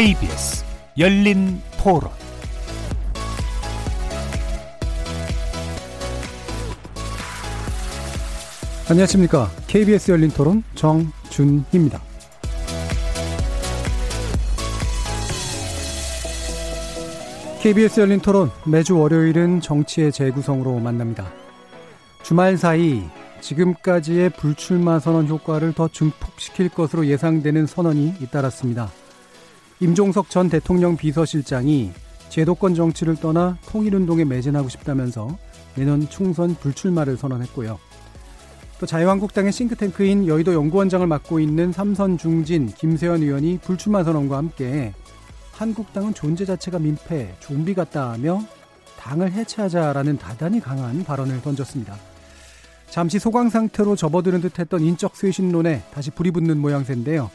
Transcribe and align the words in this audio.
KBS 0.00 0.64
열린 0.96 1.60
토론 1.76 2.08
안녕하십니까. 8.88 9.50
KBS 9.66 10.12
열린 10.12 10.30
토론 10.30 10.62
정준희입니다. 10.74 12.00
KBS 17.60 18.00
열린 18.00 18.20
토론 18.20 18.50
매주 18.64 18.96
월요일은 18.98 19.60
정치의 19.60 20.12
재구성으로 20.12 20.78
만납니다. 20.78 21.30
주말 22.22 22.56
사이 22.56 23.02
지금까지의 23.42 24.30
불출마 24.30 24.98
선언 24.98 25.28
효과를 25.28 25.74
더 25.74 25.88
증폭시킬 25.88 26.70
것으로 26.70 27.04
예상되는 27.04 27.66
선언이 27.66 28.14
잇따랐습니다. 28.22 28.90
임종석 29.80 30.28
전 30.28 30.50
대통령 30.50 30.96
비서실장이 30.96 31.90
제도권 32.28 32.74
정치를 32.74 33.16
떠나 33.16 33.56
통일운동에 33.66 34.24
매진하고 34.24 34.68
싶다면서 34.68 35.38
내년 35.74 36.06
충선 36.08 36.54
불출마를 36.54 37.16
선언했고요. 37.16 37.78
또 38.78 38.86
자유한국당의 38.86 39.52
싱크탱크인 39.52 40.26
여의도 40.26 40.52
연구원장을 40.52 41.06
맡고 41.06 41.40
있는 41.40 41.72
삼선 41.72 42.18
중진 42.18 42.66
김세현 42.66 43.22
의원이 43.22 43.58
불출마 43.62 44.04
선언과 44.04 44.36
함께 44.36 44.92
한국당은 45.52 46.12
존재 46.14 46.44
자체가 46.44 46.78
민폐, 46.78 47.34
좀비 47.40 47.74
같다며 47.74 48.42
당을 48.98 49.32
해체하자라는 49.32 50.18
다단히 50.18 50.60
강한 50.60 51.04
발언을 51.04 51.40
던졌습니다. 51.40 51.96
잠시 52.90 53.18
소강 53.18 53.48
상태로 53.48 53.96
접어드는 53.96 54.40
듯했던 54.42 54.82
인적 54.82 55.16
쇄신론에 55.16 55.84
다시 55.92 56.10
불이 56.10 56.32
붙는 56.32 56.58
모양새인데요. 56.58 57.30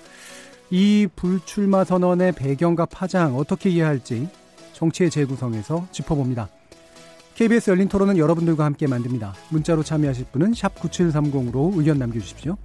이 0.69 1.08
불출마 1.16 1.83
선언의 1.83 2.33
배경과 2.33 2.85
파장 2.85 3.38
어떻게 3.38 3.69
이해할지 3.69 4.27
정치의 4.73 5.09
재구성에서 5.09 5.88
짚어봅니다. 5.91 6.49
KBS 7.35 7.72
열린 7.72 7.89
토론은 7.89 8.17
여러분들과 8.17 8.63
함께 8.63 8.88
만듭니다. 8.88 9.33
문자로 9.49 9.83
참여하실 9.83 10.27
분은 10.31 10.53
9730으로 10.53 11.77
의견 11.77 11.99
남겨주십시오. 11.99 12.57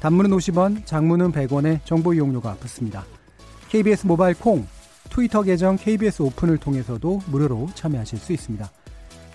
단문은 0.00 0.30
50원, 0.30 0.84
장문은 0.84 1.32
100원에 1.32 1.80
정보 1.84 2.12
이용료가 2.12 2.54
붙습니다. 2.54 3.04
KBS 3.68 4.06
모바일 4.06 4.34
콩, 4.34 4.66
트위터 5.10 5.42
계정 5.42 5.76
KBS 5.76 6.22
오픈을 6.22 6.58
통해서도 6.58 7.22
무료로 7.26 7.68
참여하실 7.74 8.18
수 8.18 8.32
있습니다. 8.32 8.68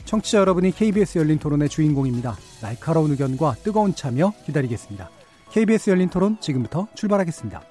청취자 0.05 0.39
여러분이 0.39 0.71
KBS 0.71 1.19
열린 1.19 1.39
토론의 1.39 1.69
주인공입니다. 1.69 2.35
날카로운 2.61 3.11
의견과 3.11 3.55
뜨거운 3.63 3.95
참여 3.95 4.33
기다리겠습니다. 4.45 5.09
KBS 5.51 5.89
열린 5.89 6.09
토론 6.09 6.37
지금부터 6.39 6.87
출발하겠습니다. 6.95 7.70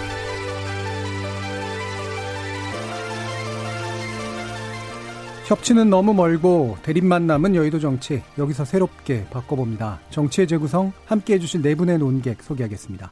협치는 5.51 5.89
너무 5.89 6.13
멀고 6.13 6.77
대립만 6.81 7.27
남은 7.27 7.55
여의도 7.55 7.77
정치 7.77 8.23
여기서 8.37 8.63
새롭게 8.63 9.25
바꿔봅니다. 9.31 9.99
정치의 10.09 10.47
재구성 10.47 10.93
함께 11.03 11.33
해 11.33 11.39
주실 11.39 11.61
네 11.61 11.75
분의 11.75 11.97
논객 11.97 12.41
소개하겠습니다. 12.41 13.11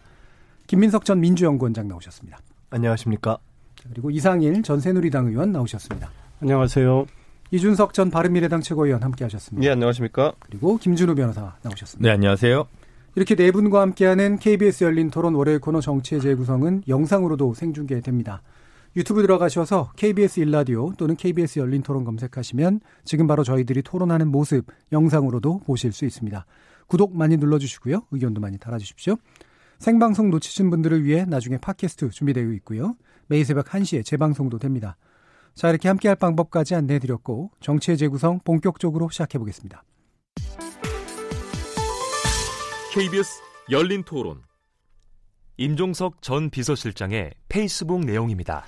김민석 0.65 1.03
전 1.03 1.19
민주연구원장 1.19 1.89
나오셨습니다. 1.89 2.39
안녕하십니까. 2.69 3.39
그리고 3.91 4.09
이상일 4.09 4.63
전 4.63 4.79
새누리당 4.79 5.27
의원 5.27 5.51
나오셨습니다. 5.51 6.09
안녕하세요. 6.39 7.07
이준석 7.51 7.93
전 7.93 8.09
바른미래당 8.09 8.61
최고위원 8.61 9.03
함께 9.03 9.25
하셨습니다. 9.25 9.61
네, 9.61 9.73
안녕하십니까. 9.73 10.31
그리고 10.39 10.77
김준우 10.77 11.15
변호사 11.15 11.57
나오셨습니다. 11.61 12.07
네, 12.07 12.13
안녕하세요. 12.13 12.65
이렇게 13.15 13.35
네 13.35 13.51
분과 13.51 13.81
함께하는 13.81 14.39
KBS 14.39 14.85
열린 14.85 15.09
토론 15.09 15.35
월요일 15.35 15.59
코너 15.59 15.81
정치의 15.81 16.21
재구성은 16.21 16.83
영상으로도 16.87 17.53
생중계됩니다. 17.53 18.41
유튜브 18.95 19.21
들어가셔서 19.21 19.91
KBS 19.95 20.39
일라디오 20.39 20.93
또는 20.97 21.15
KBS 21.15 21.59
열린 21.59 21.83
토론 21.83 22.03
검색하시면 22.03 22.81
지금 23.05 23.27
바로 23.27 23.43
저희들이 23.43 23.83
토론하는 23.83 24.27
모습 24.29 24.65
영상으로도 24.91 25.59
보실 25.59 25.91
수 25.91 26.05
있습니다. 26.05 26.45
구독 26.87 27.15
많이 27.15 27.37
눌러주시고요. 27.37 28.07
의견도 28.11 28.41
많이 28.41 28.57
달아주십시오. 28.57 29.15
생방송 29.77 30.31
놓치신 30.31 30.69
분들을 30.69 31.03
위해 31.03 31.25
나중에 31.25 31.57
팟캐스트 31.57 32.09
준비되어 32.09 32.51
있고요. 32.53 32.95
매일 33.27 33.45
새벽 33.45 33.67
1시에 33.67 34.03
재방송도 34.03 34.57
됩니다. 34.57 34.97
자, 35.53 35.69
이렇게 35.69 35.87
함께할 35.87 36.15
방법까지 36.15 36.75
안내해드렸고 36.75 37.51
정치의 37.59 37.97
재구성 37.97 38.39
본격적으로 38.43 39.09
시작해보겠습니다. 39.09 39.83
KBS 42.93 43.41
열린 43.69 44.03
토론 44.03 44.41
임종석 45.61 46.21
전 46.21 46.49
비서실장의 46.49 47.31
페이스북 47.49 48.05
내용입니다. 48.05 48.63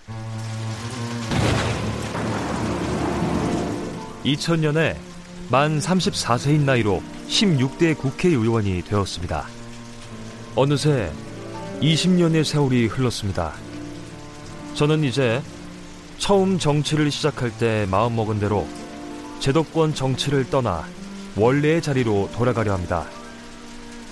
2000년에 4.25 4.97
만 5.50 5.79
34세인 5.79 6.66
나이로 6.66 7.02
16대 7.29 7.97
국회의원이 7.97 8.81
되었습니다. 8.81 9.47
어느새 10.57 11.09
20년의 11.79 12.44
세월이 12.44 12.88
흘렀습니다. 12.88 13.53
저는 14.73 15.06
이제 15.06 15.41
처음 16.18 16.59
정치를 16.59 17.09
시작할 17.09 17.58
때 17.58 17.88
마음먹은 17.90 18.41
대로 18.41 18.68
제도권 19.40 19.94
정치를 19.94 20.50
떠나 20.50 20.84
원래의 21.38 21.81
자리로 21.81 22.31
돌아가려 22.34 22.73
합니다. 22.73 23.06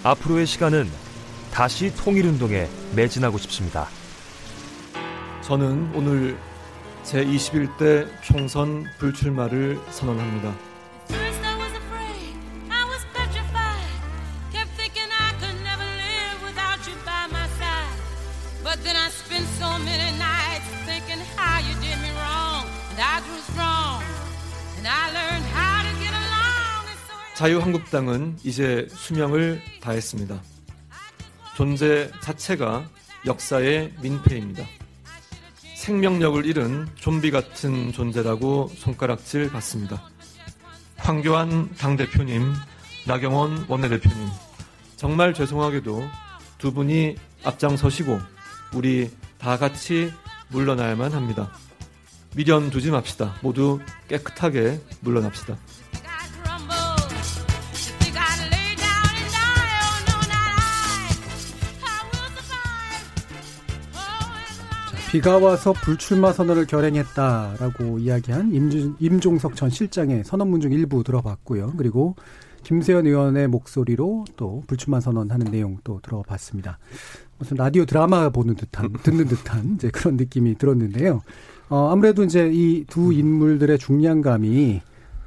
앞으로의 0.04 0.46
시간은 0.46 1.09
다시 1.52 1.94
통일운동에 1.96 2.68
매진하고 2.96 3.38
싶습니다. 3.38 3.88
저는 5.42 5.92
오늘 5.96 6.38
제21대 7.04 8.08
총선 8.24 8.86
불출마를 9.00 9.80
선언합니다. 9.90 10.54
자유한국당은 27.36 28.38
이제 28.44 28.86
수명을 28.92 29.62
다했습니다. 29.80 30.42
존재 31.60 32.10
자체가 32.22 32.90
역사의 33.26 33.92
민폐입니다. 34.02 34.66
생명력을 35.76 36.46
잃은 36.46 36.88
좀비 36.96 37.32
같은 37.32 37.92
존재라고 37.92 38.72
손가락질 38.78 39.52
받습니다. 39.52 40.02
황교안 40.96 41.76
당대표님, 41.76 42.54
나경원 43.06 43.66
원내대표님, 43.68 44.30
정말 44.96 45.34
죄송하게도 45.34 46.02
두 46.60 46.72
분이 46.72 47.18
앞장서시고 47.44 48.18
우리 48.74 49.12
다 49.38 49.58
같이 49.58 50.14
물러나야만 50.52 51.12
합니다. 51.12 51.52
미련 52.38 52.70
두지 52.70 52.90
맙시다. 52.90 53.36
모두 53.42 53.82
깨끗하게 54.08 54.80
물러납시다. 55.02 55.58
비가 65.12 65.40
와서 65.40 65.74
불출마 65.74 66.32
선언을 66.34 66.68
결행했다라고 66.68 67.98
이야기한 67.98 68.54
임준, 68.54 68.98
임종석 69.00 69.56
전 69.56 69.72
실장의 69.72 70.24
선언문 70.24 70.62
중 70.62 70.72
일부 70.72 71.04
들어봤고요. 71.04 71.74
그리고 71.78 72.16
김세현 72.62 73.08
의원의 73.08 73.48
목소리로 73.48 74.26
또 74.36 74.62
불출마 74.68 75.00
선언하는 75.00 75.50
내용 75.52 75.80
또 75.84 76.00
들어봤습니다. 76.04 76.78
무슨 77.40 77.58
라디오 77.58 77.86
드라마 77.86 78.30
보는 78.30 78.54
듯한 78.56 78.94
듣는 79.02 79.26
듯한 79.26 79.76
이제 79.76 79.90
그런 79.90 80.16
느낌이 80.16 80.60
들었는데요. 80.60 81.22
어, 81.70 81.90
아무래도 81.92 82.24
이제 82.24 82.48
이 82.54 82.86
두 82.88 83.12
인물들의 83.12 83.80
중량감이 83.80 84.82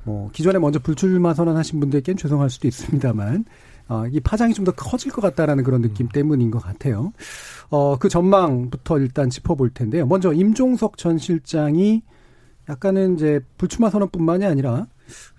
뭐 0.05 0.31
기존에 0.33 0.61
먼저 0.61 0.79
불출마 0.79 1.35
선언하신 1.35 1.81
분들께는 1.81 2.17
죄송할 2.17 2.51
수도 2.51 2.69
있습니다만 2.69 3.47
어, 3.93 4.07
이 4.07 4.21
파장이 4.21 4.55
좀 4.55 4.63
더 4.65 4.71
커질 4.73 5.11
것 5.11 5.21
같다라는 5.21 5.65
그런 5.65 5.83
느낌 5.83 6.07
때문인 6.09 6.51
것 6.53 6.61
같아요. 6.61 7.13
어, 7.69 7.99
그 7.99 8.09
전망부터 8.09 8.99
일단 9.01 9.29
짚어볼 9.29 9.71
텐데요. 9.71 10.07
먼저 10.07 10.33
임종석 10.33 10.97
전 10.97 11.19
실장이 11.19 12.03
약간은 12.69 13.17
이제 13.17 13.41
불출마 13.59 13.91
선언뿐만이 13.91 14.45
아니라 14.45 14.87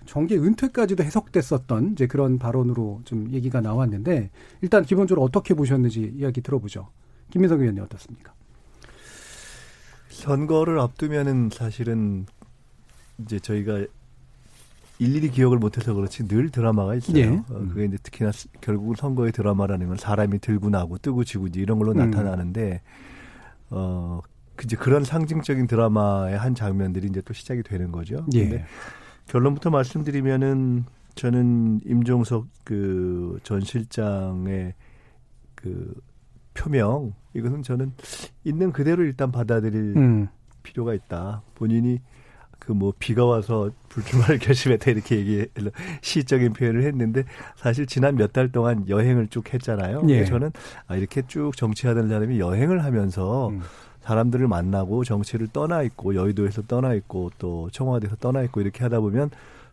정계 0.04 0.36
은퇴까지도 0.36 1.02
해석됐었던 1.02 1.92
이제 1.92 2.06
그런 2.06 2.38
발언으로 2.38 3.00
좀 3.06 3.30
얘기가 3.32 3.62
나왔는데 3.62 4.30
일단 4.60 4.84
기본적으로 4.84 5.24
어떻게 5.24 5.54
보셨는지 5.54 6.12
이야기 6.18 6.42
들어보죠. 6.42 6.88
김민석 7.30 7.60
의원님 7.60 7.82
어떻습니까? 7.82 8.34
선거를 10.10 10.78
앞두면은 10.78 11.48
사실은 11.50 12.26
이제 13.18 13.38
저희가 13.40 13.86
일일이 15.04 15.30
기억을 15.30 15.58
못해서 15.58 15.92
그렇지 15.94 16.26
늘 16.26 16.50
드라마가 16.50 16.94
있어요. 16.94 17.16
예. 17.18 17.26
어, 17.28 17.44
그게 17.68 17.84
이제 17.84 17.96
특히나 18.02 18.30
결국은 18.60 18.94
선거의 18.96 19.32
드라마라는 19.32 19.88
건 19.88 19.96
사람이 19.96 20.38
들고 20.40 20.70
나고 20.70 20.98
뜨고 20.98 21.24
지고 21.24 21.46
이제 21.46 21.60
이런 21.60 21.78
걸로 21.78 21.92
음. 21.92 21.98
나타나는데 21.98 22.80
어 23.70 24.20
이제 24.62 24.76
그런 24.76 25.04
상징적인 25.04 25.66
드라마의 25.66 26.38
한 26.38 26.54
장면들이 26.54 27.08
이제 27.08 27.20
또 27.22 27.32
시작이 27.34 27.62
되는 27.62 27.92
거죠. 27.92 28.24
예. 28.34 28.48
근데 28.48 28.64
결론부터 29.28 29.70
말씀드리면은 29.70 30.84
저는 31.14 31.80
임종석 31.84 32.46
그 32.64 33.38
전 33.42 33.60
실장의 33.60 34.74
그 35.54 35.94
표명 36.54 37.12
이것은 37.34 37.62
저는 37.62 37.92
있는 38.44 38.72
그대로 38.72 39.02
일단 39.02 39.32
받아들일 39.32 39.94
음. 39.96 40.28
필요가 40.62 40.94
있다. 40.94 41.42
본인이 41.54 42.00
그 42.66 42.72
뭐 42.72 42.92
비가 42.98 43.24
와서 43.24 43.70
불출마를 43.90 44.38
결심했다 44.40 44.90
이렇게 44.90 45.16
얘기 45.16 45.46
시적인 46.02 46.52
표현을 46.54 46.82
했는데 46.84 47.24
사실 47.56 47.86
지난 47.86 48.16
몇 48.16 48.32
달 48.32 48.50
동안 48.50 48.88
여행을 48.88 49.28
쭉 49.28 49.52
했잖아요. 49.52 50.02
예. 50.08 50.24
저는 50.24 50.50
아 50.88 50.96
이렇게 50.96 51.22
쭉 51.26 51.56
정치하던 51.56 52.08
사람이 52.08 52.40
여행을 52.40 52.82
하면서 52.84 53.48
음. 53.48 53.60
사람들을 54.00 54.48
만나고 54.48 55.04
정치를 55.04 55.48
떠나 55.52 55.82
있고 55.82 56.14
여의도에서 56.14 56.62
떠나 56.62 56.94
있고 56.94 57.30
또 57.38 57.68
청와대에서 57.70 58.16
떠나 58.16 58.42
있고 58.42 58.60
이렇게 58.60 58.82
하다 58.82 59.00
보면 59.00 59.30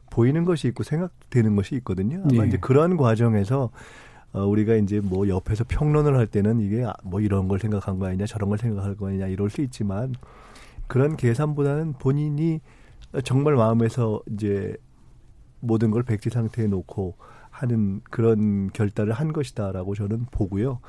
보이는 0.09 0.45
것이 0.45 0.67
있고 0.67 0.83
생각되는 0.83 1.55
것이 1.55 1.75
있거든요. 1.77 2.23
아마 2.29 2.43
예. 2.43 2.47
이제 2.47 2.57
그런 2.61 2.97
과정에서 2.97 3.69
어, 4.33 4.45
우리가 4.45 4.75
이제 4.75 5.01
뭐 5.01 5.27
옆에서 5.27 5.65
평론을 5.67 6.15
할 6.17 6.27
때는 6.27 6.59
이게 6.61 6.85
아, 6.85 6.93
뭐 7.03 7.19
이런 7.19 7.47
걸 7.47 7.59
생각한 7.59 7.99
거 7.99 8.05
아니냐 8.07 8.25
저런 8.27 8.47
걸 8.49 8.57
생각할 8.57 8.95
거 8.95 9.07
아니냐 9.07 9.27
이럴 9.27 9.49
수 9.49 9.61
있지만 9.61 10.13
그런 10.87 11.17
계산보다는 11.17 11.93
본인이 11.99 12.61
정말 13.23 13.55
마음에서 13.55 14.21
이제 14.31 14.75
모든 15.59 15.91
걸 15.91 16.03
백지 16.03 16.29
상태에 16.29 16.67
놓고 16.67 17.15
하는 17.49 18.01
그런 18.09 18.69
결단을 18.71 19.13
한 19.13 19.33
것이다라고 19.33 19.95
저는 19.95 20.25
보고요. 20.31 20.79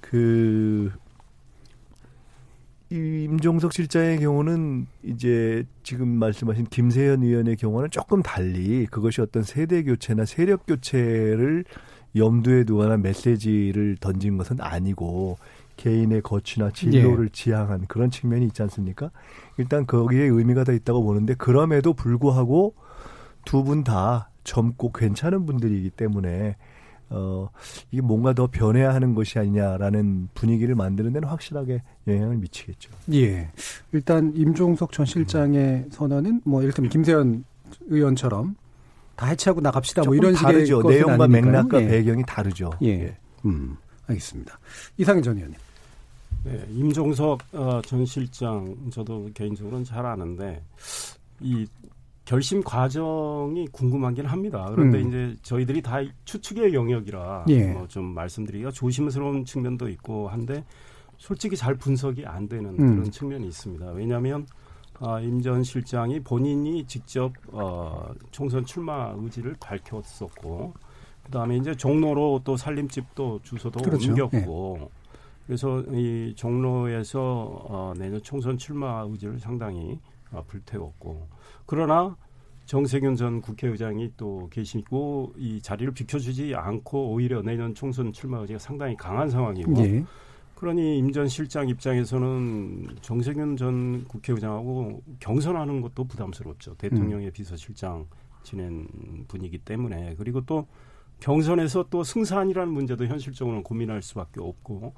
그이 0.00 0.90
임종석 2.90 3.72
실장의 3.72 4.18
경우는 4.18 4.86
이제 5.02 5.64
지금 5.82 6.08
말씀하신 6.08 6.66
김세현 6.66 7.22
의원의 7.22 7.56
경우는 7.56 7.90
조금 7.90 8.22
달리 8.22 8.86
그것이 8.86 9.20
어떤 9.22 9.42
세대 9.42 9.82
교체나 9.82 10.26
세력 10.26 10.66
교체를 10.66 11.64
염두에 12.14 12.64
두거나 12.64 12.98
메시지를 12.98 13.96
던진 13.98 14.36
것은 14.36 14.60
아니고 14.60 15.38
개인의 15.76 16.22
거취나 16.22 16.70
진로를 16.70 17.28
지향한 17.30 17.86
그런 17.88 18.10
측면이 18.10 18.46
있지 18.46 18.62
않습니까? 18.62 19.10
일단 19.58 19.86
거기에 19.86 20.22
의미가 20.24 20.64
더 20.64 20.72
있다고 20.72 21.02
보는데 21.04 21.34
그럼에도 21.34 21.92
불구하고 21.94 22.74
두 23.44 23.62
분 23.64 23.84
다 23.84 24.30
젊고 24.44 24.92
괜찮은 24.92 25.46
분들이기 25.46 25.90
때문에 25.90 26.56
어 27.10 27.48
이게 27.90 28.00
뭔가 28.00 28.32
더 28.32 28.46
변해야 28.46 28.94
하는 28.94 29.14
것이 29.14 29.38
아니냐라는 29.38 30.28
분위기를 30.34 30.74
만드는 30.74 31.12
데는 31.12 31.28
확실하게 31.28 31.82
영향을 32.06 32.36
미치겠죠. 32.38 32.90
예. 33.12 33.50
일단 33.92 34.32
임종석 34.34 34.92
전 34.92 35.04
실장의 35.06 35.86
선언은 35.90 36.40
뭐 36.44 36.62
이를테면 36.62 36.90
김세현 36.90 37.44
의원처럼 37.88 38.56
다 39.16 39.26
해체하고 39.26 39.60
나갑시다 39.60 40.02
뭐 40.04 40.14
이런 40.14 40.34
식의 40.34 40.52
다르죠. 40.52 40.80
것은 40.82 40.96
내용과 40.96 41.24
아니니까요. 41.24 41.44
맥락과 41.52 41.82
예. 41.82 41.88
배경이 41.88 42.22
다르죠. 42.26 42.70
예. 42.82 43.16
음. 43.44 43.76
알겠습니다. 44.06 44.58
이상현 44.98 45.22
전 45.22 45.36
의원님. 45.36 45.58
네, 46.44 46.62
임종석 46.70 47.40
어, 47.54 47.80
전 47.82 48.04
실장 48.04 48.76
저도 48.90 49.30
개인적으로는 49.32 49.84
잘 49.84 50.04
아는데 50.04 50.62
이 51.40 51.66
결심 52.24 52.62
과정이 52.62 53.66
궁금하긴 53.72 54.26
합니다. 54.26 54.66
그런데 54.70 55.02
음. 55.02 55.08
이제 55.08 55.36
저희들이 55.42 55.82
다 55.82 55.98
추측의 56.24 56.74
영역이라 56.74 57.46
예. 57.48 57.72
어, 57.72 57.86
좀 57.88 58.14
말씀드리기가 58.14 58.70
조심스러운 58.70 59.44
측면도 59.44 59.88
있고 59.90 60.28
한데 60.28 60.64
솔직히 61.16 61.56
잘 61.56 61.74
분석이 61.74 62.26
안 62.26 62.48
되는 62.48 62.70
음. 62.70 62.76
그런 62.76 63.10
측면이 63.10 63.46
있습니다. 63.46 63.92
왜냐하면 63.92 64.46
아, 65.00 65.20
임전 65.20 65.64
실장이 65.64 66.20
본인이 66.20 66.84
직접 66.86 67.32
어, 67.52 68.12
총선 68.30 68.64
출마 68.64 69.14
의지를 69.16 69.54
밝혔었고 69.60 70.74
그다음에 71.24 71.56
이제 71.56 71.74
종로로 71.74 72.42
또 72.44 72.56
살림집도 72.56 73.40
주소도 73.42 73.80
그렇죠. 73.80 74.10
옮겼고 74.10 74.90
그래서 75.46 75.80
이 75.92 76.32
종로에서 76.36 77.20
어, 77.68 77.92
내년 77.96 78.22
총선 78.22 78.56
출마 78.56 79.02
의지를 79.02 79.38
상당히 79.38 79.98
어, 80.30 80.42
불태웠고 80.46 81.28
그러나 81.66 82.16
정세균 82.66 83.14
전 83.14 83.42
국회의장이 83.42 84.12
또 84.16 84.48
계시고 84.50 85.34
이 85.36 85.60
자리를 85.60 85.92
비켜주지 85.92 86.54
않고 86.54 87.10
오히려 87.12 87.42
내년 87.42 87.74
총선 87.74 88.12
출마 88.12 88.38
의지가 88.38 88.58
상당히 88.58 88.96
강한 88.96 89.28
상황이고 89.28 89.76
예. 89.84 90.04
그러니 90.54 90.98
임 90.98 91.12
전 91.12 91.28
실장 91.28 91.68
입장에서는 91.68 92.96
정세균 93.02 93.56
전 93.58 94.04
국회의장하고 94.06 95.02
경선하는 95.20 95.82
것도 95.82 96.04
부담스럽죠. 96.04 96.74
대통령의 96.76 97.30
비서실장 97.32 98.06
지낸 98.42 98.86
분이기 99.28 99.58
때문에 99.58 100.14
그리고 100.16 100.40
또 100.40 100.66
경선에서 101.24 101.86
또 101.88 102.04
승산이라는 102.04 102.70
문제도 102.70 103.06
현실적으로 103.06 103.62
고민할 103.62 104.02
수밖에 104.02 104.42
없고 104.42 104.92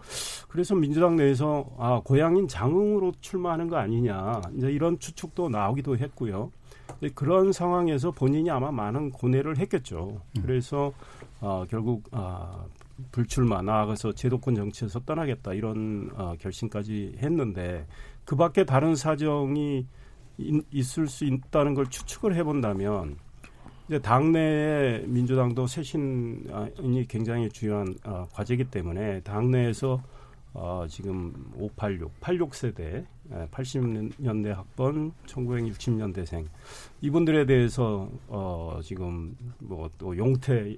그래서 0.49 0.75
민주당 0.75 1.15
내에서 1.15 1.65
아 1.79 2.01
고향인 2.05 2.49
장흥으로 2.49 3.13
출마하는 3.21 3.69
거 3.69 3.77
아니냐 3.77 4.41
이제 4.57 4.73
이런 4.73 4.99
추측도 4.99 5.51
나오기도 5.51 5.97
했고요. 5.97 6.51
그런 7.15 7.53
상황에서 7.53 8.11
본인이 8.11 8.51
아마 8.51 8.73
많은 8.73 9.11
고뇌를 9.11 9.59
했겠죠. 9.59 10.21
그래서 10.43 10.93
아, 11.41 11.65
결국 11.71 12.03
아, 12.11 12.65
불출마 13.13 13.63
나아가서 13.63 14.13
제도권 14.13 14.57
정치에서 14.57 14.99
떠나겠다 15.01 15.53
이런 15.55 16.11
어, 16.17 16.35
결심까지 16.41 17.19
했는데 17.19 17.87
그밖에 18.25 18.65
다른 18.65 18.97
사정이 18.97 19.87
인- 20.39 20.63
있을 20.73 21.07
수 21.07 21.25
있다는 21.25 21.75
걸 21.75 21.87
추측을 21.87 22.35
해본다면 22.35 23.17
이제 23.89 24.01
당내에 24.01 25.05
민주당도 25.07 25.67
쇄신이 25.67 27.07
굉장히 27.09 27.49
중요한 27.49 27.95
어, 28.05 28.27
과제이기 28.33 28.65
때문에 28.65 29.21
당내에서 29.21 30.03
어, 30.55 30.87
지금 30.89 31.53
586, 31.55 32.19
86세대, 32.21 33.05
80년대 33.51 34.47
학번, 34.49 35.13
1960년대생 35.27 36.47
이분들에 37.03 37.45
대해서 37.47 38.09
어, 38.29 38.81
지금 38.83 39.37
뭐 39.61 39.89
또 39.99 40.17
용태 40.17 40.77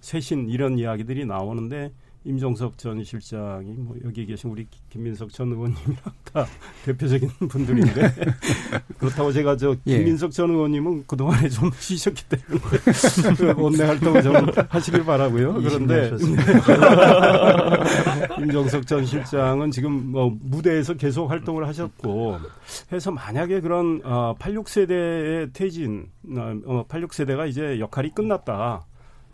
쇄신 0.00 0.48
이런 0.48 0.78
이야기들이 0.78 1.26
나오는데 1.26 1.92
임종석 2.24 2.76
전 2.76 3.02
실장이 3.02 3.72
뭐 3.78 3.96
여기 4.04 4.26
계신 4.26 4.50
우리 4.50 4.66
김민석 4.90 5.32
전 5.32 5.52
의원님이랑 5.52 6.02
다 6.32 6.46
대표적인 6.84 7.28
분들인데 7.48 8.12
그렇다고 8.98 9.32
제가 9.32 9.56
저 9.56 9.76
예. 9.86 9.98
김민석 9.98 10.32
전 10.32 10.50
의원님은 10.50 11.04
그 11.06 11.16
동안에 11.16 11.48
좀 11.48 11.70
쉬셨기 11.78 12.24
때문에 12.28 12.60
그 13.36 13.62
원내 13.62 13.84
활동을 13.84 14.22
좀 14.22 14.34
하시길 14.68 15.04
바라고요. 15.04 15.54
그런데 15.54 16.10
임종석 18.38 18.86
전 18.86 19.06
실장은 19.06 19.70
지금 19.70 20.10
뭐 20.10 20.36
무대에서 20.40 20.94
계속 20.94 21.30
활동을 21.30 21.66
하셨고 21.68 22.38
해서 22.92 23.10
만약에 23.10 23.60
그런 23.60 24.00
어, 24.04 24.34
86세대의 24.38 25.52
퇴진, 25.52 26.08
어, 26.36 26.84
86세대가 26.88 27.48
이제 27.48 27.78
역할이 27.78 28.10
끝났다. 28.10 28.87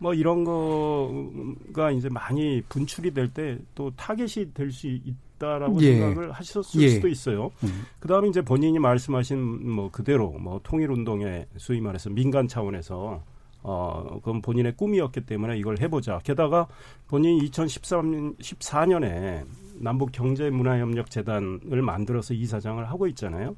뭐 0.05 0.13
이런 0.13 0.45
거가 0.45 1.91
이제 1.91 2.11
많이 2.11 2.61
분출이 2.69 3.15
될 3.15 3.33
때 3.33 3.57
또 3.75 3.91
타겟이 3.97 4.53
될 4.53 4.71
수 4.71 4.87
있다라고 4.87 5.81
예. 5.81 5.99
생각을 5.99 6.31
하셨을 6.31 6.83
예. 6.83 6.89
수도 6.91 7.09
있어요. 7.09 7.51
음. 7.63 7.85
그다음에 8.01 8.29
이제 8.29 8.43
본인이 8.43 8.79
말씀하신 8.79 9.67
뭐 9.71 9.91
그대로 9.91 10.29
뭐 10.33 10.61
통일 10.63 10.91
운동에 10.91 11.47
소위 11.57 11.81
말해서 11.81 12.11
민간 12.11 12.47
차원에서 12.49 13.23
어 13.63 14.05
그건 14.23 14.43
본인의 14.43 14.77
꿈이었기 14.77 15.23
때문에 15.23 15.57
이걸 15.57 15.79
해보자. 15.81 16.19
게다가 16.23 16.67
본인이 17.09 17.49
2013년 17.49 18.37
14년에 18.39 19.47
남북 19.77 20.13
경제문화협력재단을 20.13 21.81
만들어서 21.81 22.35
이사장을 22.35 22.85
하고 22.91 23.07
있잖아요. 23.07 23.57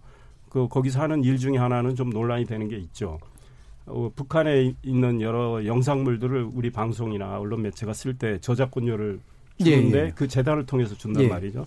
그 0.49 0.69
거기서 0.69 1.01
하는 1.01 1.25
일 1.25 1.39
중에 1.39 1.57
하나는 1.57 1.97
좀 1.97 2.11
논란이 2.11 2.45
되는 2.45 2.69
게 2.69 2.77
있죠. 2.77 3.19
어, 3.87 4.11
북한에 4.15 4.75
있는 4.83 5.21
여러 5.21 5.65
영상물들을 5.65 6.51
우리 6.55 6.71
방송이나 6.71 7.39
언론 7.39 7.63
매체가 7.63 7.93
쓸 7.93 8.19
때 8.19 8.39
저작권료를 8.41 9.21
예, 9.61 9.65
주는데 9.65 9.99
예. 10.07 10.13
그 10.15 10.29
재단을 10.29 10.67
통해서 10.67 10.95
준단 10.95 11.23
예. 11.25 11.29
말이죠. 11.29 11.67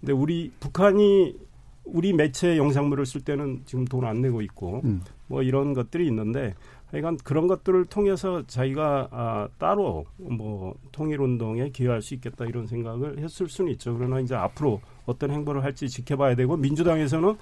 근데 0.00 0.12
우리 0.12 0.50
북한이 0.60 1.36
우리 1.84 2.12
매체 2.12 2.56
영상물을 2.56 3.04
쓸 3.06 3.20
때는 3.20 3.62
지금 3.64 3.84
돈 3.84 4.04
안 4.04 4.20
내고 4.20 4.42
있고 4.42 4.80
음. 4.84 5.02
뭐 5.28 5.42
이런 5.42 5.72
것들이 5.74 6.06
있는데 6.06 6.54
하여간 6.90 7.16
그런 7.24 7.48
것들을 7.48 7.84
통해서 7.86 8.44
자기가 8.46 9.08
아, 9.10 9.48
따로 9.58 10.04
뭐 10.16 10.76
통일 10.92 11.20
운동에 11.20 11.70
기여할 11.70 12.00
수 12.00 12.14
있겠다 12.14 12.44
이런 12.44 12.66
생각을 12.66 13.18
했을 13.18 13.48
수는 13.48 13.72
있죠. 13.72 13.96
그러나 13.96 14.20
이제 14.20 14.34
앞으로 14.36 14.80
어떤 15.04 15.30
행보를 15.32 15.64
할지 15.64 15.88
지켜봐야 15.88 16.36
되고 16.36 16.56
민주당에서는 16.56 17.34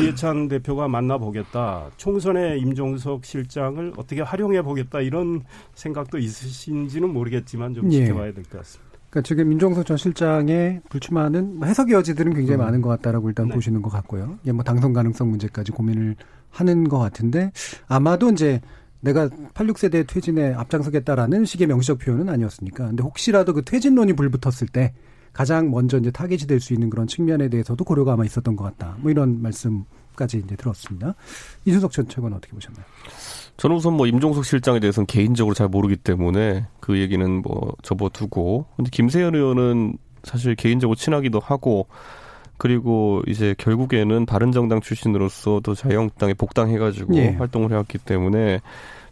이해찬 0.00 0.48
대표가 0.48 0.88
만나보겠다. 0.88 1.90
총선에 1.96 2.56
임종석 2.58 3.24
실장을 3.24 3.92
어떻게 3.96 4.22
활용해 4.22 4.62
보겠다 4.62 5.00
이런 5.00 5.42
생각도 5.74 6.18
있으신지는 6.18 7.12
모르겠지만 7.12 7.74
좀 7.74 7.92
예. 7.92 8.06
지켜봐야 8.06 8.32
될 8.32 8.44
것 8.44 8.58
같습니다. 8.58 8.94
그러니까 9.10 9.28
지금 9.28 9.48
민종석 9.48 9.86
전 9.86 9.96
실장의 9.96 10.80
불출마는 10.88 11.58
뭐 11.58 11.68
해석 11.68 11.90
여지들은 11.90 12.34
굉장히 12.34 12.58
많은 12.58 12.82
것 12.82 12.88
같다라고 12.88 13.28
일단 13.28 13.46
네. 13.48 13.54
보시는 13.54 13.80
것 13.80 13.90
같고요. 13.90 14.38
이게 14.42 14.50
뭐 14.52 14.64
당선 14.64 14.92
가능성 14.92 15.30
문제까지 15.30 15.70
고민을 15.70 16.16
하는 16.50 16.88
것 16.88 16.98
같은데 16.98 17.52
아마도 17.86 18.30
이제 18.30 18.60
내가 19.00 19.28
86세대 19.28 20.06
퇴진에 20.08 20.54
앞장서겠다라는 20.54 21.44
식의 21.44 21.66
명시적 21.68 21.98
표현은 21.98 22.28
아니었으니까. 22.28 22.86
근데 22.86 23.02
혹시라도 23.04 23.52
그 23.52 23.62
퇴진론이 23.62 24.14
불붙었을 24.14 24.66
때 24.68 24.94
가장 25.34 25.70
먼저 25.70 25.98
이제 25.98 26.10
타겟이 26.10 26.46
될 26.46 26.60
수 26.60 26.72
있는 26.72 26.88
그런 26.88 27.06
측면에 27.06 27.48
대해서도 27.48 27.84
고려가 27.84 28.14
아마 28.14 28.24
있었던 28.24 28.56
것 28.56 28.64
같다. 28.64 28.96
뭐 29.00 29.10
이런 29.10 29.42
말씀까지 29.42 30.38
이제 30.44 30.56
들었습니다. 30.56 31.14
이준석 31.66 31.92
전 31.92 32.08
최고는 32.08 32.36
어떻게 32.38 32.54
보셨나요? 32.54 32.84
저는 33.58 33.76
우선 33.76 33.94
뭐 33.94 34.06
임종석 34.06 34.44
실장에 34.44 34.80
대해서는 34.80 35.06
개인적으로 35.06 35.54
잘 35.54 35.68
모르기 35.68 35.96
때문에 35.96 36.66
그 36.80 36.98
얘기는 36.98 37.42
뭐 37.42 37.74
접어두고 37.82 38.66
근데 38.76 38.90
김세현 38.90 39.34
의원은 39.34 39.98
사실 40.22 40.54
개인적으로 40.54 40.96
친하기도 40.96 41.38
하고 41.40 41.86
그리고 42.56 43.22
이제 43.26 43.54
결국에는 43.58 44.26
바른정당 44.26 44.80
출신으로서 44.80 45.60
또 45.64 45.74
자유한국당에 45.74 46.34
복당해가지고 46.34 47.16
예. 47.16 47.30
활동을 47.30 47.72
해왔기 47.72 47.98
때문에 47.98 48.60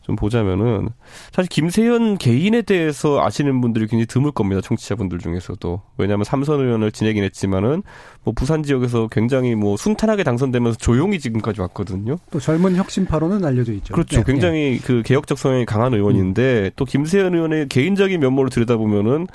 좀 0.02 0.16
보자면은 0.16 0.88
사실 1.30 1.48
김세연 1.48 2.18
개인에 2.18 2.62
대해서 2.62 3.24
아시는 3.24 3.60
분들이 3.60 3.86
굉장히 3.86 4.06
드물 4.06 4.32
겁니다 4.32 4.60
청취자분들 4.60 5.18
중에서도 5.18 5.80
왜냐하면 5.96 6.24
삼선 6.24 6.60
의원을 6.60 6.92
지내긴 6.92 7.22
했지만은 7.24 7.82
뭐 8.24 8.34
부산 8.34 8.62
지역에서 8.62 9.08
굉장히 9.08 9.54
뭐 9.54 9.76
순탄하게 9.76 10.24
당선되면서 10.24 10.78
조용히 10.78 11.18
지금까지 11.18 11.60
왔거든요. 11.60 12.16
또 12.30 12.40
젊은 12.40 12.76
혁신파로는 12.76 13.44
알려져 13.44 13.72
있죠. 13.74 13.94
그렇죠. 13.94 14.18
네, 14.18 14.24
굉장히 14.24 14.78
그 14.82 15.02
개혁적 15.02 15.38
성향이 15.38 15.64
강한 15.64 15.94
의원인데 15.94 16.72
또 16.76 16.84
김세연 16.84 17.34
의원의 17.34 17.68
개인적인 17.68 18.20
면모를 18.20 18.50
들여다보면은 18.50 19.26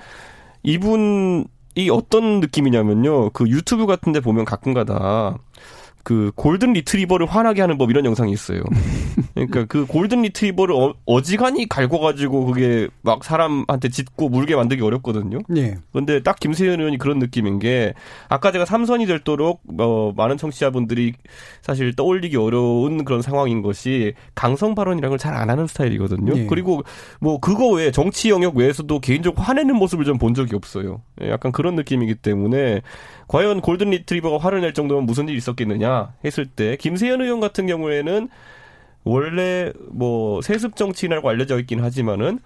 이분 0.64 1.48
이 1.76 1.90
어떤 1.92 2.40
느낌이냐면요. 2.40 3.30
그 3.30 3.48
유튜브 3.48 3.86
같은 3.86 4.12
데 4.12 4.20
보면 4.20 4.46
가끔가다 4.46 5.38
그 6.08 6.32
골든 6.36 6.72
리트리버를 6.72 7.26
화나게 7.28 7.60
하는 7.60 7.78
법 7.78 7.90
이런 7.90 8.06
영상이 8.06 8.32
있어요. 8.32 8.64
그러니까 9.36 9.66
그 9.66 9.86
골든 9.86 10.22
리트리버를 10.22 10.74
어, 10.74 10.94
어지간히 11.06 11.68
갈궈가지고 11.68 12.46
그게 12.46 12.88
막 13.02 13.26
사람한테 13.26 13.90
짖고 13.90 14.30
물게 14.30 14.56
만들기 14.56 14.82
어렵거든요. 14.84 15.40
예. 15.58 15.62
예. 15.62 15.76
근데 15.92 16.24
딱 16.24 16.40
김세연 16.40 16.80
의원이 16.80 16.98
그런 16.98 17.20
느낌인 17.20 17.60
게 17.60 17.94
아까 18.30 18.54
제가 18.54 18.64
삼선이 18.64 19.06
될도록 19.06 19.62
어, 19.80 20.14
많은 20.16 20.38
청취자분들이 20.38 21.12
사실 21.62 21.94
떠올리기 21.94 22.38
어려운 22.38 23.04
그런 23.04 23.22
상황인 23.22 23.62
것이 23.62 24.14
강성 24.34 24.76
발언이라는 24.76 25.10
걸 25.10 25.18
잘 25.18 25.34
안 25.36 25.50
하는 25.50 25.68
스타일이거든요. 25.68 26.38
예. 26.38 26.46
그리고 26.46 26.84
뭐 27.20 27.42
그거 27.42 27.68
외에 27.68 27.92
정치 27.92 28.30
영역 28.30 28.56
외에서도 28.56 28.98
개인적으로 29.02 29.44
화내는 29.44 29.76
모습을 29.76 30.06
좀 30.06 30.18
본 30.20 30.34
적이 30.34 30.56
없어요. 30.56 31.02
예, 31.22 31.30
약간 31.32 31.52
그런 31.52 31.76
느낌이기 31.76 32.16
때문에 32.16 32.82
과연 33.28 33.62
골든 33.62 33.90
리트리버가 33.90 34.38
화를 34.44 34.62
낼 34.62 34.74
정도면 34.74 35.06
무슨 35.06 35.28
일이 35.28 35.38
있었겠느냐 35.38 36.14
했을 36.24 36.46
때 36.46 36.78
김세연 36.78 37.22
의원 37.22 37.40
같은 37.40 37.68
경우에는 37.68 38.30
원래 39.04 39.72
뭐 39.90 40.42
세습 40.42 40.76
정치인이라고 40.76 41.30
알려져 41.30 41.60
있긴 41.60 41.82
하지만은 41.82 42.40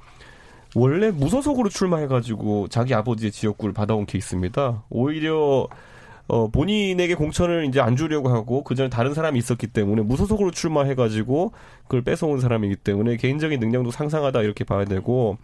원래 0.76 1.12
무소속으로 1.12 1.70
출마해가지고 1.70 2.70
자기 2.70 2.94
아버지의 2.94 3.32
지역구를 3.32 3.74
받아온 3.74 4.06
케이스입니다. 4.06 4.84
오히려 4.90 5.68
어 6.28 6.48
본인에게 6.48 7.16
공천을 7.16 7.66
이제 7.66 7.82
안 7.82 7.98
주려고 7.98 8.30
하고 8.30 8.64
그 8.64 8.74
전에 8.74 8.90
다른 8.90 9.14
사람이 9.14 9.38
있었기 9.38 9.68
때문에 9.68 10.04
무소속으로 10.04 10.52
출마해가지고 10.52 11.52
그걸 11.84 12.04
뺏어온 12.04 12.40
사람이기 12.40 12.78
때문에 12.78 13.18
개인적인 13.18 13.60
능력도 13.60 13.92
상상하다 13.92 14.42
이렇게 14.44 14.64
봐야 14.64 14.86
되고 14.86 15.38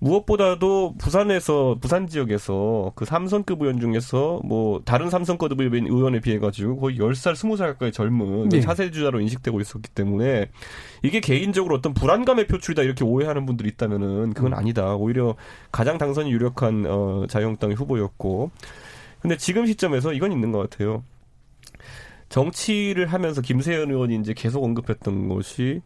무엇보다도 0.00 0.94
부산에서 0.96 1.76
부산 1.80 2.06
지역에서 2.06 2.92
그 2.94 3.04
삼선급 3.04 3.62
의원 3.62 3.80
중에서 3.80 4.40
뭐 4.44 4.80
다른 4.84 5.10
삼선급 5.10 5.60
의원에 5.60 6.20
비해 6.20 6.38
가지고 6.38 6.76
거의 6.78 6.98
10살, 6.98 7.32
20살 7.32 7.58
가까이 7.58 7.90
젊은 7.90 8.48
네. 8.48 8.60
사세주자로 8.60 9.20
인식되고 9.20 9.60
있었기 9.60 9.90
때문에 9.90 10.50
이게 11.02 11.20
개인적으로 11.20 11.74
어떤 11.74 11.94
불안감의 11.94 12.46
표출이다 12.46 12.82
이렇게 12.82 13.04
오해하는 13.04 13.44
분들이 13.44 13.68
있다면은 13.70 14.34
그건 14.34 14.54
아니다. 14.54 14.94
오히려 14.94 15.34
가장 15.72 15.98
당선이 15.98 16.30
유력한 16.30 16.84
어 16.86 17.26
자유한국당의 17.28 17.76
후보였고. 17.76 18.50
근데 19.20 19.36
지금 19.36 19.66
시점에서 19.66 20.12
이건 20.12 20.30
있는 20.30 20.52
것 20.52 20.70
같아요. 20.70 21.02
정치를 22.28 23.06
하면서 23.06 23.40
김세현 23.40 23.90
의원이 23.90 24.16
이제 24.16 24.32
계속 24.32 24.62
언급했던 24.62 25.28
것이 25.28 25.82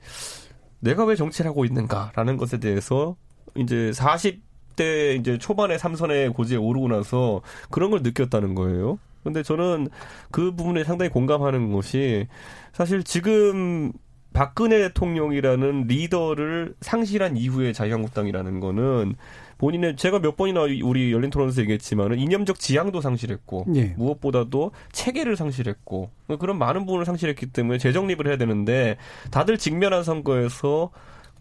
내가 0.81 1.05
왜 1.05 1.15
정치를 1.15 1.49
하고 1.49 1.65
있는가라는 1.65 2.37
것에 2.37 2.59
대해서 2.59 3.17
이제 3.57 3.91
40대 3.95 5.19
이제 5.21 5.39
초반에 5.39 5.79
삼선의 5.79 6.31
고지에 6.31 6.57
오르고 6.57 6.89
나서 6.89 7.43
그런 7.71 7.91
걸 7.91 8.03
느꼈다는 8.03 8.55
거예요. 8.55 8.99
근데 9.23 9.43
저는 9.43 9.89
그 10.31 10.53
부분에 10.55 10.85
상당히 10.85 11.11
공감하는 11.11 11.73
것이 11.73 12.27
사실 12.73 13.05
지금 13.05 13.93
박근혜 14.33 14.79
대통령이라는 14.79 15.87
리더를 15.87 16.75
상실한 16.81 17.37
이후의 17.37 17.75
자유한국당이라는 17.75 18.61
거는 18.61 19.15
본인의 19.59 19.97
제가 19.97 20.19
몇 20.19 20.37
번이나 20.37 20.63
우리 20.63 21.13
열린 21.13 21.31
토론에서 21.31 21.61
얘기했지만은 21.63 22.19
이념적 22.19 22.59
지향도 22.59 23.01
상실했고 23.01 23.67
예. 23.77 23.95
무엇보다도 23.97 24.73
체계를 24.91 25.37
상실했고 25.37 26.11
그런 26.41 26.59
많은 26.59 26.85
부분을 26.87 27.05
상실했기 27.05 27.47
때문에 27.47 27.79
재정립을 27.79 28.27
해야 28.27 28.37
되는데 28.37 28.97
다들 29.31 29.59
직면한 29.59 30.03
선거에서 30.03 30.91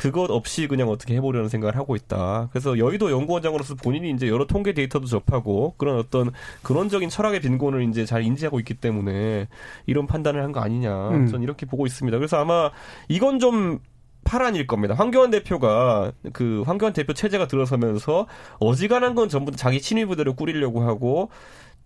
그것 0.01 0.31
없이 0.31 0.65
그냥 0.67 0.89
어떻게 0.89 1.13
해보려는 1.13 1.47
생각을 1.47 1.75
하고 1.75 1.95
있다. 1.95 2.49
그래서 2.51 2.79
여의도 2.79 3.11
연구원장으로서 3.11 3.75
본인이 3.75 4.09
이제 4.09 4.27
여러 4.27 4.47
통계 4.47 4.73
데이터도 4.73 5.05
접하고 5.05 5.75
그런 5.77 5.99
어떤 5.99 6.31
근원적인 6.63 7.09
철학의 7.09 7.39
빈곤을 7.39 7.87
이제 7.87 8.03
잘 8.03 8.23
인지하고 8.23 8.59
있기 8.59 8.73
때문에 8.73 9.47
이런 9.85 10.07
판단을 10.07 10.41
한 10.43 10.51
거 10.53 10.59
아니냐. 10.59 11.09
음. 11.09 11.27
저는 11.27 11.43
이렇게 11.43 11.67
보고 11.67 11.85
있습니다. 11.85 12.17
그래서 12.17 12.37
아마 12.37 12.71
이건 13.09 13.37
좀 13.37 13.77
파란일 14.23 14.65
겁니다. 14.65 14.95
황교안 14.95 15.29
대표가 15.29 16.11
그 16.33 16.63
황교안 16.65 16.93
대표 16.93 17.13
체제가 17.13 17.47
들어서면서 17.47 18.25
어지간한 18.59 19.13
건 19.13 19.29
전부 19.29 19.51
자기 19.51 19.79
친위 19.81 20.05
부대를 20.05 20.35
꾸리려고 20.35 20.81
하고 20.81 21.29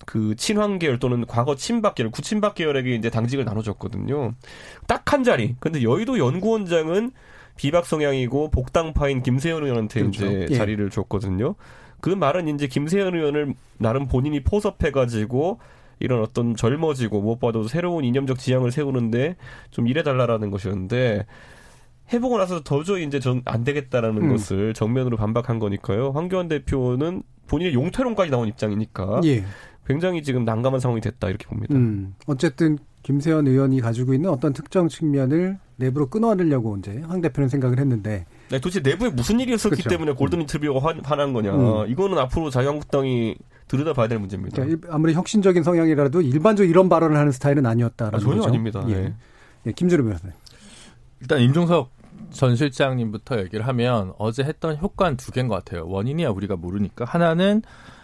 그 0.06 0.36
친황 0.38 0.80
계열 0.80 1.00
또는 1.00 1.26
과거 1.26 1.56
친박 1.56 1.96
계열, 1.96 2.12
구친박 2.12 2.56
계열에게 2.56 2.96
이제 2.96 3.10
당직을 3.10 3.44
나눠줬거든요. 3.44 4.36
딱 4.88 5.12
한 5.12 5.24
자리. 5.26 5.56
근데 5.60 5.84
여의도 5.84 6.18
연구원장은 6.18 7.12
비박 7.56 7.86
성향이고 7.86 8.50
복당파인 8.52 9.24
김세현 9.24 9.64
의원한테 9.64 10.02
그렇죠. 10.02 10.26
이제 10.26 10.48
예. 10.50 10.56
자리를 10.56 10.90
줬거든요. 10.90 11.56
그 12.02 12.10
말은 12.10 12.48
이제 12.50 12.68
김세현 12.68 13.16
의원을 13.16 13.54
나름 13.78 14.08
본인이 14.08 14.44
포섭해가지고 14.44 15.60
이런 16.00 16.22
어떤 16.22 16.56
젊어지고 16.56 17.22
무엇보다도 17.22 17.68
새로운 17.68 18.04
이념적 18.04 18.38
지향을 18.38 18.72
세우는데 18.72 19.38
좀 19.72 19.88
일해달라라는 19.88 20.52
것이었는데 20.52 21.26
해보고 22.14 22.38
나서 22.38 22.62
도저히 22.62 23.06
이제 23.06 23.20
전 23.20 23.42
안 23.46 23.64
되겠다라는 23.64 24.24
음. 24.24 24.30
것을 24.30 24.74
정면으로 24.74 25.18
반박한 25.18 25.58
거니까요. 25.60 26.12
황교안 26.12 26.48
대표는 26.50 27.24
본인의 27.48 27.74
용태론까지 27.74 28.30
나온 28.30 28.48
입장이니까 28.48 29.22
예. 29.26 29.44
굉장히 29.88 30.22
지금 30.24 30.46
난감한 30.46 30.80
상황이 30.80 31.00
됐다 31.02 31.30
이렇게 31.30 31.46
봅니다. 31.48 31.76
음, 31.76 32.16
어쨌든 32.28 32.78
김세현 33.04 33.48
의원이 33.48 33.82
가지고 33.82 34.14
있는 34.14 34.30
어떤 34.32 34.52
특정 34.52 34.88
측면을 34.88 35.60
내부로 35.78 36.08
끊어내려고 36.10 36.78
이제 36.78 37.02
황 37.08 37.22
대표는 37.22 37.50
생각을 37.50 37.80
했는데 37.80 38.26
네, 38.50 38.60
도대체 38.60 38.80
내부에 38.80 39.10
무슨 39.10 39.40
일이 39.40 39.54
있었기 39.54 39.76
그렇죠. 39.82 39.90
때문에 39.90 40.14
골든 40.14 40.40
리트리버가 40.40 40.80
화- 40.90 40.96
화난 41.04 41.34
거냐. 41.34 41.54
음. 41.54 41.90
이거는 41.90 42.18
앞으로 42.18 42.50
자유한국당이 42.50 43.36
들여다봐야 43.68 44.08
될 44.08 44.20
문제입니다. 44.20 44.56
그러니까 44.64 44.88
일- 44.88 44.94
아무리 44.94 45.14
혁신적인 45.14 45.64
성향이라도 45.64 46.22
일반적으로 46.22 46.70
이런 46.70 46.88
발언을 46.88 47.18
하는 47.18 47.32
스타일은 47.32 47.66
아니었다라는 47.66 48.18
아, 48.18 48.20
전혀 48.22 48.36
거죠. 48.38 48.48
아닙니다. 48.50 48.86
예. 48.90 48.94
네. 48.96 49.14
예, 49.68 49.72
김준호 49.72 50.04
변호사님. 50.04 50.34
일단 51.22 51.42
임종석 51.42 51.90
전 52.32 52.56
실장님부터 52.56 53.40
얘기를 53.40 53.66
하면 53.68 54.14
어제 54.18 54.44
했던 54.44 54.78
효과는 54.78 55.18
두 55.18 55.32
개인 55.32 55.48
것 55.48 55.56
같아요. 55.56 55.86
원인이야 55.88 56.30
우리가 56.30 56.56
모르니까 56.56 57.06
하나는 57.06 57.62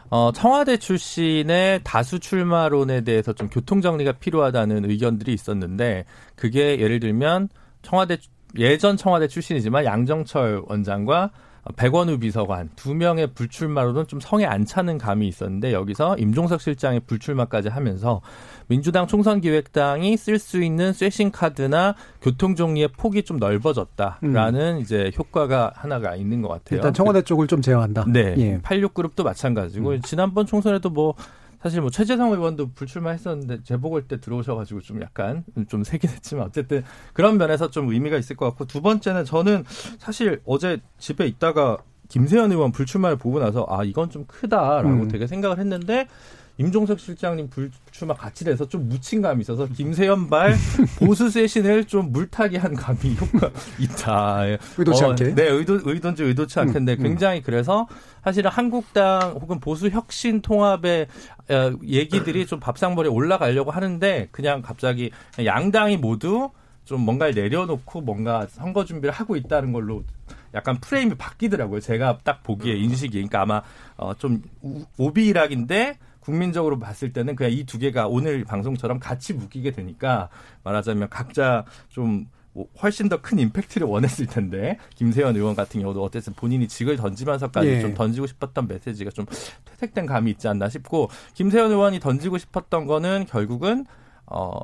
어, 0.09 0.31
청와대 0.33 0.75
출신의 0.77 1.81
다수 1.85 2.19
출마론에 2.19 3.01
대해서 3.05 3.31
좀 3.31 3.47
교통 3.49 3.79
정리가 3.79 4.13
필요하다는 4.13 4.89
의견들이 4.89 5.33
있었는데 5.33 6.03
그게 6.35 6.79
예를 6.79 6.99
들면 6.99 7.47
청와대 7.81 8.17
예전 8.57 8.97
청와대 8.97 9.27
출신이지만 9.27 9.85
양정철 9.85 10.63
원장과 10.67 11.31
백원우 11.75 12.17
비서관 12.17 12.69
두 12.75 12.95
명의 12.95 13.27
불출마로는 13.27 14.07
좀 14.07 14.19
성에 14.19 14.45
안 14.45 14.65
차는 14.65 14.97
감이 14.97 15.27
있었는데 15.27 15.73
여기서 15.73 16.17
임종석 16.17 16.59
실장의 16.59 17.01
불출마까지 17.01 17.69
하면서 17.69 18.21
민주당 18.67 19.05
총선 19.05 19.41
기획당이 19.41 20.17
쓸 20.17 20.39
수 20.39 20.63
있는 20.63 20.91
쇄신 20.91 21.31
카드나 21.31 21.95
교통 22.21 22.55
정리의 22.55 22.89
폭이 22.97 23.23
좀 23.23 23.37
넓어졌다라는 23.37 24.75
음. 24.77 24.79
이제 24.79 25.11
효과가 25.17 25.73
하나가 25.75 26.15
있는 26.15 26.41
것 26.41 26.47
같아요. 26.47 26.77
일단 26.77 26.93
청와대 26.93 27.21
쪽을 27.21 27.47
좀 27.47 27.61
제어한다. 27.61 28.05
네, 28.07 28.33
예. 28.37 28.59
86그룹도 28.59 29.23
마찬가지고 29.23 29.89
음. 29.91 30.01
지난번 30.01 30.47
총선에도 30.47 30.89
뭐 30.89 31.13
사실 31.61 31.81
뭐 31.81 31.89
최재성 31.89 32.31
의원도 32.31 32.71
불출마했었는데 32.73 33.63
재보궐 33.63 34.07
때 34.07 34.19
들어오셔가지고 34.19 34.81
좀 34.81 35.01
약간 35.01 35.43
좀 35.67 35.83
세긴 35.83 36.09
했지만 36.09 36.47
어쨌든 36.47 36.83
그런 37.13 37.37
면에서 37.37 37.69
좀 37.69 37.91
의미가 37.91 38.17
있을 38.17 38.35
것 38.35 38.45
같고 38.47 38.65
두 38.65 38.81
번째는 38.81 39.25
저는 39.25 39.63
사실 39.99 40.41
어제 40.45 40.79
집에 40.97 41.27
있다가 41.27 41.77
김세현 42.07 42.51
의원 42.51 42.71
불출마를 42.71 43.17
보고 43.17 43.39
나서 43.39 43.65
아 43.69 43.83
이건 43.83 44.09
좀 44.09 44.25
크다라고 44.25 44.89
음. 44.89 45.07
되게 45.07 45.27
생각을 45.27 45.59
했는데 45.59 46.07
임종석 46.61 46.99
실장님 46.99 47.49
불출마 47.49 48.13
같이 48.13 48.45
돼서 48.45 48.67
좀 48.67 48.87
묻힌 48.87 49.21
감이 49.21 49.41
있어서 49.41 49.65
김세연발 49.65 50.55
보수 50.99 51.29
쇄신을 51.29 51.85
좀 51.85 52.11
물타기 52.11 52.57
한 52.57 52.75
감이 52.75 53.17
효과 53.19 53.49
있다. 53.79 54.43
의도치 54.77 55.03
어, 55.03 55.09
않게. 55.09 55.35
네, 55.35 55.47
의도 55.49 55.79
의도인지 55.83 56.23
의도치 56.23 56.59
않겠는데 56.59 56.93
음, 56.93 56.99
음. 56.99 57.03
굉장히 57.03 57.41
그래서 57.41 57.87
사실은 58.23 58.51
한국당 58.51 59.37
혹은 59.41 59.59
보수 59.59 59.89
혁신 59.89 60.41
통합의 60.41 61.07
어, 61.49 61.73
얘기들이 61.83 62.45
좀 62.45 62.59
밥상머리에 62.59 63.11
올라가려고 63.11 63.71
하는데 63.71 64.27
그냥 64.31 64.61
갑자기 64.61 65.11
양당이 65.43 65.97
모두 65.97 66.51
좀 66.85 67.01
뭔가를 67.01 67.33
내려놓고 67.33 68.01
뭔가 68.01 68.45
선거 68.47 68.85
준비를 68.85 69.13
하고 69.13 69.35
있다는 69.35 69.71
걸로 69.71 70.03
약간 70.53 70.79
프레임이 70.79 71.15
바뀌더라고요. 71.15 71.79
제가 71.79 72.19
딱 72.23 72.43
보기에 72.43 72.75
인식이. 72.75 73.13
그러니까 73.13 73.41
아마 73.41 73.61
어, 73.97 74.13
좀 74.15 74.41
오비락인데 74.97 75.97
국민적으로 76.21 76.79
봤을 76.79 77.11
때는 77.13 77.35
그냥 77.35 77.51
이 77.51 77.65
두 77.65 77.77
개가 77.77 78.07
오늘 78.07 78.45
방송처럼 78.45 78.99
같이 78.99 79.33
묶이게 79.33 79.71
되니까 79.71 80.29
말하자면 80.63 81.09
각자 81.09 81.65
좀 81.89 82.27
훨씬 82.81 83.07
더 83.09 83.21
큰 83.21 83.39
임팩트를 83.39 83.87
원했을 83.87 84.25
텐데 84.27 84.77
김세현 84.95 85.35
의원 85.35 85.55
같은 85.55 85.81
경우도 85.81 86.03
어쨌든 86.03 86.33
본인이 86.33 86.67
직을 86.67 86.97
던지면서까지 86.97 87.67
예. 87.67 87.81
좀 87.81 87.93
던지고 87.93 88.27
싶었던 88.27 88.67
메시지가 88.67 89.11
좀 89.11 89.25
퇴색된 89.65 90.05
감이 90.05 90.31
있지 90.31 90.47
않나 90.47 90.67
싶고 90.69 91.09
김세현 91.33 91.71
의원이 91.71 91.99
던지고 91.99 92.37
싶었던 92.37 92.85
거는 92.87 93.25
결국은 93.27 93.85
어 94.25 94.59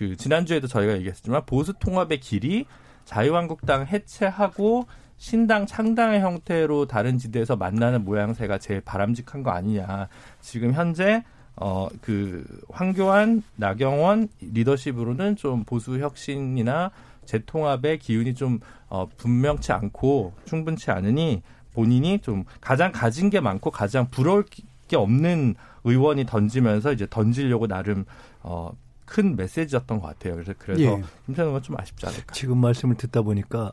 그 0.00 0.16
지난주에도 0.16 0.66
저희가 0.66 0.94
얘기했지만 0.94 1.44
보수 1.44 1.74
통합의 1.74 2.20
길이 2.20 2.64
자유한국당 3.04 3.84
해체하고 3.86 4.86
신당 5.20 5.66
창당의 5.66 6.20
형태로 6.22 6.86
다른 6.86 7.18
지대에서 7.18 7.54
만나는 7.54 8.06
모양새가 8.06 8.56
제일 8.56 8.80
바람직한 8.80 9.42
거 9.42 9.50
아니냐. 9.50 10.08
지금 10.40 10.72
현재 10.72 11.22
어 11.56 11.90
그 12.00 12.42
황교안, 12.70 13.42
나경원 13.56 14.28
리더십으로는 14.40 15.36
좀 15.36 15.64
보수 15.64 15.98
혁신이나 15.98 16.90
재통합의 17.26 17.98
기운이 17.98 18.34
좀 18.34 18.60
어, 18.88 19.06
분명치 19.18 19.72
않고 19.72 20.32
충분치 20.46 20.90
않으니 20.90 21.42
본인이 21.74 22.18
좀 22.20 22.44
가장 22.62 22.90
가진 22.90 23.28
게 23.28 23.40
많고 23.40 23.70
가장 23.70 24.08
부러울 24.08 24.46
게 24.88 24.96
없는 24.96 25.54
의원이 25.84 26.24
던지면서 26.24 26.92
이제 26.94 27.06
던지려고 27.10 27.66
나름 27.66 28.06
어, 28.42 28.72
큰 29.04 29.36
메시지였던 29.36 30.00
것 30.00 30.06
같아요. 30.06 30.32
그래서 30.34 30.54
그래서 30.58 30.80
예. 30.80 31.02
김찬호 31.26 31.48
의원 31.50 31.62
좀 31.62 31.78
아쉽지 31.78 32.06
않을까. 32.06 32.32
지금 32.32 32.56
말씀을 32.56 32.96
듣다 32.96 33.20
보니까 33.20 33.72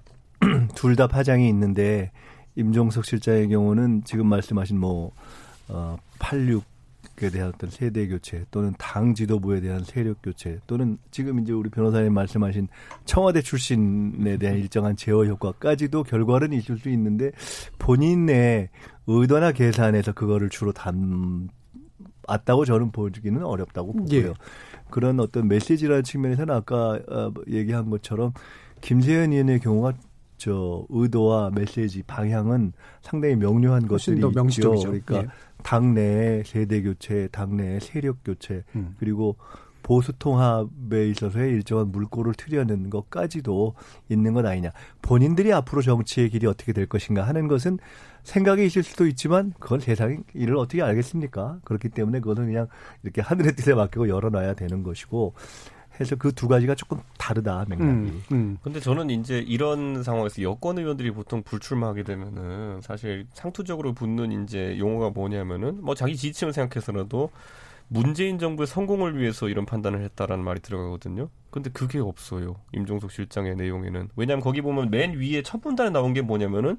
둘 0.76 0.96
다 0.96 1.08
파장이 1.08 1.48
있는데 1.50 2.12
임종석 2.56 3.06
실장의 3.06 3.50
경우는 3.50 4.04
지금 4.04 4.28
말씀하신 4.28 4.80
뭐 4.80 5.12
어, 5.70 5.98
86에 6.20 7.32
대한 7.32 7.50
어떤 7.54 7.70
세대 7.70 8.08
교체 8.08 8.46
또는 8.50 8.74
당 8.78 9.14
지도부에 9.14 9.62
대한 9.62 9.84
세력 9.84 10.22
교체 10.24 10.60
또는 10.66 10.98
지금 11.12 11.40
이제 11.40 11.54
우리 11.54 11.70
변호사님 11.70 12.14
말씀하신 12.14 12.68
청와대 13.06 13.42
출신에 13.42 14.38
대한 14.38 14.58
일정한 14.58 14.96
제어 14.96 15.26
효과까지도 15.26 16.04
결과는 16.04 16.54
있을 16.54 16.78
수 16.78 16.90
있는데 16.90 17.32
본인의 17.78 18.70
의도나 19.06 19.52
계산에서 19.52 20.14
그거를 20.14 20.50
주로 20.50 20.74
담았다고 20.74 22.66
저는 22.66 22.92
보기는 22.92 23.44
어렵다고 23.44 23.94
보고요. 23.94 24.30
예. 24.30 24.34
그런 24.90 25.20
어떤 25.20 25.48
메시지라는 25.48 26.04
측면에서는 26.04 26.54
아까 26.54 27.00
어, 27.10 27.32
얘기한 27.50 27.90
것처럼 27.90 28.34
김세현 28.82 29.32
의원의 29.34 29.60
경우가 29.60 29.94
저 30.38 30.86
의도와 30.90 31.52
메시지 31.54 32.04
방향은 32.04 32.74
상당히 33.02 33.36
명료한 33.36 33.88
것들이 33.88 34.22
있죠. 34.50 34.80
그러니까 34.80 35.18
예. 35.18 35.28
당내 35.64 36.44
세대 36.46 36.82
교체, 36.82 37.28
당내 37.32 37.80
세력 37.80 38.24
교체, 38.24 38.64
음. 38.76 38.96
그리고 39.00 39.36
보수 39.88 40.12
통합에 40.20 41.10
있어서의 41.10 41.52
일정한 41.52 41.92
물꼬를 41.92 42.34
트려는 42.34 42.90
것까지도 42.90 43.74
있는 44.10 44.34
것 44.34 44.46
아니냐. 44.46 44.72
본인들이 45.02 45.54
앞으로 45.54 45.82
정치의 45.82 46.30
길이 46.30 46.46
어떻게 46.46 46.74
될 46.74 46.88
것인가 46.88 47.24
하는 47.24 47.48
것은 47.48 47.80
생각이 48.24 48.66
있을 48.66 48.84
수도 48.84 49.08
있지만 49.08 49.54
그건 49.60 49.80
세상 49.80 50.24
일을 50.34 50.58
어떻게 50.58 50.82
알겠습니까? 50.82 51.60
그렇기 51.64 51.88
때문에 51.90 52.20
그거는 52.20 52.48
그냥 52.48 52.68
이렇게 53.02 53.22
하늘의 53.22 53.56
뜻에 53.56 53.74
맡기고 53.74 54.10
열어놔야 54.10 54.56
되는 54.56 54.84
것이고 54.84 55.34
해서 56.00 56.16
그 56.16 56.32
두 56.32 56.48
가지가 56.48 56.76
조금 56.76 57.00
다르다 57.18 57.66
맥락이. 57.68 57.90
음, 57.90 58.24
음. 58.32 58.58
근데 58.62 58.80
저는 58.80 59.10
이제 59.10 59.40
이런 59.40 60.04
상황에서 60.04 60.42
여권 60.44 60.78
의원들이 60.78 61.12
보통 61.12 61.42
불출마하게 61.44 62.04
되면은 62.04 62.82
사실 62.82 63.26
상투적으로 63.34 63.94
붙는 63.94 64.44
이제 64.44 64.78
용어가 64.78 65.10
뭐냐면은 65.10 65.84
뭐 65.84 65.96
자기 65.96 66.16
지지층을 66.16 66.54
생각해서라도 66.54 67.32
문재인 67.90 68.38
정부의 68.38 68.68
성공을 68.68 69.18
위해서 69.18 69.48
이런 69.48 69.66
판단을 69.66 70.02
했다라는 70.04 70.44
말이 70.44 70.60
들어가거든요. 70.60 71.30
근데 71.50 71.70
그게 71.70 72.00
없어요. 72.00 72.58
임종석 72.74 73.12
실장의 73.12 73.56
내용에는. 73.56 74.10
왜냐하면 74.16 74.44
거기 74.44 74.62
보면 74.62 74.92
맨 74.92 75.14
위에 75.18 75.42
첫 75.42 75.62
문단에 75.64 75.90
나온 75.90 76.14
게 76.14 76.22
뭐냐면은 76.22 76.78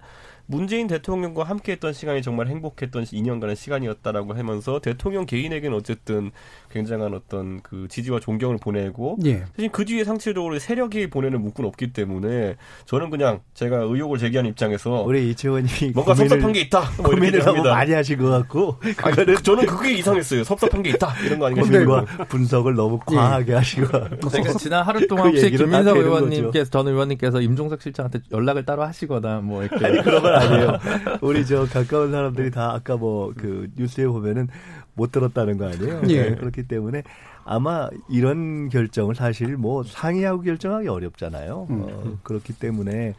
문재인 0.50 0.86
대통령과 0.86 1.44
함께했던 1.44 1.92
시간이 1.92 2.22
정말 2.22 2.48
행복했던 2.48 3.04
2년간의 3.04 3.54
시간이었다라고 3.54 4.32
하면서 4.32 4.80
대통령 4.80 5.26
개인에게는 5.26 5.76
어쨌든 5.76 6.30
굉장한 6.72 7.12
어떤 7.12 7.60
그 7.60 7.86
지지와 7.90 8.18
존경을 8.18 8.56
보내고 8.56 9.18
예. 9.26 9.44
사실 9.54 9.70
그 9.70 9.84
뒤에 9.84 10.04
상체적으로 10.04 10.58
세력이 10.58 11.10
보내는 11.10 11.42
문구는 11.42 11.68
없기 11.68 11.92
때문에 11.92 12.56
저는 12.86 13.10
그냥 13.10 13.40
제가 13.52 13.76
의혹을 13.76 14.16
제기한 14.16 14.46
입장에서 14.46 15.02
우리 15.02 15.30
이채원님이 15.30 15.92
뭔가 15.94 16.14
섭섭한 16.14 16.52
게 16.52 16.60
있다 16.60 16.92
뭐 16.96 17.10
고민을 17.10 17.46
하고 17.46 17.62
많이 17.64 17.92
하신 17.92 18.16
것 18.16 18.30
같고 18.30 18.78
그거는 18.78 19.36
저는 19.42 19.66
그게 19.66 19.92
이상했어요 19.98 20.44
섭섭한 20.44 20.82
게 20.82 20.90
있다 20.90 21.14
이런 21.26 21.38
거 21.38 21.46
아니겠습니까 21.46 22.24
분석을 22.28 22.74
너무 22.74 22.98
예. 23.10 23.16
과하게 23.16 23.52
예. 23.52 23.56
하시고 23.56 23.86
그러니까 23.86 24.52
지난 24.58 24.82
하루 24.82 25.06
동안 25.06 25.24
그 25.24 25.28
혹시 25.30 25.50
김민석 25.50 25.94
의원님께서 25.94 26.70
전 26.70 26.88
의원님께서 26.88 27.42
임종석 27.42 27.82
실장한테 27.82 28.20
연락을 28.32 28.64
따로 28.64 28.84
하시거나 28.84 29.40
뭐 29.40 29.62
이렇게 29.62 29.84
아니 29.84 30.02
그런 30.02 30.22
건 30.22 30.37
아니에요. 30.38 30.78
우리 31.20 31.44
저 31.46 31.66
가까운 31.66 32.10
사람들이 32.10 32.50
다 32.50 32.72
아까 32.72 32.96
뭐 32.96 33.32
그 33.36 33.68
뉴스에 33.76 34.06
보면은 34.06 34.48
못 34.94 35.12
들었다는 35.12 35.58
거 35.58 35.66
아니에요. 35.66 36.02
예. 36.08 36.30
네, 36.30 36.34
그렇기 36.34 36.64
때문에 36.64 37.02
아마 37.44 37.88
이런 38.08 38.68
결정을 38.68 39.14
사실 39.14 39.56
뭐 39.56 39.82
상의하고 39.82 40.42
결정하기 40.42 40.88
어렵잖아요. 40.88 41.66
음. 41.70 41.86
어, 41.88 42.18
그렇기 42.22 42.54
때문에 42.54 43.14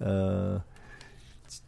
어, 0.00 0.60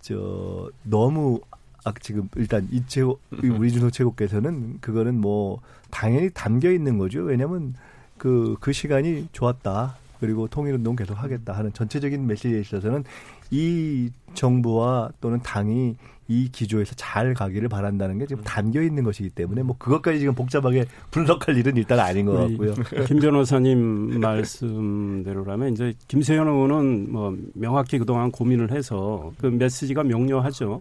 저 0.00 0.70
너무 0.82 1.40
아, 1.84 1.92
지금 2.00 2.28
일단 2.36 2.66
이채호 2.70 3.18
우리 3.42 3.70
준호 3.72 3.90
최고께서는 3.90 4.78
그거는 4.80 5.20
뭐 5.20 5.60
당연히 5.90 6.30
담겨 6.30 6.70
있는 6.72 6.98
거죠. 6.98 7.20
왜냐하면 7.20 7.74
그, 8.18 8.56
그 8.60 8.72
시간이 8.72 9.28
좋았다. 9.32 9.96
그리고 10.20 10.48
통일운동 10.48 10.96
계속 10.96 11.14
하겠다 11.22 11.52
하는 11.52 11.72
전체적인 11.72 12.26
메시지에 12.26 12.60
있어서는 12.60 13.04
이 13.50 14.10
정부와 14.34 15.10
또는 15.20 15.40
당이 15.42 15.96
이 16.26 16.48
기조에서 16.50 16.94
잘 16.94 17.34
가기를 17.34 17.68
바란다는 17.68 18.18
게 18.18 18.26
지금 18.26 18.42
음. 18.42 18.44
담겨 18.44 18.80
있는 18.80 19.04
것이기 19.04 19.30
때문에 19.30 19.62
뭐 19.62 19.76
그것까지 19.78 20.20
지금 20.20 20.34
복잡하게 20.34 20.86
분석할 21.10 21.56
일은 21.56 21.76
일단 21.76 22.00
아닌 22.00 22.24
것 22.24 22.32
같고요. 22.32 22.74
김 23.06 23.18
변호사님 23.18 24.20
말씀대로라면 24.20 25.72
이제 25.72 25.92
김세현 26.08 26.48
의원은 26.48 27.12
뭐 27.12 27.36
명확히 27.54 27.98
그동안 27.98 28.30
고민을 28.30 28.70
해서 28.70 29.32
그 29.38 29.46
메시지가 29.46 30.02
명료하죠. 30.04 30.80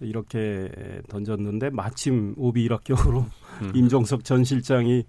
이렇게 0.00 0.68
던졌는데 1.08 1.70
마침 1.70 2.34
오비 2.36 2.62
일학격으로 2.64 3.24
음. 3.62 3.72
임종석 3.74 4.24
전 4.24 4.44
실장이 4.44 5.04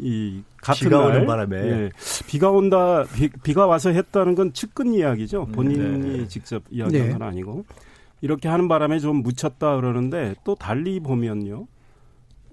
이 0.00 0.42
같은 0.62 0.88
비가 0.88 0.98
날 0.98 1.08
오는 1.08 1.26
바람에 1.26 1.56
예, 1.56 1.90
비가 2.26 2.50
온다 2.50 3.04
비, 3.42 3.54
가 3.54 3.66
와서 3.66 3.90
했다는 3.90 4.34
건 4.34 4.52
측근 4.52 4.94
이야기죠. 4.94 5.44
음, 5.48 5.52
본인이 5.52 6.18
네. 6.18 6.28
직접 6.28 6.62
이야기한 6.70 7.06
네. 7.08 7.12
건 7.12 7.22
아니고 7.22 7.64
이렇게 8.20 8.48
하는 8.48 8.68
바람에 8.68 8.98
좀 8.98 9.22
묻혔다 9.22 9.76
그러는데 9.76 10.34
또 10.44 10.54
달리 10.54 11.00
보면요. 11.00 11.66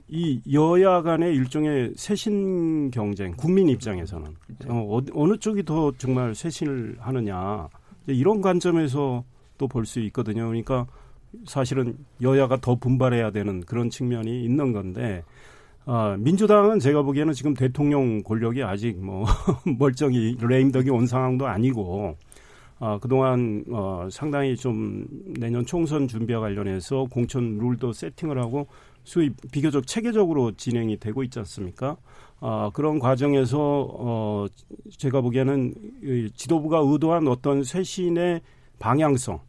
이 0.09 0.41
여야 0.53 1.01
간의 1.01 1.35
일종의 1.35 1.93
쇄신 1.97 2.91
경쟁, 2.91 3.33
국민 3.35 3.67
입장에서는 3.67 4.35
어, 4.67 5.01
어느 5.13 5.37
쪽이 5.37 5.63
더 5.63 5.91
정말 5.97 6.33
쇄신을 6.33 6.95
하느냐 6.99 7.67
이런 8.07 8.41
관점에서 8.41 9.25
또 9.57 9.67
볼 9.67 9.85
수 9.85 9.99
있거든요. 10.01 10.47
그러니까 10.47 10.85
사실은 11.45 11.97
여야가 12.21 12.57
더 12.61 12.75
분발해야 12.75 13.31
되는 13.31 13.61
그런 13.61 13.89
측면이 13.89 14.43
있는 14.43 14.71
건데 14.71 15.23
아, 15.89 16.17
민주당은 16.19 16.79
제가 16.79 17.01
보기에는 17.01 17.31
지금 17.31 17.53
대통령 17.53 18.21
권력이 18.21 18.61
아직 18.61 18.97
뭐 18.97 19.23
멀쩡히 19.79 20.35
레임덕이 20.37 20.89
온 20.89 21.07
상황도 21.07 21.47
아니고 21.47 22.17
아, 22.79 22.99
그동안 22.99 23.63
어, 23.71 24.09
상당히 24.11 24.57
좀 24.57 25.07
내년 25.39 25.65
총선 25.65 26.05
준비와 26.09 26.41
관련해서 26.41 27.05
공천 27.09 27.57
룰도 27.57 27.93
세팅을 27.93 28.37
하고 28.37 28.67
소위 29.05 29.29
비교적 29.53 29.87
체계적으로 29.87 30.51
진행이 30.51 30.97
되고 30.97 31.23
있지 31.23 31.39
않습니까? 31.39 31.95
아, 32.41 32.69
그런 32.73 32.99
과정에서 32.99 33.87
어, 33.89 34.45
제가 34.97 35.21
보기에는 35.21 35.73
이 36.03 36.29
지도부가 36.35 36.79
의도한 36.83 37.29
어떤 37.29 37.63
쇄신의 37.63 38.41
방향성, 38.77 39.39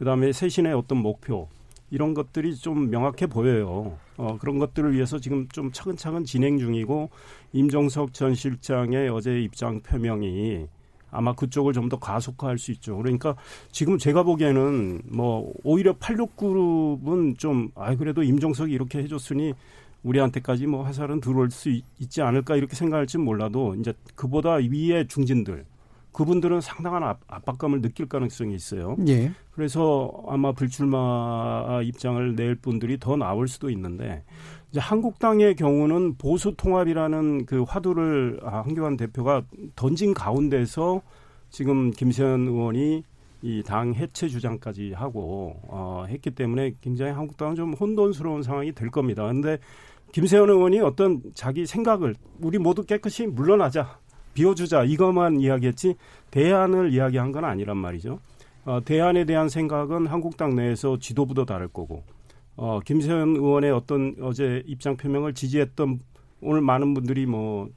그다음에 0.00 0.32
쇄신의 0.32 0.72
어떤 0.72 0.98
목표 0.98 1.48
이런 1.94 2.12
것들이 2.12 2.56
좀 2.56 2.90
명확해 2.90 3.28
보여요. 3.28 3.96
어, 4.16 4.36
그런 4.40 4.58
것들을 4.58 4.94
위해서 4.94 5.20
지금 5.20 5.46
좀 5.50 5.70
차근차근 5.70 6.24
진행 6.24 6.58
중이고 6.58 7.08
임종석 7.52 8.12
전 8.12 8.34
실장의 8.34 9.08
어제 9.10 9.40
입장 9.40 9.80
표명이 9.80 10.66
아마 11.12 11.32
그쪽을 11.34 11.72
좀 11.72 11.88
더 11.88 11.96
가속화할 12.00 12.58
수 12.58 12.72
있죠. 12.72 12.96
그러니까 12.96 13.36
지금 13.70 13.96
제가 13.96 14.24
보기에는 14.24 15.02
뭐 15.12 15.52
오히려 15.62 15.92
86그룹은 15.92 17.38
좀, 17.38 17.70
아, 17.76 17.94
그래도 17.94 18.24
임종석이 18.24 18.72
이렇게 18.72 18.98
해줬으니 18.98 19.52
우리한테까지 20.02 20.66
뭐 20.66 20.82
화살은 20.82 21.20
들어올 21.20 21.52
수 21.52 21.68
있, 21.70 21.84
지 22.10 22.22
않을까 22.22 22.56
이렇게 22.56 22.74
생각할지 22.74 23.18
몰라도 23.18 23.76
이제 23.76 23.92
그보다 24.16 24.54
위에 24.54 25.06
중진들 25.06 25.64
그분들은 26.14 26.62
상당한 26.62 27.02
압, 27.02 27.20
압박감을 27.26 27.82
느낄 27.82 28.08
가능성이 28.08 28.54
있어요. 28.54 28.96
예. 29.08 29.32
그래서 29.50 30.10
아마 30.26 30.52
불출마 30.52 31.80
입장을 31.84 32.34
낼 32.36 32.54
분들이 32.54 32.98
더 32.98 33.16
나올 33.16 33.48
수도 33.48 33.68
있는데 33.70 34.24
이제 34.70 34.80
한국당의 34.80 35.56
경우는 35.56 36.16
보수 36.16 36.54
통합이라는 36.56 37.46
그 37.46 37.62
화두를 37.62 38.40
아, 38.42 38.62
한교안 38.62 38.96
대표가 38.96 39.42
던진 39.76 40.14
가운데서 40.14 41.02
지금 41.50 41.90
김세현 41.90 42.48
의원이 42.48 43.04
이 43.42 43.62
당 43.62 43.92
해체 43.94 44.26
주장까지 44.26 44.94
하고 44.94 45.60
어, 45.68 46.06
했기 46.08 46.30
때문에 46.30 46.76
굉장히 46.80 47.12
한국당은 47.12 47.54
좀 47.56 47.74
혼돈스러운 47.74 48.42
상황이 48.42 48.72
될 48.72 48.90
겁니다. 48.90 49.26
근데 49.26 49.58
김세현 50.12 50.48
의원이 50.48 50.80
어떤 50.80 51.20
자기 51.34 51.66
생각을 51.66 52.14
우리 52.40 52.56
모두 52.56 52.84
깨끗이 52.84 53.26
물러나자 53.26 53.98
비워주자 54.34 54.84
이것만 54.84 55.40
이야기했지 55.40 55.96
대안을 56.30 56.92
이야기한 56.92 57.32
건 57.32 57.44
아니란 57.44 57.76
말이죠. 57.76 58.18
어, 58.64 58.80
대안에 58.84 59.24
대한 59.24 59.48
생각은 59.48 60.06
한국당 60.06 60.54
내에서 60.54 60.98
지도부도 60.98 61.44
다를 61.44 61.68
거고 61.68 62.02
어, 62.56 62.80
김세현 62.84 63.36
의원의 63.36 63.70
어떤 63.70 64.16
어제 64.20 64.62
입장 64.66 64.96
표명을 64.96 65.34
지지했던 65.34 66.00
오늘 66.40 66.60
많은 66.60 66.94
분들이 66.94 67.26
뭐 67.26 67.68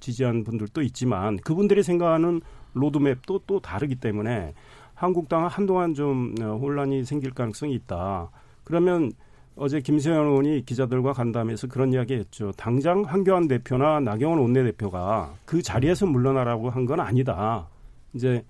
지지한 0.00 0.44
분들도 0.44 0.82
있지만 0.82 1.36
그분들이 1.38 1.82
생각하는 1.82 2.40
로드맵도 2.74 3.42
또 3.46 3.60
다르기 3.60 3.96
때문에 3.96 4.54
한국당은 4.94 5.48
한동안 5.48 5.94
좀 5.94 6.34
어, 6.40 6.58
혼란이 6.60 7.04
생길 7.04 7.32
가능성이 7.32 7.74
있다. 7.74 8.30
그러면 8.64 9.12
어제 9.60 9.80
김세현 9.80 10.24
의원이 10.24 10.64
기자들과 10.64 11.12
간담회에서 11.12 11.66
그런 11.66 11.92
이야기 11.92 12.14
했죠. 12.14 12.52
당장 12.56 13.02
한교안 13.02 13.48
대표나 13.48 13.98
나경원 14.00 14.38
원내대표가 14.38 15.34
그 15.44 15.62
자리에서 15.62 16.06
물러나라고 16.06 16.70
한 16.70 16.86
건 16.86 17.00
아니다. 17.00 17.66
이제 18.14 18.42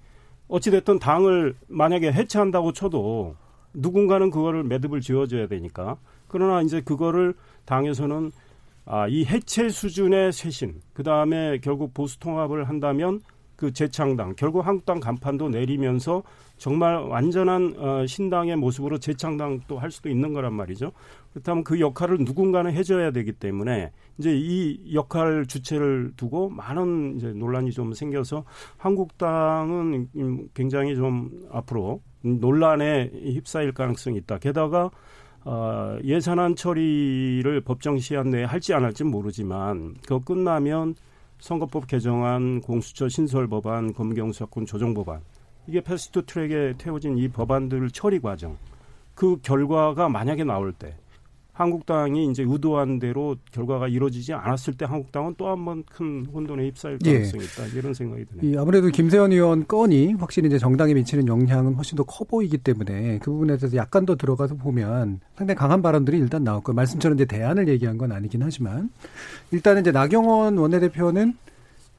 어찌됐든 0.48 0.98
당을 0.98 1.54
만약에 1.66 2.12
해체한다고 2.12 2.72
쳐도 2.72 3.34
누군가는 3.74 4.30
그거를 4.30 4.62
매듭을 4.64 5.00
지어줘야 5.00 5.46
되니까. 5.48 5.96
그러나 6.28 6.60
이제 6.62 6.80
그거를 6.82 7.34
당에서는 7.64 8.30
아, 8.84 9.08
이 9.08 9.24
해체 9.24 9.68
수준의 9.68 10.32
쇄신, 10.32 10.80
그 10.94 11.02
다음에 11.02 11.58
결국 11.58 11.92
보수 11.92 12.18
통합을 12.20 12.68
한다면 12.68 13.20
그 13.56 13.72
재창당, 13.72 14.34
결국 14.36 14.66
한국당 14.66 15.00
간판도 15.00 15.48
내리면서 15.50 16.22
정말 16.58 16.96
완전한 16.96 17.74
어, 17.78 18.06
신당의 18.06 18.56
모습으로 18.56 18.98
재창당도 18.98 19.78
할 19.78 19.90
수도 19.90 20.08
있는 20.08 20.32
거란 20.32 20.52
말이죠. 20.52 20.92
그렇다면 21.32 21.64
그 21.64 21.80
역할을 21.80 22.18
누군가는 22.20 22.70
해줘야 22.72 23.12
되기 23.12 23.32
때문에 23.32 23.92
이제 24.18 24.36
이 24.36 24.92
역할 24.92 25.46
주체를 25.46 26.12
두고 26.16 26.50
많은 26.50 27.16
이제 27.16 27.28
논란이 27.32 27.70
좀 27.70 27.92
생겨서 27.92 28.44
한국당은 28.76 30.08
굉장히 30.52 30.96
좀 30.96 31.48
앞으로 31.50 32.02
논란에 32.22 33.10
휩싸일 33.12 33.72
가능성이 33.72 34.18
있다. 34.18 34.38
게다가 34.38 34.90
어, 35.44 35.96
예산안 36.02 36.56
처리를 36.56 37.60
법정 37.60 37.98
시한 37.98 38.30
내에 38.30 38.44
할지 38.44 38.74
안 38.74 38.84
할지 38.84 39.04
모르지만 39.04 39.94
그거 40.02 40.18
끝나면 40.18 40.96
선거법 41.38 41.86
개정안, 41.86 42.60
공수처 42.60 43.08
신설 43.08 43.46
법안, 43.46 43.92
검경수사권 43.92 44.66
조정 44.66 44.92
법안 44.92 45.20
이게 45.68 45.80
패스트 45.80 46.24
트랙에 46.24 46.74
태워진 46.78 47.18
이 47.18 47.28
법안들 47.28 47.90
처리 47.90 48.18
과정 48.20 48.56
그 49.14 49.36
결과가 49.42 50.08
만약에 50.08 50.44
나올 50.44 50.72
때 50.72 50.94
한국당이 51.52 52.30
이제 52.30 52.44
의도한 52.46 53.00
대로 53.00 53.34
결과가 53.50 53.88
이루어지지 53.88 54.32
않았을 54.32 54.74
때 54.76 54.84
한국당은 54.84 55.34
또 55.36 55.48
한 55.48 55.64
번 55.64 55.82
큰 55.90 56.24
혼돈에 56.32 56.66
휩싸일 56.68 56.98
예. 57.04 57.12
가능성이 57.14 57.42
예. 57.42 57.46
있다 57.46 57.66
이런 57.76 57.94
생각이 57.94 58.24
드네요. 58.26 58.60
아무래도 58.62 58.86
김세연 58.88 59.32
의원 59.32 59.66
건이 59.66 60.12
확실히 60.20 60.46
이제 60.46 60.56
정당에 60.58 60.94
미치는 60.94 61.26
영향은 61.26 61.74
훨씬 61.74 61.96
더 61.96 62.04
커 62.04 62.24
보이기 62.24 62.58
때문에 62.58 63.18
그 63.18 63.32
부분에 63.32 63.56
대해서 63.56 63.76
약간 63.76 64.06
더 64.06 64.14
들어가서 64.14 64.54
보면 64.54 65.18
상당히 65.36 65.58
강한 65.58 65.82
발언들이 65.82 66.16
일단 66.18 66.44
나올 66.44 66.62
거예요. 66.62 66.76
말씀처럼 66.76 67.16
이제 67.16 67.24
대안을 67.24 67.66
얘기한 67.66 67.98
건 67.98 68.12
아니긴 68.12 68.40
하지만 68.44 68.88
일단은 69.50 69.80
이제 69.80 69.90
나경원 69.90 70.56
원내대표는 70.58 71.34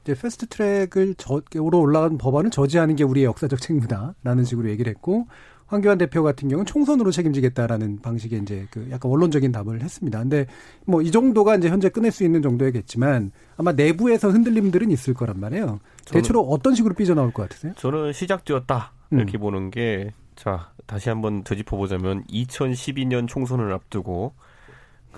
이제 0.02 0.14
패스트 0.14 0.46
트랙을 0.46 1.14
저로 1.16 1.80
올라간 1.80 2.18
법안을 2.18 2.50
저지하는 2.50 2.96
게 2.96 3.04
우리의 3.04 3.26
역사적 3.26 3.60
책무다라는 3.60 4.44
식으로 4.44 4.70
얘기를 4.70 4.90
했고 4.90 5.26
황교안 5.66 5.98
대표 5.98 6.22
같은 6.24 6.48
경우는 6.48 6.66
총선으로 6.66 7.12
책임지겠다라는 7.12 8.00
방식의 8.00 8.40
이제 8.40 8.66
그 8.72 8.88
약간 8.90 9.10
원론적인 9.10 9.52
답을 9.52 9.82
했습니다. 9.82 10.18
근데 10.18 10.46
뭐 10.84 11.00
이 11.02 11.10
정도가 11.12 11.56
이제 11.56 11.68
현재 11.68 11.88
끝낼 11.88 12.10
수 12.10 12.24
있는 12.24 12.42
정도겠지만 12.42 13.30
아마 13.56 13.72
내부에서 13.72 14.30
흔들림들은 14.30 14.90
있을 14.90 15.14
거란 15.14 15.38
말이에요. 15.38 15.78
대체로 16.06 16.40
어떤 16.42 16.74
식으로 16.74 16.94
삐져나올 16.94 17.32
것 17.32 17.42
같으세요? 17.48 17.72
저는 17.76 18.12
시작되었다 18.12 18.92
이렇게 19.12 19.38
음. 19.38 19.40
보는 19.40 19.70
게 19.70 20.12
자 20.40 20.72
다시 20.86 21.10
한번 21.10 21.44
되짚어 21.44 21.76
보자면 21.76 22.24
2012년 22.30 23.28
총선을 23.28 23.74
앞두고 23.74 24.32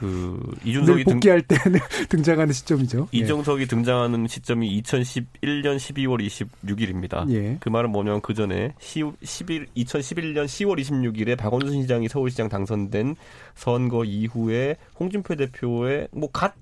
그 0.02 0.36
이준석이 0.64 1.04
복귀할 1.04 1.42
때 1.42 1.54
등장하는 2.10 2.52
시점이죠. 2.52 3.06
예. 3.14 3.18
이정석이 3.18 3.62
예. 3.62 3.66
등장하는 3.66 4.26
시점이 4.26 4.82
2011년 4.82 5.76
12월 5.76 6.26
26일입니다. 6.26 7.30
예. 7.30 7.56
그 7.60 7.68
말은 7.68 7.90
뭐냐면 7.90 8.20
그 8.20 8.34
전에 8.34 8.74
11 8.80 9.68
2011년 9.76 10.46
10월 10.46 10.80
26일에 10.80 11.38
박원순 11.38 11.82
시장이 11.82 12.08
서울시장 12.08 12.48
당선된 12.48 13.14
선거 13.54 14.04
이후에 14.04 14.74
홍준표 14.98 15.36
대표의 15.36 16.08
뭐갓 16.10 16.56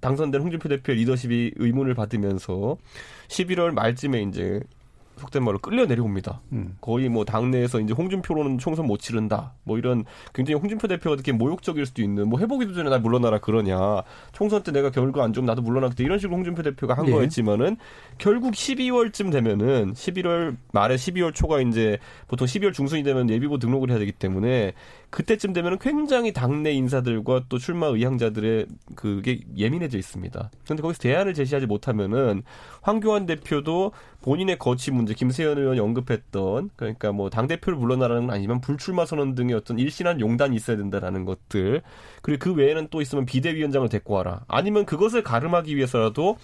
당선된 0.00 0.42
홍준표 0.42 0.68
대표의 0.68 0.98
리더십이 0.98 1.52
의문을 1.56 1.94
받으면서 1.94 2.76
11월 3.28 3.70
말쯤에 3.70 4.20
이제 4.20 4.60
속된 5.16 5.44
말로 5.44 5.58
끌려 5.58 5.86
내려옵니다. 5.86 6.40
음. 6.52 6.76
거의 6.80 7.08
뭐 7.08 7.24
당내에서 7.24 7.80
이제 7.80 7.92
홍준표로는 7.92 8.58
총선 8.58 8.86
못 8.86 8.98
치른다. 8.98 9.54
뭐 9.64 9.78
이런 9.78 10.04
굉장히 10.34 10.58
홍준표 10.60 10.88
대표가 10.88 11.14
이렇게 11.14 11.32
모욕적일 11.32 11.86
수도 11.86 12.02
있는 12.02 12.28
뭐 12.28 12.38
해보기도 12.38 12.74
전에 12.74 12.90
날 12.90 13.00
물러나라 13.00 13.38
그러냐. 13.38 14.02
총선 14.32 14.62
때 14.62 14.72
내가 14.72 14.90
결과 14.90 15.24
안 15.24 15.32
좋으면 15.32 15.46
나도 15.46 15.62
물러나겠다. 15.62 16.02
이런 16.02 16.18
식으로 16.18 16.36
홍준표 16.36 16.62
대표가 16.62 16.94
한 16.94 17.06
예. 17.06 17.12
거였지만은 17.12 17.76
결국 18.18 18.54
12월쯤 18.54 19.30
되면은 19.30 19.94
11월 19.94 20.56
말에 20.72 20.96
12월 20.96 21.34
초가 21.34 21.60
이제 21.60 21.98
보통 22.28 22.46
12월 22.46 22.72
중순이 22.72 23.02
되면 23.02 23.28
예비보 23.28 23.58
등록을 23.58 23.90
해야 23.90 23.98
되기 23.98 24.12
때문에 24.12 24.72
그때쯤 25.12 25.52
되면은 25.52 25.78
굉장히 25.78 26.32
당내 26.32 26.72
인사들과 26.72 27.44
또 27.48 27.58
출마 27.58 27.86
의향자들의 27.86 28.66
그게 28.96 29.40
예민해져 29.56 29.98
있습니다. 29.98 30.50
그런데 30.64 30.82
거기서 30.82 31.00
대안을 31.00 31.34
제시하지 31.34 31.66
못하면은 31.66 32.42
황교안 32.80 33.26
대표도 33.26 33.92
본인의 34.22 34.58
거취 34.58 34.90
문제, 34.90 35.14
김세현 35.14 35.58
의원이 35.58 35.78
언급했던 35.80 36.70
그러니까 36.76 37.12
뭐 37.12 37.28
당 37.30 37.46
대표를 37.46 37.78
물러나라는 37.78 38.26
건 38.26 38.34
아니지만 38.34 38.60
불출마 38.60 39.06
선언 39.06 39.34
등의 39.34 39.54
어떤 39.54 39.78
일신한 39.78 40.20
용단이 40.20 40.56
있어야 40.56 40.76
된다라는 40.76 41.24
것들 41.24 41.82
그리고 42.22 42.38
그 42.42 42.54
외에는 42.54 42.88
또 42.90 43.00
있으면 43.00 43.26
비대위원장을 43.26 43.88
데리고 43.88 44.14
와라 44.14 44.40
아니면 44.48 44.86
그것을 44.86 45.22
가름하기 45.22 45.76
위해서라도 45.76 46.38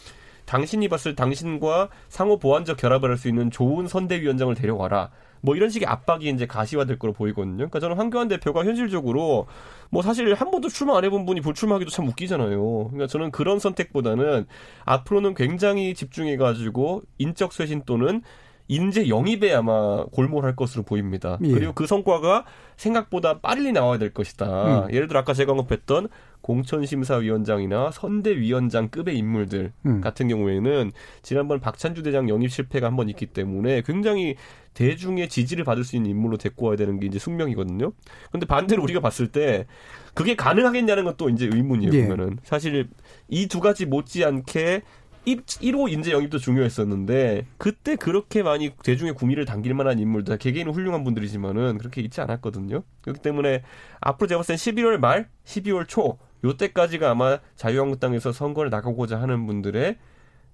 당신이 0.45 0.89
봤을 0.89 1.15
당신과 1.15 1.89
상호 2.09 2.39
보완적 2.39 2.77
결합을 2.79 3.11
할 3.11 3.17
수 3.19 3.29
있는 3.29 3.51
좋은 3.51 3.87
선대위원장을 3.89 4.55
데려와라. 4.55 5.11
뭐 5.40 5.57
이런 5.57 5.70
식의 5.70 5.87
압박이 5.87 6.29
이제 6.29 6.46
가시화될 6.46 6.98
거로 6.98 7.12
보이거든요. 7.12 7.57
그러니까 7.57 7.81
저는 7.81 7.96
황교안 7.96 8.29
대표가 8.29 8.64
현실적으로 8.64 9.46
뭐 9.90 10.03
사실 10.03 10.33
한 10.35 10.51
번도 10.51 10.68
출마 10.68 10.96
안 10.96 11.05
해본 11.05 11.27
분이 11.27 11.40
불출마하기도 11.40 11.90
참 11.90 12.07
웃기잖아요. 12.09 12.88
그러니까 12.88 13.07
저는 13.07 13.31
그런 13.31 13.59
선택보다는 13.59 14.46
앞으로는 14.85 15.35
굉장히 15.35 15.94
집중해가지고 15.94 17.03
인적 17.18 17.53
쇄신 17.53 17.83
또는 17.87 18.22
인재 18.68 19.09
영입에 19.09 19.55
아마 19.55 20.05
골몰할 20.12 20.55
것으로 20.55 20.83
보입니다. 20.83 21.38
예. 21.42 21.53
그리고 21.53 21.72
그 21.72 21.87
성과가 21.87 22.44
생각보다 22.77 23.40
빨리 23.40 23.72
나와야 23.72 23.98
될 23.98 24.12
것이다. 24.12 24.87
음. 24.87 24.92
예를 24.92 25.09
들어 25.09 25.20
아까 25.20 25.33
제가 25.33 25.53
언급했던 25.53 26.09
공천심사위원장이나 26.42 27.90
선대위원장급의 27.90 29.16
인물들 29.16 29.72
음. 29.87 30.01
같은 30.01 30.29
경우에는 30.29 30.92
지난번 31.22 31.61
박찬주 31.61 32.03
대장 32.03 32.29
영입 32.29 32.51
실패가 32.51 32.87
한 32.87 32.96
번 32.98 33.09
있기 33.11 33.27
때문에 33.27 33.83
굉장히 33.83 34.35
대중의 34.74 35.29
지지를 35.29 35.64
받을 35.64 35.85
수 35.85 35.94
있는 35.96 36.11
인물로 36.11 36.37
데리고 36.37 36.66
와야 36.66 36.77
되는 36.77 36.98
게 36.98 37.07
이제 37.07 37.18
숙명이거든요. 37.18 37.92
근데 38.33 38.46
반대로 38.46 38.83
우리가 38.83 39.01
봤을 39.01 39.29
때 39.29 39.66
그게 40.14 40.35
가능하겠냐는 40.35 41.05
것도 41.05 41.29
이제 41.31 41.48
의문이에요. 41.53 41.92
예. 41.94 42.03
보면은 42.09 42.38
사실 42.42 42.88
이 43.29 43.46
두 43.46 43.61
가지 43.61 43.87
못지않게 43.87 44.83
1호 45.27 45.92
인재 45.92 46.11
영입도 46.12 46.38
중요했었는데 46.38 47.46
그때 47.59 47.96
그렇게 47.96 48.42
많이 48.42 48.70
대중의 48.83 49.12
구미를 49.14 49.44
당길 49.44 49.74
만한 49.74 49.98
인물들 49.98 50.38
개개인은 50.38 50.72
훌륭한 50.72 51.05
분들이지만은 51.05 51.79
그렇게 51.79 52.01
있지 52.01 52.20
않았거든요. 52.22 52.83
그렇기 53.03 53.20
때문에 53.20 53.62
앞으로 54.01 54.27
제가 54.27 54.38
봤을 54.38 54.57
땐 54.57 54.74
11월 54.74 54.96
말, 54.98 55.29
12월 55.44 55.87
초 55.87 56.18
요때까지가 56.44 57.11
아마 57.11 57.38
자유한국당에서 57.57 58.33
선거를 58.33 58.70
나가고자 58.70 59.20
하는 59.20 59.46
분들의 59.46 59.96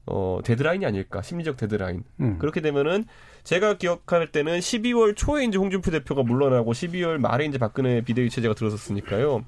어 0.07 0.41
데드라인이 0.45 0.85
아닐까 0.85 1.23
심리적 1.23 1.57
데드라인 1.57 2.05
음. 2.21 2.39
그렇게 2.39 2.61
되면은 2.61 3.07
제가 3.43 3.79
기억할 3.79 4.31
때는 4.33 4.59
12월 4.59 5.17
초에 5.17 5.45
이제 5.45 5.57
홍준표 5.57 5.91
대표가 5.91 6.23
물러나고 6.23 6.73
12월 6.73 7.19
말에 7.19 7.47
이제 7.47 7.59
박근혜 7.59 8.03
비대위 8.03 8.29
체제가 8.29 8.55
들어섰으니까요. 8.55 9.45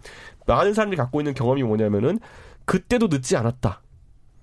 많은 0.46 0.72
사람들이 0.72 0.96
갖고 0.96 1.20
있는 1.20 1.34
경험이 1.34 1.62
뭐냐면은 1.62 2.18
그때도 2.64 3.08
늦지 3.08 3.36
않았다. 3.36 3.82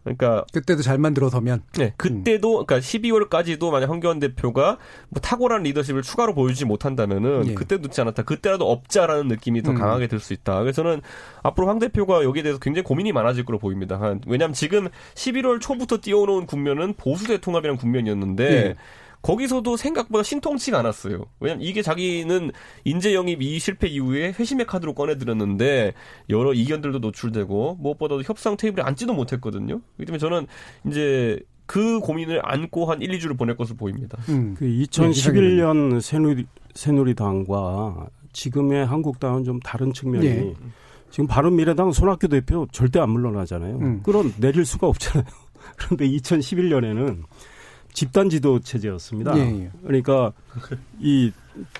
그러니까 0.04 0.44
그때도 0.52 0.82
잘 0.82 0.98
만들어서면 0.98 1.63
네, 1.78 1.94
그때도 1.98 2.66
그러니까 2.66 2.80
12월까지도 2.80 3.72
만약 3.72 3.89
황교안 3.89 4.20
대표가 4.20 4.78
뭐 5.10 5.22
탁월한 5.22 5.63
리더십을 5.63 6.02
추가로 6.02 6.34
보여주지 6.36 6.66
못한다면은 6.66 7.48
예. 7.48 7.54
그때 7.54 7.78
늦지 7.78 8.02
않았다. 8.02 8.24
그때라도 8.24 8.70
엎자라는 8.69 9.28
느낌이 9.30 9.62
더 9.63 9.72
음. 9.72 9.78
강하게 9.78 10.08
들 10.08 10.20
수 10.20 10.34
있다. 10.34 10.60
그래서 10.60 10.84
저는 10.84 11.02
앞으로 11.42 11.68
황 11.68 11.80
대표가 11.80 12.24
여기에 12.24 12.44
대해서 12.44 12.60
굉장히 12.60 12.84
고민이 12.84 13.12
많아질 13.13 13.46
거로 13.46 13.60
보입니다. 13.60 14.00
한- 14.00 14.22
왜냐하면 14.28 14.54
지금 14.54 14.89
11월 15.16 15.60
초부터 15.62 16.00
띄워놓은 16.02 16.46
국면은 16.48 16.94
보수 16.96 17.28
대 17.28 17.38
통합이라는 17.38 17.78
국면이었는데 17.78 18.44
예. 18.52 18.76
거기서도 19.24 19.78
생각보다 19.78 20.22
신통치가 20.22 20.80
않았어요. 20.80 21.26
왜냐면 21.40 21.64
이게 21.64 21.82
자기는 21.82 22.52
인재 22.84 23.16
영입 23.16 23.42
이 23.42 23.58
실패 23.58 23.88
이후에 23.88 24.34
회심의 24.38 24.68
카드로 24.68 24.94
꺼내들었는데 24.94 25.94
여러 26.30 26.54
이견들도 26.54 27.00
노출되고 27.00 27.78
무엇보다도 27.80 28.22
협상 28.24 28.58
테이블에 28.58 28.84
앉지도 28.84 29.14
못했거든요. 29.14 29.80
그렇기 29.96 30.06
때문에 30.06 30.20
저는 30.20 30.48
이제 30.88 31.40
그 31.66 32.02
고민을 32.02 32.42
안고 32.44 32.86
한 32.86 33.02
1, 33.02 33.18
2주를 33.18 33.38
보낼 33.38 33.56
것으로 33.56 33.78
보입니다. 33.78 34.18
음. 34.28 34.56
그 34.58 34.66
2011년 34.66 36.02
새누리, 36.02 36.46
새누리당과 36.76 38.10
지금의 38.34 38.86
한국당은 38.86 39.46
좀 39.46 39.60
다른 39.62 39.94
측면이 39.94 40.26
예. 40.26 40.54
지금 41.10 41.28
바른미래당 41.28 41.94
손학규 41.94 42.28
대표 42.28 42.68
절대 42.74 43.00
안 43.00 43.12
물러나잖아요. 43.12 43.78
음. 43.78 44.04
끌어내릴 44.04 44.66
수가 44.66 44.88
없잖아요. 44.88 45.26
그런데 45.78 46.10
2011년에는 46.10 47.24
집단 47.93 48.29
지도 48.29 48.60
체제였습니다. 48.60 49.38
예, 49.38 49.41
예. 49.41 49.71
그러니까 49.86 50.34
이 50.99 51.32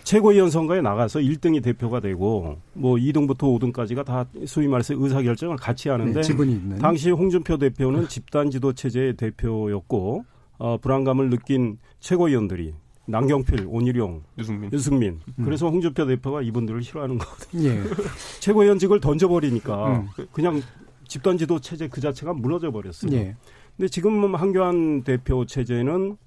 최고위원 0.04 0.50
선거에 0.52 0.82
나가서 0.82 1.20
1등이 1.20 1.64
대표가 1.64 2.00
되고 2.00 2.60
뭐 2.74 2.96
2등부터 2.98 3.40
5등까지가 3.74 4.06
다 4.06 4.26
소위 4.46 4.68
말해서 4.68 4.94
의사 4.98 5.22
결정을 5.22 5.58
같이 5.58 5.90
하는데 5.90 6.14
네, 6.14 6.22
지분이 6.22 6.52
있는 6.52 6.78
당시 6.78 7.10
홍준표 7.10 7.58
대표는 7.58 8.08
집단 8.08 8.52
지도 8.52 8.74
체제의 8.74 9.16
대표였고 9.16 10.26
어, 10.60 10.78
불안감을 10.78 11.30
느낀 11.32 11.80
최고위원들이 12.00 12.74
남경필, 13.06 13.66
온일용, 13.68 14.22
유승민. 14.38 14.72
유승민. 14.72 15.20
음. 15.40 15.44
그래서 15.44 15.70
홍준표 15.70 16.06
대표가 16.06 16.42
이분들을 16.42 16.82
싫어하는 16.84 17.18
거거든요. 17.18 17.68
예. 17.70 17.84
최고위원직을 18.40 19.02
던져버리니까 19.02 19.88
음. 19.98 20.08
그- 20.16 20.28
그냥 20.32 20.62
집단 21.08 21.38
지도 21.38 21.60
체제 21.60 21.88
그 21.90 22.00
자체가 22.00 22.34
무너져 22.34 22.72
버렸어요. 22.72 23.12
예. 23.14 23.36
근데 23.78 23.88
지금 23.88 24.36
한교안 24.36 25.04
대표 25.04 25.46
체제는 25.46 26.18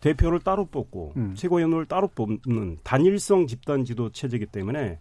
대표를 0.00 0.40
따로 0.40 0.66
뽑고 0.66 1.14
음. 1.16 1.34
최고위원을 1.34 1.86
따로 1.86 2.08
뽑는 2.08 2.78
단일성 2.82 3.46
집단 3.46 3.84
지도 3.84 4.10
체제이기 4.10 4.46
때문에 4.46 4.98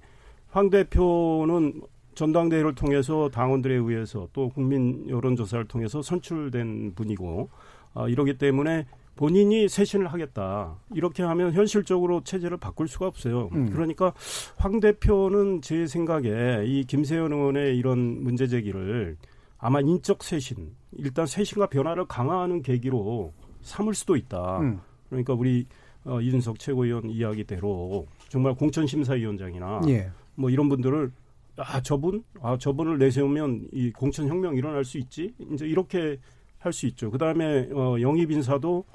황 0.49 0.69
대표는 0.69 1.81
전당대회를 2.15 2.75
통해서 2.75 3.29
당원들에 3.29 3.75
의해서 3.75 4.27
또 4.33 4.49
국민 4.49 5.07
여론조사를 5.09 5.65
통해서 5.65 6.01
선출된 6.01 6.93
분이고 6.95 7.49
아, 7.93 8.07
이러기 8.07 8.37
때문에 8.37 8.85
본인이 9.15 9.67
쇄신을 9.67 10.07
하겠다 10.07 10.75
이렇게 10.93 11.23
하면 11.23 11.53
현실적으로 11.53 12.21
체제를 12.23 12.57
바꿀 12.57 12.87
수가 12.87 13.07
없어요. 13.07 13.49
음. 13.53 13.69
그러니까 13.69 14.13
황 14.57 14.79
대표는 14.79 15.61
제 15.61 15.87
생각에 15.87 16.63
이 16.65 16.83
김세현 16.85 17.31
의원의 17.31 17.77
이런 17.77 18.23
문제 18.23 18.47
제기를 18.47 19.17
아마 19.65 19.81
인적 19.81 20.23
쇄신, 20.23 20.75
일단 20.99 21.25
쇄신과 21.25 21.69
변화를 21.69 22.05
강화하는 22.05 22.61
계기로 22.61 23.33
삼을 23.63 23.95
수도 23.95 24.15
있다. 24.15 24.59
음. 24.59 24.79
그러니까 25.09 25.33
우리 25.33 25.65
어, 26.03 26.21
이준석 26.21 26.59
최고위원 26.59 27.09
이야기대로 27.09 28.05
정말 28.29 28.53
공천심사위원장이나 28.53 29.81
예. 29.87 30.11
뭐 30.35 30.51
이런 30.51 30.69
분들을 30.69 31.11
아 31.57 31.81
저분 31.81 32.23
아 32.43 32.55
저분을 32.59 32.99
내세우면 32.99 33.69
이 33.71 33.91
공천 33.91 34.27
혁명 34.27 34.55
일어날 34.55 34.85
수 34.85 34.99
있지 34.99 35.33
이제 35.53 35.65
이렇게 35.65 36.19
할 36.59 36.71
수 36.71 36.85
있죠. 36.85 37.09
그 37.09 37.17
다음에 37.17 37.67
어, 37.73 37.99
영입 37.99 38.29
인사도 38.29 38.85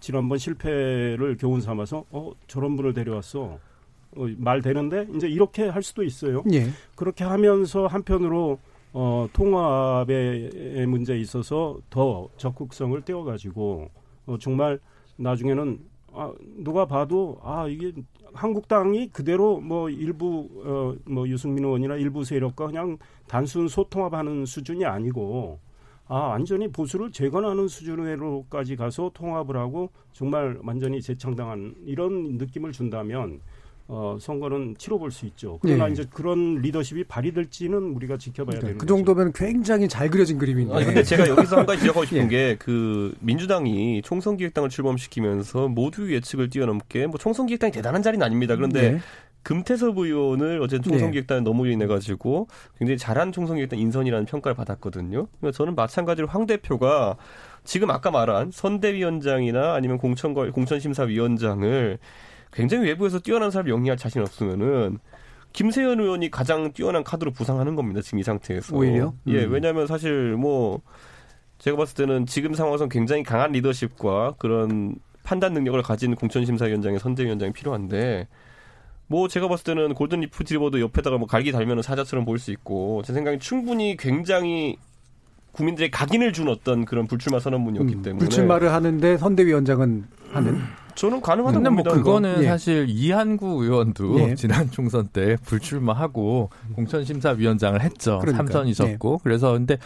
지난번 0.00 0.38
실패를 0.38 1.36
교훈 1.38 1.60
삼아서 1.60 2.06
어 2.10 2.32
저런 2.46 2.76
분을 2.76 2.94
데려왔어 2.94 3.58
어, 4.16 4.26
말 4.38 4.62
되는데 4.62 5.06
이제 5.14 5.28
이렇게 5.28 5.68
할 5.68 5.82
수도 5.82 6.02
있어요. 6.02 6.42
예. 6.50 6.68
그렇게 6.94 7.24
하면서 7.24 7.86
한편으로 7.86 8.58
어, 8.96 9.26
통합의 9.32 10.86
문제에 10.86 11.18
있어서 11.18 11.78
더 11.90 12.28
적극성을 12.36 13.00
떼어가지고 13.02 13.90
어, 14.26 14.38
정말 14.38 14.78
나중에는 15.16 15.80
아, 16.12 16.32
누가 16.58 16.86
봐도 16.86 17.36
아 17.42 17.66
이게 17.66 17.92
한국당이 18.32 19.08
그대로 19.08 19.60
뭐 19.60 19.90
일부 19.90 20.48
어, 20.64 20.94
뭐 21.10 21.28
유승민 21.28 21.64
의원이나 21.64 21.96
일부 21.96 22.22
세력과 22.22 22.68
그냥 22.68 22.96
단순 23.26 23.66
소통합하는 23.66 24.46
수준이 24.46 24.84
아니고 24.84 25.58
아 26.06 26.14
완전히 26.14 26.68
보수를 26.68 27.10
재건하는 27.10 27.66
수준으로까지 27.66 28.76
가서 28.76 29.10
통합을 29.12 29.56
하고 29.56 29.90
정말 30.12 30.56
완전히 30.62 31.02
재창당한 31.02 31.74
이런 31.84 32.36
느낌을 32.38 32.70
준다면 32.70 33.40
어, 33.86 34.16
선거는 34.18 34.76
치러볼 34.78 35.10
수 35.10 35.26
있죠. 35.26 35.58
그러나 35.60 35.88
예. 35.88 35.92
이제 35.92 36.06
그런 36.10 36.56
리더십이 36.56 37.04
발휘될지는 37.04 37.94
우리가 37.94 38.16
지켜봐야 38.16 38.58
되는 38.58 38.78
그 38.78 38.86
거죠. 38.86 38.96
정도면 38.96 39.32
굉장히 39.34 39.88
잘 39.88 40.08
그려진 40.08 40.38
그림인데. 40.38 40.74
아니 40.74 40.84
근데 40.86 41.02
제가 41.02 41.28
여기서 41.28 41.58
한 41.58 41.66
가지 41.66 41.80
지적하고 41.80 42.04
싶은 42.06 42.32
예. 42.32 42.56
게그 42.56 43.16
민주당이 43.20 44.00
총선기획당을 44.02 44.70
출범시키면서 44.70 45.68
모두 45.68 46.12
예측을 46.14 46.48
뛰어넘게 46.48 47.06
뭐 47.06 47.18
총선기획당이 47.18 47.72
대단한 47.72 48.02
자리는 48.02 48.24
아닙니다. 48.24 48.56
그런데 48.56 48.92
네. 48.92 49.00
금태섭 49.42 49.98
의원을 49.98 50.62
어제 50.62 50.80
총선기획단에 50.80 51.42
넘어인해 51.42 51.86
가지고 51.86 52.48
굉장히 52.78 52.96
잘한 52.96 53.32
총선기획단 53.32 53.78
인선이라는 53.78 54.24
평가를 54.24 54.56
받았거든요. 54.56 55.26
그러니까 55.38 55.56
저는 55.56 55.74
마찬가지로 55.74 56.26
황 56.26 56.46
대표가 56.46 57.16
지금 57.64 57.90
아까 57.90 58.10
말한 58.10 58.50
선대위원장이나 58.50 59.74
아니면 59.74 59.98
공천과 59.98 60.50
공천심사위원장을 60.50 61.98
굉장히 62.54 62.86
외부에서 62.86 63.18
뛰어난 63.18 63.50
사람을 63.50 63.70
영위할 63.70 63.98
자신 63.98 64.22
없으면은 64.22 64.98
김세현 65.52 66.00
의원이 66.00 66.30
가장 66.30 66.72
뛰어난 66.72 67.04
카드로 67.04 67.32
부상하는 67.32 67.74
겁니다. 67.74 68.00
지금 68.00 68.18
이 68.18 68.22
상태에서. 68.22 68.76
오히려? 68.76 69.12
예, 69.26 69.44
음. 69.44 69.52
왜냐하면 69.52 69.86
사실 69.86 70.32
뭐 70.32 70.80
제가 71.58 71.76
봤을 71.76 71.94
때는 71.94 72.26
지금 72.26 72.54
상황에서는 72.54 72.88
굉장히 72.88 73.22
강한 73.22 73.52
리더십과 73.52 74.34
그런 74.38 74.96
판단 75.22 75.52
능력을 75.52 75.80
가진 75.82 76.14
공천심사위원장의 76.14 76.98
선대위원장이 76.98 77.52
필요한데 77.52 78.28
뭐 79.06 79.28
제가 79.28 79.48
봤을 79.48 79.64
때는 79.64 79.94
골든 79.94 80.20
리프티버도 80.20 80.80
옆에다가 80.80 81.18
뭐 81.18 81.26
갈기 81.26 81.52
달면 81.52 81.82
사자처럼 81.82 82.24
보일 82.24 82.38
수 82.38 82.50
있고 82.50 83.02
제 83.04 83.12
생각에 83.12 83.38
충분히 83.38 83.96
굉장히 83.96 84.76
국민들의 85.52 85.90
각인을 85.90 86.32
준 86.32 86.48
어떤 86.48 86.84
그런 86.84 87.06
불출마 87.06 87.38
선언문이었기 87.38 87.94
음, 87.94 88.02
때문에 88.02 88.18
불출마를 88.18 88.72
하는데 88.72 89.16
선대위원장은 89.18 90.04
하는. 90.32 90.83
저는 90.94 91.20
가능하다고 91.20 91.60
뭐 91.60 91.70
봅니다. 91.70 91.90
그거는 91.92 92.42
예. 92.42 92.46
사실 92.46 92.86
이한구 92.88 93.64
의원도 93.64 94.20
예. 94.20 94.34
지난 94.36 94.70
총선 94.70 95.08
때 95.08 95.36
불출마하고 95.44 96.50
공천심사위원장을 96.74 97.80
했죠. 97.80 98.18
그러니까요. 98.20 98.46
삼선이셨고 98.46 99.20
그래서 99.22 99.52
근데 99.52 99.78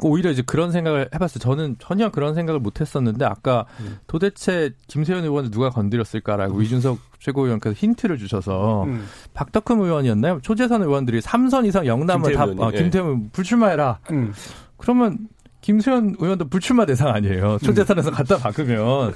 오히려 0.00 0.30
이제 0.30 0.42
그런 0.42 0.72
생각을 0.72 1.08
해봤어요. 1.14 1.38
저는 1.38 1.76
전혀 1.78 2.10
그런 2.10 2.34
생각을 2.34 2.60
못했었는데 2.60 3.24
아까 3.24 3.66
음. 3.80 3.98
도대체 4.06 4.72
김세현 4.88 5.24
의원을 5.24 5.50
누가 5.50 5.70
건드렸을까라고 5.70 6.60
이준석 6.62 6.98
최고위원께서 7.20 7.74
힌트를 7.74 8.18
주셔서 8.18 8.84
음. 8.84 9.06
박덕흠 9.34 9.80
의원이었나요? 9.80 10.40
초재선 10.42 10.82
의원들이 10.82 11.20
삼선 11.20 11.66
이상 11.66 11.86
영남을 11.86 12.34
다 12.34 12.46
김태흠 12.46 12.58
의원이, 12.58 12.74
아, 12.74 12.76
예. 12.76 12.82
김태훈 12.82 13.30
불출마해라. 13.32 13.98
음. 14.10 14.32
그러면 14.76 15.18
김수현 15.62 16.16
의원도 16.18 16.48
불출마 16.48 16.84
대상 16.84 17.08
아니에요. 17.08 17.56
초재선에서 17.64 18.10
갖다 18.10 18.36
박으면 18.36 19.14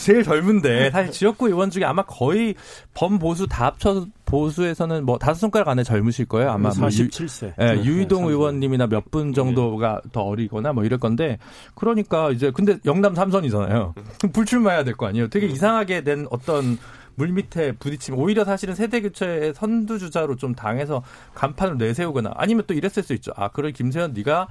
제일 0.00 0.22
젊은데 0.22 0.90
사실 0.90 1.12
지역구 1.12 1.48
의원 1.48 1.70
중에 1.70 1.84
아마 1.84 2.02
거의 2.04 2.54
범보수 2.94 3.48
다 3.48 3.66
합쳐 3.66 4.06
보수에서는 4.24 5.04
뭐 5.04 5.18
다섯 5.18 5.40
손가락 5.40 5.68
안에 5.68 5.82
젊으실 5.82 6.26
거예요. 6.26 6.50
아마 6.50 6.70
뭐 6.70 6.88
47세. 6.88 7.52
예, 7.60 7.74
네, 7.74 7.84
유이동 7.84 8.22
네, 8.26 8.30
의원님이나 8.30 8.86
몇 8.86 9.08
분 9.10 9.32
정도가 9.32 10.02
더 10.12 10.20
어리거나 10.22 10.72
뭐 10.72 10.84
이럴 10.84 10.98
건데 11.00 11.38
그러니까 11.74 12.30
이제 12.30 12.50
근데 12.52 12.78
영남 12.84 13.14
삼선이잖아요. 13.14 13.94
불출마해야 14.32 14.84
될 14.84 14.94
거 14.94 15.06
아니에요. 15.06 15.28
되게 15.28 15.46
이상하게 15.46 16.04
된 16.04 16.26
어떤 16.30 16.78
물 17.16 17.28
밑에 17.32 17.72
부딪히면 17.72 18.20
오히려 18.20 18.44
사실은 18.44 18.74
세대 18.76 19.00
교체의 19.00 19.54
선두 19.54 19.98
주자로 19.98 20.36
좀 20.36 20.54
당해서 20.54 21.02
간판을 21.34 21.76
내세우거나 21.78 22.32
아니면 22.36 22.62
또 22.68 22.74
이랬을 22.74 23.02
수 23.02 23.14
있죠. 23.14 23.32
아, 23.34 23.48
그래 23.48 23.72
김세현 23.72 24.12
네가 24.12 24.46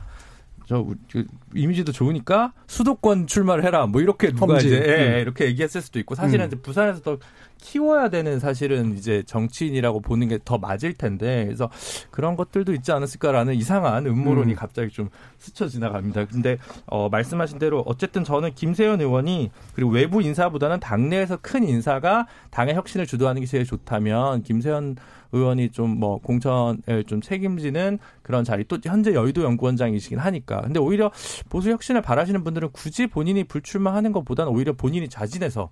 저그 0.68 1.26
이미지도 1.56 1.92
좋으니까 1.94 2.54
수도권 2.68 3.28
출마를 3.28 3.64
해라. 3.64 3.86
뭐 3.88 4.02
이렇게 4.02 4.32
누가 4.32 4.54
험지. 4.56 4.68
이제 4.68 4.76
예, 4.76 4.80
음. 4.82 5.14
예, 5.16 5.22
이렇게 5.22 5.46
얘기했을 5.46 5.82
수도 5.82 5.98
있고 6.00 6.14
사실은 6.14 6.46
음. 6.46 6.48
이제 6.48 6.56
부산에서 6.62 7.02
더 7.02 7.18
키워야 7.60 8.10
되는 8.10 8.40
사실은 8.40 8.96
이제 8.98 9.24
정치인이라고 9.26 10.02
보는 10.02 10.28
게 10.28 10.38
더 10.46 10.58
맞을 10.58 10.94
텐데 10.94 11.46
그래서 11.46 11.70
그런 12.12 12.36
것들도 12.36 12.74
있지 12.74 12.92
않았을까라는 12.92 13.56
이상한 13.56 14.06
음모론이 14.06 14.54
음. 14.54 14.56
갑자기 14.56 14.90
좀 14.92 15.10
스쳐 15.40 15.68
지나갑니다. 15.68 16.26
근데 16.26 16.58
어 16.86 17.10
말씀하신 17.10 17.58
대로 17.60 17.82
어쨌든 17.88 18.24
저는 18.24 18.54
김세현 18.54 19.02
의원이 19.02 19.52
그리고 19.74 19.90
외부 19.92 20.22
인사보다는 20.22 20.80
당내에서 20.80 21.38
큰 21.42 21.64
인사가 21.64 22.28
당의 22.52 22.76
혁신을 22.76 23.08
주도하는 23.08 23.42
게 23.42 23.48
제일 23.48 23.66
좋다면 23.66 24.44
김세현 24.44 24.98
의원이 25.34 25.72
좀 25.72 25.98
뭐 25.98 26.20
공천을 26.20 27.04
좀 27.08 27.22
책임지는 27.22 27.98
그런 28.22 28.44
자리 28.44 28.64
또 28.66 28.78
현재 28.84 29.14
여의도 29.14 29.44
연구원장이시긴 29.44 30.20
하니까 30.20 30.62
근데 30.62 30.80
오히려 30.80 31.12
보수 31.50 31.72
혁신을 31.72 32.02
바라시는 32.02 32.44
분들은 32.44 32.70
굳이 32.72 33.08
본인이 33.08 33.44
불출마하는 33.44 34.12
것보다는 34.12 34.52
오히려 34.52 34.74
본인이 34.74 35.10
자진해서 35.10 35.70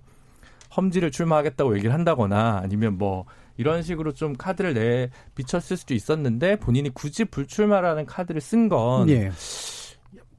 험지를 0.76 1.10
출마하겠다고 1.10 1.76
얘기를 1.76 1.94
한다거나 1.94 2.60
아니면 2.62 2.98
뭐 2.98 3.24
이런 3.56 3.82
식으로 3.82 4.12
좀 4.12 4.34
카드를 4.34 4.74
내 4.74 5.10
비쳤을 5.34 5.76
수도 5.76 5.94
있었는데 5.94 6.56
본인이 6.56 6.90
굳이 6.90 7.24
불출마라는 7.24 8.06
카드를 8.06 8.40
쓴건 8.40 9.08
예. 9.10 9.30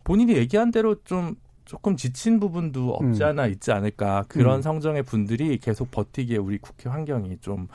본인이 0.04 0.36
얘기한 0.36 0.72
대로 0.72 0.96
좀 1.04 1.36
조금 1.66 1.98
지친 1.98 2.40
부분도 2.40 2.94
없지 2.94 3.24
음. 3.24 3.28
않아 3.28 3.48
있지 3.48 3.72
않을까 3.72 4.26
그런 4.28 4.58
음. 4.58 4.62
성정의 4.62 5.04
분들이 5.04 5.58
계속 5.58 5.92
버티기에 5.92 6.38
우리 6.38 6.58
국회 6.58 6.90
환경이 6.90 7.38
좀 7.42 7.68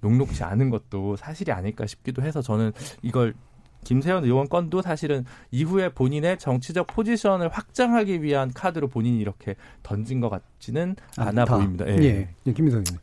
녹록지 0.00 0.44
않은 0.44 0.70
것도 0.70 1.16
사실이 1.16 1.52
아닐까 1.52 1.86
싶기도 1.86 2.22
해서 2.22 2.42
저는 2.42 2.72
이걸 3.02 3.34
김세현 3.84 4.24
의원 4.24 4.48
건도 4.48 4.82
사실은 4.82 5.24
이후에 5.50 5.90
본인의 5.90 6.38
정치적 6.38 6.86
포지션을 6.86 7.48
확장하기 7.48 8.22
위한 8.22 8.52
카드로 8.52 8.88
본인이 8.88 9.18
이렇게 9.18 9.56
던진 9.82 10.20
것 10.20 10.28
같지는 10.28 10.96
않아 11.16 11.42
않다. 11.42 11.56
보입니다. 11.56 11.88
예. 11.88 11.96
예. 12.02 12.28
예. 12.46 12.52
김민석 12.52 12.84
의원. 12.86 13.00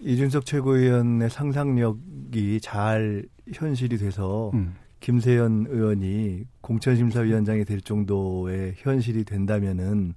이준석 0.00 0.44
최고위원의 0.44 1.30
상상력이 1.30 2.60
잘 2.60 3.24
현실이 3.52 3.98
돼서 3.98 4.50
음. 4.54 4.74
김세연 5.00 5.66
의원이 5.68 6.44
공천심사위원장이 6.62 7.64
될 7.64 7.80
정도의 7.80 8.74
현실이 8.76 9.24
된다면은 9.24 10.14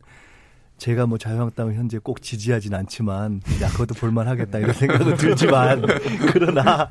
제가 0.78 1.06
뭐 1.08 1.18
자유한국당을 1.18 1.76
현재 1.76 1.98
꼭 1.98 2.22
지지하진 2.22 2.74
않지만 2.74 3.42
야 3.62 3.68
그것도 3.70 3.96
볼만하겠다 3.96 4.60
이런 4.60 4.74
생각은 4.74 5.18
들지만 5.18 5.84
그러나 6.32 6.90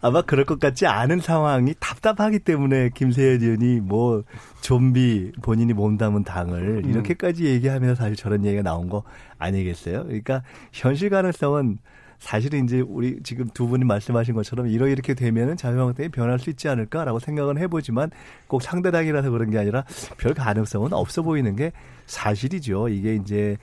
아마 0.00 0.22
그럴 0.22 0.44
것 0.44 0.60
같지 0.60 0.86
않은 0.86 1.20
상황이 1.20 1.74
답답하기 1.80 2.40
때문에 2.40 2.90
김세연 2.94 3.42
의원이 3.42 3.80
뭐 3.80 4.22
좀비 4.60 5.32
본인이 5.42 5.72
몸담은 5.72 6.24
당을 6.24 6.82
음. 6.84 6.90
이렇게까지 6.90 7.46
얘기하면서 7.46 7.96
사실 7.96 8.16
저런 8.16 8.44
얘기가 8.44 8.62
나온 8.62 8.88
거 8.88 9.02
아니겠어요? 9.38 10.04
그러니까 10.04 10.42
현실 10.72 11.10
가능성은 11.10 11.78
사실은 12.18 12.64
이제 12.64 12.80
우리 12.80 13.20
지금 13.22 13.48
두 13.54 13.68
분이 13.68 13.84
말씀하신 13.84 14.34
것처럼 14.34 14.66
이러 14.68 14.88
이렇게 14.88 15.14
되면은 15.14 15.56
자유한국당이 15.56 16.08
변할 16.08 16.38
수 16.38 16.50
있지 16.50 16.68
않을까라고 16.68 17.18
생각은 17.20 17.58
해보지만 17.58 18.10
꼭 18.46 18.62
상대당이라서 18.62 19.30
그런 19.30 19.50
게 19.50 19.58
아니라 19.58 19.84
별 20.16 20.34
가능성은 20.34 20.92
없어 20.92 21.22
보이는 21.22 21.54
게 21.54 21.72
사실이죠. 22.06 22.88
이게 22.88 23.14
이제 23.14 23.56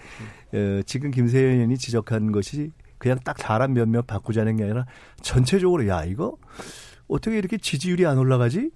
어, 0.53 0.81
지금 0.85 1.11
김세현 1.11 1.55
의원이 1.55 1.77
지적한 1.77 2.31
것이 2.31 2.71
그냥 2.97 3.19
딱 3.23 3.37
사람 3.37 3.73
몇몇 3.73 4.07
바꾸자는 4.07 4.55
게 4.55 4.63
아니라 4.63 4.85
전체적으로 5.21 5.87
야 5.87 6.03
이거 6.05 6.37
어떻게 7.07 7.37
이렇게 7.37 7.57
지지율이 7.57 8.05
안 8.05 8.17
올라가지? 8.17 8.71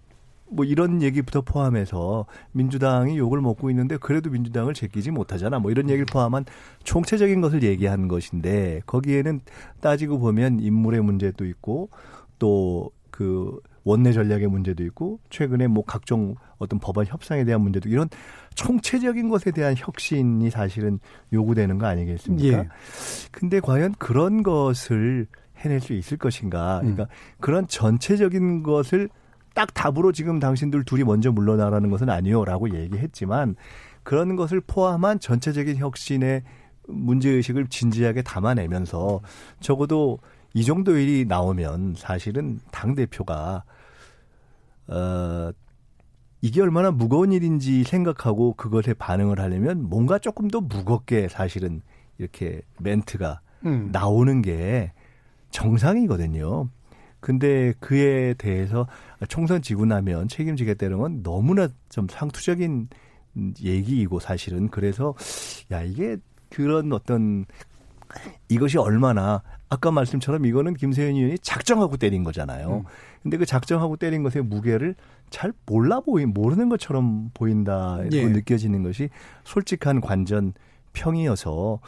뭐 0.52 0.66
이런 0.66 1.02
얘기부터 1.02 1.42
포함해서 1.42 2.26
민주당이 2.52 3.18
욕을 3.18 3.42
먹고 3.42 3.70
있는데 3.70 3.98
그래도 3.98 4.30
민주당을 4.30 4.74
제끼지 4.74 5.12
못하잖아. 5.12 5.60
뭐 5.60 5.72
이런 5.72 5.90
얘기를 5.90 6.06
포함한 6.06 6.46
총체적인 6.84 7.42
것을 7.42 7.64
얘기한 7.64 8.08
것인데 8.08 8.82
거기에는 8.86 9.42
따지고 9.82 10.20
보면 10.20 10.60
인물의 10.60 11.02
문제도 11.02 11.46
있고 11.46 11.90
또 12.40 12.92
그 13.20 13.60
원내 13.84 14.14
전략의 14.14 14.48
문제도 14.48 14.82
있고 14.86 15.20
최근에 15.30 15.68
뭐 15.68 15.84
각종 15.84 16.36
어떤 16.58 16.80
법안 16.80 17.06
협상에 17.06 17.44
대한 17.44 17.60
문제도 17.60 17.90
이런 17.90 18.08
총체적인 18.56 19.28
것에 19.28 19.52
대한 19.52 19.76
혁신이 19.78 20.50
사실은 20.50 21.00
요구되는 21.34 21.78
거 21.78 21.88
아니겠습니까? 21.88 22.58
예. 22.60 22.70
근데 23.32 23.60
과연 23.60 23.96
그런 24.00 24.42
것을 24.42 25.28
해낼 25.58 25.82
수 25.82 25.92
있을 25.92 26.16
것인가? 26.16 26.80
그러니까 26.80 27.08
그런 27.42 27.68
전체적인 27.68 28.64
것을 28.64 29.10
딱 29.54 29.74
답으로 29.74 30.12
지금 30.12 30.40
당신들 30.40 30.84
둘이 30.84 31.04
먼저 31.04 31.32
물러나라는 31.32 31.90
것은 31.90 32.10
아니요라고 32.10 32.76
얘기했지만 32.76 33.56
그런 34.04 34.36
것을 34.36 34.62
포함한 34.62 35.20
전체적인 35.20 35.78
혁신의 35.78 36.44
문제의식을 36.88 37.68
진지하게 37.68 38.24
담아내면서 38.24 39.22
적어도 39.60 40.20
이 40.54 40.64
정도 40.64 40.98
일이 40.98 41.26
나오면 41.26 41.96
사실은 41.96 42.60
당대표가, 42.72 43.64
어, 44.88 45.52
이게 46.42 46.62
얼마나 46.62 46.90
무거운 46.90 47.32
일인지 47.32 47.84
생각하고 47.84 48.54
그것에 48.54 48.94
반응을 48.94 49.40
하려면 49.40 49.88
뭔가 49.90 50.18
조금 50.18 50.48
더 50.48 50.62
무겁게 50.62 51.28
사실은 51.28 51.82
이렇게 52.18 52.62
멘트가 52.80 53.42
음. 53.66 53.90
나오는 53.92 54.42
게 54.42 54.94
정상이거든요. 55.52 56.70
근데 57.20 57.74
그에 57.80 58.34
대해서 58.34 58.88
총선 59.28 59.62
지고 59.62 59.86
나면 59.86 60.28
책임지겠다는 60.28 60.98
건 60.98 61.24
너무나 61.24 61.68
좀 61.90 62.08
상투적인 62.10 62.90
얘기이고 63.62 64.20
사실은 64.20 64.70
그래서 64.70 65.14
야 65.72 65.84
이게 65.84 66.18
그런 66.50 66.92
어떤 66.94 67.46
이것이 68.48 68.78
얼마나 68.78 69.44
아까 69.70 69.92
말씀처럼 69.92 70.46
이거는 70.46 70.74
김세현 70.74 71.16
의원이 71.16 71.40
작정하고 71.40 71.98
때린 71.98 72.24
거잖아요. 72.24 72.78
음. 72.78 72.84
근데 73.22 73.38
그 73.38 73.46
작정하고 73.46 73.98
때린 73.98 74.24
것의 74.24 74.44
무게를 74.44 74.96
잘 75.30 75.54
몰라 75.66 76.00
보이 76.00 76.26
모르는 76.26 76.70
것처럼 76.70 77.30
보인다고 77.34 78.10
예. 78.14 78.26
느껴지는 78.26 78.82
것이 78.82 79.10
솔직한 79.44 80.02
관전 80.02 80.54
평이어서 80.94 81.80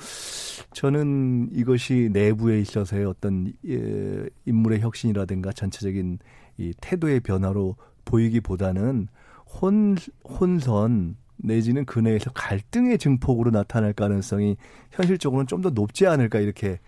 저는 0.74 1.50
이것이 1.52 2.10
내부에 2.12 2.60
있어서의 2.60 3.06
어떤 3.06 3.52
예, 3.68 4.26
인물의 4.46 4.82
혁신이라든가 4.82 5.52
전체적인 5.52 6.20
이 6.58 6.74
태도의 6.82 7.22
변화로 7.22 7.76
보이기보다는 8.06 9.08
혼 9.46 9.98
혼선 10.24 11.18
내지는 11.44 11.86
그 11.86 12.00
내에서 12.00 12.30
갈등의 12.32 12.98
증폭으로 12.98 13.52
나타날 13.52 13.94
가능성이 13.94 14.58
현실적으로는 14.92 15.48
좀 15.48 15.62
더 15.62 15.70
높지 15.70 16.08
않을까 16.08 16.40
이렇게 16.40 16.80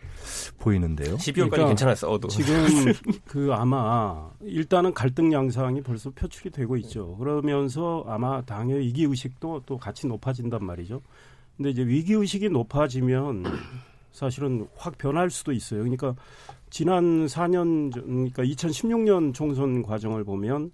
보이는데요. 0.60 1.18
12월까지 1.18 1.50
그러니까 1.50 1.68
괜찮았어도 1.68 2.28
지금 2.28 2.54
그 3.26 3.50
아마 3.54 4.32
일단은 4.42 4.94
갈등 4.94 5.32
양상이 5.32 5.82
벌써 5.82 6.10
표출이 6.10 6.50
되고 6.50 6.76
있죠. 6.78 7.16
그러면서 7.18 8.04
아마 8.08 8.42
당의 8.42 8.80
위기 8.80 9.04
의식도 9.04 9.64
또 9.66 9.78
같이 9.78 10.08
높아진단 10.08 10.66
말이죠. 10.66 11.02
근데 11.58 11.70
이제 11.70 11.86
위기 11.86 12.14
의식이 12.14 12.50
높아지면 12.50 13.44
사실은 14.12 14.68
확 14.76 14.98
변할 14.98 15.30
수도 15.30 15.52
있어요. 15.52 15.80
그러니까 15.82 16.16
지난 16.70 17.26
4년 17.26 17.94
전, 17.94 18.04
그러니까 18.06 18.44
2016년 18.44 19.34
총선 19.34 19.84
과정을 19.84 20.24
보면 20.24 20.72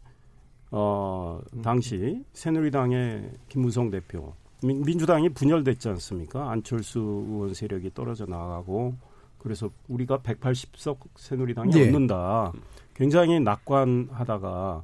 어 0.72 1.42
당시 1.64 2.24
새누리당의 2.34 3.32
김무성 3.50 3.90
대표 3.90 4.34
민, 4.62 4.84
민주당이 4.84 5.30
분열됐지 5.30 5.90
않습니까? 5.90 6.52
안철수 6.52 7.00
의원 7.00 7.54
세력이 7.54 7.92
떨어져 7.94 8.26
나가고 8.26 8.96
그래서 9.40 9.70
우리가 9.88 10.20
180석 10.20 10.98
새누리당이 11.16 11.74
예. 11.76 11.88
얻는다. 11.88 12.52
굉장히 12.94 13.40
낙관하다가 13.40 14.84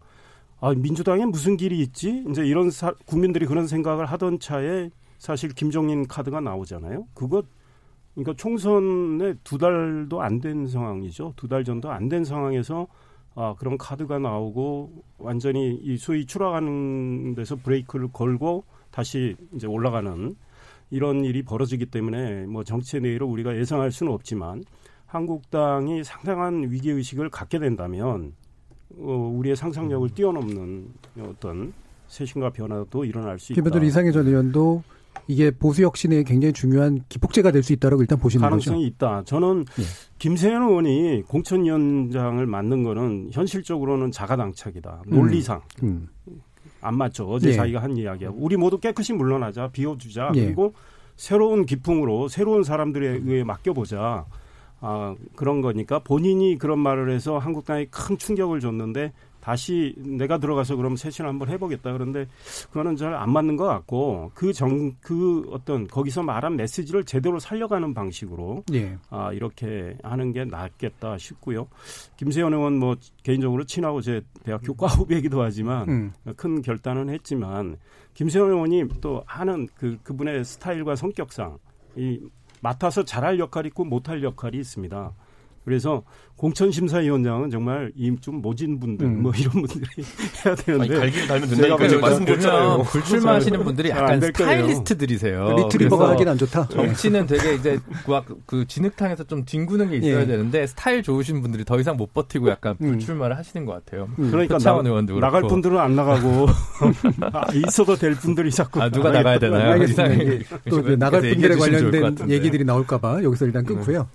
아 0.62 0.74
민주당에 0.74 1.26
무슨 1.26 1.58
길이 1.58 1.80
있지? 1.82 2.24
이제 2.30 2.46
이런 2.46 2.72
사, 2.72 2.94
국민들이 3.06 3.46
그런 3.46 3.68
생각을 3.68 4.06
하던 4.06 4.40
차에 4.40 4.90
사실 5.18 5.50
김종인 5.54 6.08
카드가 6.08 6.40
나오잖아요. 6.42 7.08
그거 7.14 7.44
그러니까 8.16 8.34
총선에 8.38 9.34
두 9.44 9.58
달도 9.58 10.22
안 10.22 10.40
된 10.40 10.68
상황이죠. 10.68 11.34
두 11.36 11.48
달 11.48 11.64
전도 11.64 11.92
안 11.92 12.08
된 12.10 12.24
상황에서 12.24 12.88
아 13.36 13.54
그런 13.60 13.78
카드가 13.78 14.20
나오고 14.20 15.04
완전히 15.18 15.76
이 15.84 15.98
소위 15.98 16.26
추락하는 16.26 17.36
데서 17.36 17.58
브레이크를 17.58 18.08
걸고 18.14 18.64
다시 18.92 19.36
이제 19.54 19.68
올라가는 19.68 20.36
이런 20.92 21.26
일이 21.26 21.44
벌어지기 21.44 21.88
때문에 21.88 22.46
뭐 22.46 22.64
정치의 22.64 23.02
내일을 23.02 23.24
우리가 23.28 23.58
예상할 23.58 23.92
수는 23.92 24.14
없지만 24.14 24.64
한국당이 25.08 26.04
상당한 26.04 26.70
위기 26.72 26.92
의식을 26.92 27.30
갖게 27.30 27.60
된다면 27.60 28.34
어, 28.98 29.34
우리의 29.36 29.56
상상력을 29.58 30.10
뛰어넘는 30.12 30.88
어떤 31.22 31.74
쇄신과 32.08 32.52
변화도 32.52 33.04
일어날 33.04 33.40
수 33.40 33.52
있다. 33.52 33.62
김현철 33.62 33.84
이상해 33.84 34.12
전 34.12 34.28
의원도 34.28 34.84
이게 35.28 35.52
보수 35.52 35.84
혁신에 35.84 36.24
굉장히 36.24 36.54
중요한 36.54 37.00
기폭제가 37.10 37.52
될 37.52 37.64
수 37.64 37.74
있다라고 37.74 38.02
일단 38.04 38.20
보시는 38.20 38.42
가능성이 38.42 38.84
거죠. 38.84 38.88
있다. 38.88 39.24
저는 39.26 39.66
예. 39.80 39.84
김세현 40.20 40.62
의원이 40.62 41.24
공천위원장을 41.28 42.46
맡는 42.46 42.84
거는 42.84 43.30
현실적으로는 43.32 44.12
자가당착이다. 44.12 45.04
논리상 45.08 45.62
음. 45.84 46.08
안 46.82 46.98
맞죠. 46.98 47.28
어제 47.28 47.50
예. 47.50 47.54
자기가 47.54 47.82
한 47.82 47.98
이야기하고 47.98 48.38
우리 48.40 48.56
모두 48.58 48.80
깨끗이 48.80 49.14
물러나자, 49.14 49.70
비워주자. 49.70 50.32
예. 50.36 50.46
그리고 50.46 50.74
새로운 51.16 51.66
기풍으로 51.66 52.28
새로운 52.28 52.64
사람들에 52.64 53.22
의해 53.26 53.44
맡겨보자. 53.44 54.26
아, 54.82 55.16
그런 55.36 55.62
거니까 55.62 56.00
본인이 56.00 56.58
그런 56.60 56.78
말을 56.78 57.10
해서 57.10 57.40
한국당에 57.40 57.86
큰 57.86 58.18
충격을 58.18 58.60
줬는데 58.60 59.14
다시 59.46 59.94
내가 59.98 60.40
들어가서 60.40 60.76
그럼 60.76 60.96
쇄신 60.96 61.24
한번 61.24 61.50
해보겠다. 61.50 61.94
그런데 61.94 62.26
그거는 62.72 62.96
잘 62.96 63.14
안 63.14 63.32
맞는 63.32 63.58
것 63.58 63.66
같고 63.66 64.32
그 64.34 64.52
정, 64.52 64.92
그 65.02 65.44
어떤 65.52 65.86
거기서 65.86 66.24
말한 66.24 66.56
메시지를 66.56 67.04
제대로 67.04 67.38
살려가는 67.38 67.94
방식으로 67.94 68.64
예. 68.74 68.98
아, 69.12 69.32
이렇게 69.34 69.96
하는 70.02 70.34
게 70.34 70.46
낫겠다 70.46 71.20
싶고요. 71.20 71.68
김세현 72.18 72.54
의원 72.54 72.80
뭐 72.80 72.96
개인적으로 73.22 73.64
친하고 73.66 74.02
제 74.02 74.22
대학교 74.44 74.74
과 74.74 74.88
후배이기도 74.98 75.44
하지만 75.44 75.90
음. 75.90 76.14
큰 76.36 76.64
결단은 76.64 77.10
했지만 77.10 77.78
김세현 78.16 78.50
의원이 78.50 78.86
또 79.00 79.22
하는 79.28 79.68
그 79.76 80.00
그분의 80.02 80.44
스타일과 80.44 80.96
성격상 80.96 81.60
이 81.98 82.20
맡아서 82.62 83.04
잘할 83.04 83.38
역할이 83.38 83.68
있고 83.68 83.86
못할 83.86 84.24
역할이 84.24 84.58
있습니다. 84.58 85.14
그래서 85.66 86.04
공천심사위원장은 86.38 87.50
정말 87.50 87.92
이 87.96 88.16
좀 88.22 88.42
모진 88.42 88.80
분들 88.80 89.06
음. 89.06 89.22
뭐 89.22 89.32
이런 89.38 89.52
분들이 89.52 89.84
해야 90.46 90.56
되는데 90.56 90.96
갈기를 91.00 91.28
달면 91.28 91.50
제가 91.50 91.60
된다고 91.62 91.78
그래서 91.78 92.00
말씀드렸잖아요. 92.00 92.70
보면 92.72 92.86
불출마하시는 92.86 93.64
분들이 93.64 93.90
약간. 93.90 94.22
스타일리스트들이세요. 94.22 95.56
리트리버가 95.58 96.10
하긴 96.12 96.28
안 96.30 96.38
좋다. 96.38 96.68
정치는 96.70 97.28
되게 97.28 97.56
이제 97.56 97.80
막그 98.08 98.66
진흙탕에서 98.68 99.26
좀 99.26 99.44
뒹구는 99.46 99.90
게 99.92 99.98
있어야 99.98 100.22
예. 100.22 100.26
되는데 100.26 100.66
스타일 100.68 101.04
좋으신 101.04 101.42
분들이 101.42 101.64
더 101.66 101.80
이상 101.80 101.98
못 101.98 102.14
버티고 102.14 102.50
약간 102.50 102.76
음. 102.82 102.92
불출마를 102.92 103.38
하시는 103.38 103.66
것 103.66 103.74
같아요. 103.74 104.08
음. 104.20 104.32
그러니까 104.32 104.56
표창원 104.56 104.84
나, 104.84 104.90
의원도 104.90 105.20
나갈 105.20 105.42
그렇고. 105.42 105.48
분들은 105.56 105.78
안 105.78 105.96
나가고 105.96 106.48
아, 107.34 107.44
있어도 107.54 107.96
될 107.96 108.16
분들이 108.16 108.50
자꾸 108.52 108.82
아 108.82 108.90
누가 108.90 109.12
나가야 109.12 109.40
되나요? 109.40 109.86
또그 110.70 110.98
나갈 110.98 111.22
분들에 111.22 111.56
관련된. 111.56 112.30
얘기들이 112.30 112.64
나올까봐 112.64 113.24
여기서 113.24 113.46
일단 113.46 113.64
끊고요. 113.66 114.08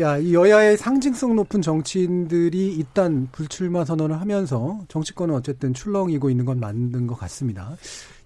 야, 0.00 0.16
이 0.16 0.32
여야의 0.34 0.78
상징성 0.78 1.36
높은 1.36 1.60
정치인들이 1.60 2.74
일단 2.74 3.28
불출마 3.30 3.84
선언을 3.84 4.20
하면서 4.20 4.80
정치권은 4.88 5.34
어쨌든 5.34 5.74
출렁이고 5.74 6.30
있는 6.30 6.46
건 6.46 6.60
맞는 6.60 7.06
것 7.06 7.14
같습니다. 7.16 7.76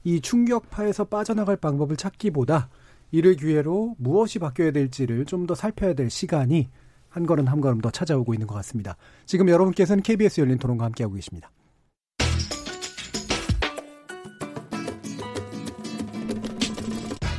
이 0.04 0.20
충격파에서 0.20 1.04
빠져나갈 1.04 1.56
방법을 1.56 1.96
찾기보다 1.96 2.68
이를 3.10 3.34
기회로 3.34 3.96
무엇이 3.98 4.38
바뀌어야 4.38 4.70
될지를 4.70 5.24
좀 5.24 5.46
더 5.46 5.54
살펴야 5.54 5.94
될 5.94 6.08
시간이 6.10 6.68
한 7.08 7.24
걸음 7.26 7.46
한 7.46 7.60
걸음 7.60 7.80
더 7.80 7.90
찾아오고 7.90 8.34
있는 8.34 8.46
것 8.46 8.54
같습니다. 8.56 8.96
지금 9.26 9.48
여러분께서는 9.48 10.02
KBS 10.02 10.40
열린 10.40 10.58
토론과 10.58 10.84
함께하고 10.86 11.14
계십니다. 11.14 11.50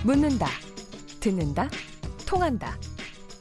묻는다, 0.04 0.48
듣는다, 1.20 1.70
통한다. 2.26 2.78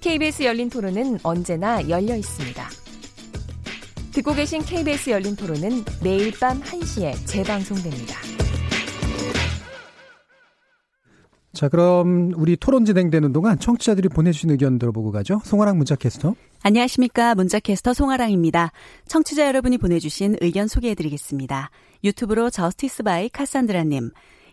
KBS 0.00 0.44
열린 0.44 0.70
토론은 0.70 1.18
언제나 1.22 1.86
열려 1.88 2.16
있습니다. 2.16 2.68
듣고 4.12 4.34
계신 4.34 4.62
KBS 4.62 5.10
열린 5.10 5.36
토론은 5.36 5.84
매일 6.02 6.32
밤 6.40 6.60
1시에 6.60 7.14
재방송됩니다. 7.26 8.16
자, 11.52 11.68
그럼 11.68 12.32
우리 12.36 12.56
토론 12.56 12.86
진행되는 12.86 13.32
동안 13.32 13.58
청취자들이 13.58 14.08
보내주신 14.08 14.50
의견 14.50 14.78
들어보고 14.78 15.12
가죠. 15.12 15.40
송아랑 15.44 15.76
문자캐스터. 15.76 16.34
안녕하십니까. 16.62 17.34
문자캐스터 17.34 17.92
송아랑입니다. 17.92 18.72
청취자 19.06 19.46
여러분이 19.46 19.76
보내주신 19.78 20.36
의견 20.40 20.68
소개해드리겠습니다. 20.68 21.70
유튜브로 22.04 22.48
Justice 22.48 23.02
by 23.02 23.28
Cassandra님. 23.28 24.10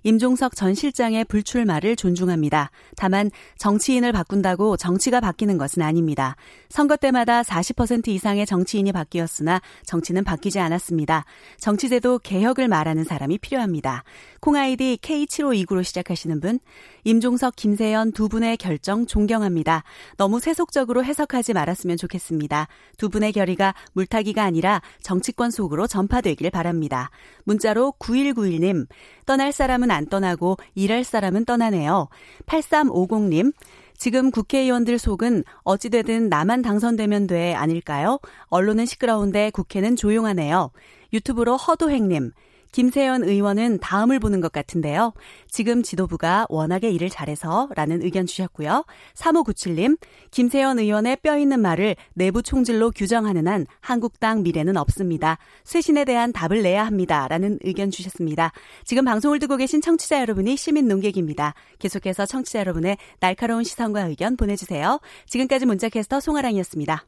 임종석 0.07 0.55
전 0.55 0.73
실장의 0.73 1.25
불출마를 1.25 1.97
존중합니다. 1.97 2.71
다만 2.95 3.29
정치인을 3.57 4.13
바꾼다고 4.13 4.77
정치가 4.77 5.19
바뀌는 5.19 5.57
것은 5.57 5.81
아닙니다. 5.81 6.37
선거 6.69 6.95
때마다 6.95 7.41
40% 7.41 8.07
이상의 8.07 8.45
정치인이 8.45 8.89
바뀌었으나 8.93 9.59
정치는 9.85 10.23
바뀌지 10.23 10.59
않았습니다. 10.59 11.25
정치제도 11.59 12.19
개혁을 12.19 12.69
말하는 12.69 13.03
사람이 13.03 13.39
필요합니다. 13.39 14.05
콩아이디 14.39 14.99
K7529로 15.01 15.83
시작하시는 15.83 16.39
분, 16.39 16.59
임종석, 17.03 17.57
김세연 17.57 18.13
두 18.13 18.29
분의 18.29 18.55
결정 18.55 19.07
존경합니다. 19.07 19.83
너무 20.15 20.39
세속적으로 20.39 21.03
해석하지 21.03 21.51
말았으면 21.51 21.97
좋겠습니다. 21.97 22.69
두 22.97 23.09
분의 23.09 23.33
결의가 23.33 23.75
물타기가 23.91 24.41
아니라 24.41 24.81
정치권 25.01 25.51
속으로 25.51 25.85
전파되길 25.85 26.49
바랍니다. 26.49 27.09
문자로 27.43 27.95
9191님, 27.99 28.87
떠날 29.25 29.51
사람은 29.51 29.91
안 29.97 30.05
떠나고 30.05 30.57
일할 30.75 31.03
사람은 31.03 31.45
떠나네요. 31.45 32.07
8350님, 32.45 33.51
지금 33.97 34.29
국회의원들 34.31 34.99
속은 34.99 35.43
어찌되든 35.63 36.29
나만 36.29 36.61
당선되면 36.61 37.27
돼 37.27 37.53
아닐까요? 37.55 38.19
언론은 38.45 38.85
시끄러운데 38.85 39.49
국회는 39.49 39.95
조용하네요. 39.95 40.69
유튜브로 41.13 41.57
허도행님, 41.57 42.31
김세연 42.71 43.23
의원은 43.23 43.79
다음을 43.79 44.19
보는 44.19 44.41
것 44.41 44.51
같은데요. 44.51 45.13
지금 45.49 45.83
지도부가 45.83 46.45
워낙에 46.49 46.89
일을 46.89 47.09
잘해서 47.09 47.69
라는 47.75 48.01
의견 48.01 48.25
주셨고요. 48.25 48.85
3597님, 49.15 49.97
김세연 50.31 50.79
의원의 50.79 51.17
뼈 51.17 51.37
있는 51.37 51.59
말을 51.59 51.95
내부 52.13 52.41
총질로 52.43 52.91
규정하는 52.91 53.47
한 53.47 53.65
한국당 53.79 54.43
미래는 54.43 54.77
없습니다. 54.77 55.37
쇄신에 55.63 56.05
대한 56.05 56.31
답을 56.31 56.61
내야 56.61 56.85
합니다. 56.85 57.27
라는 57.27 57.57
의견 57.63 57.91
주셨습니다. 57.91 58.51
지금 58.83 59.05
방송을 59.05 59.39
듣고 59.39 59.57
계신 59.57 59.81
청취자 59.81 60.21
여러분이 60.21 60.57
시민 60.57 60.87
농객입니다. 60.87 61.53
계속해서 61.79 62.25
청취자 62.25 62.59
여러분의 62.59 62.97
날카로운 63.19 63.63
시선과 63.63 64.07
의견 64.07 64.37
보내주세요. 64.37 64.99
지금까지 65.27 65.65
문자캐스터 65.65 66.19
송아랑이었습니다. 66.19 67.05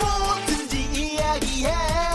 뭐든지 0.00 0.78
이야기해 0.94 2.13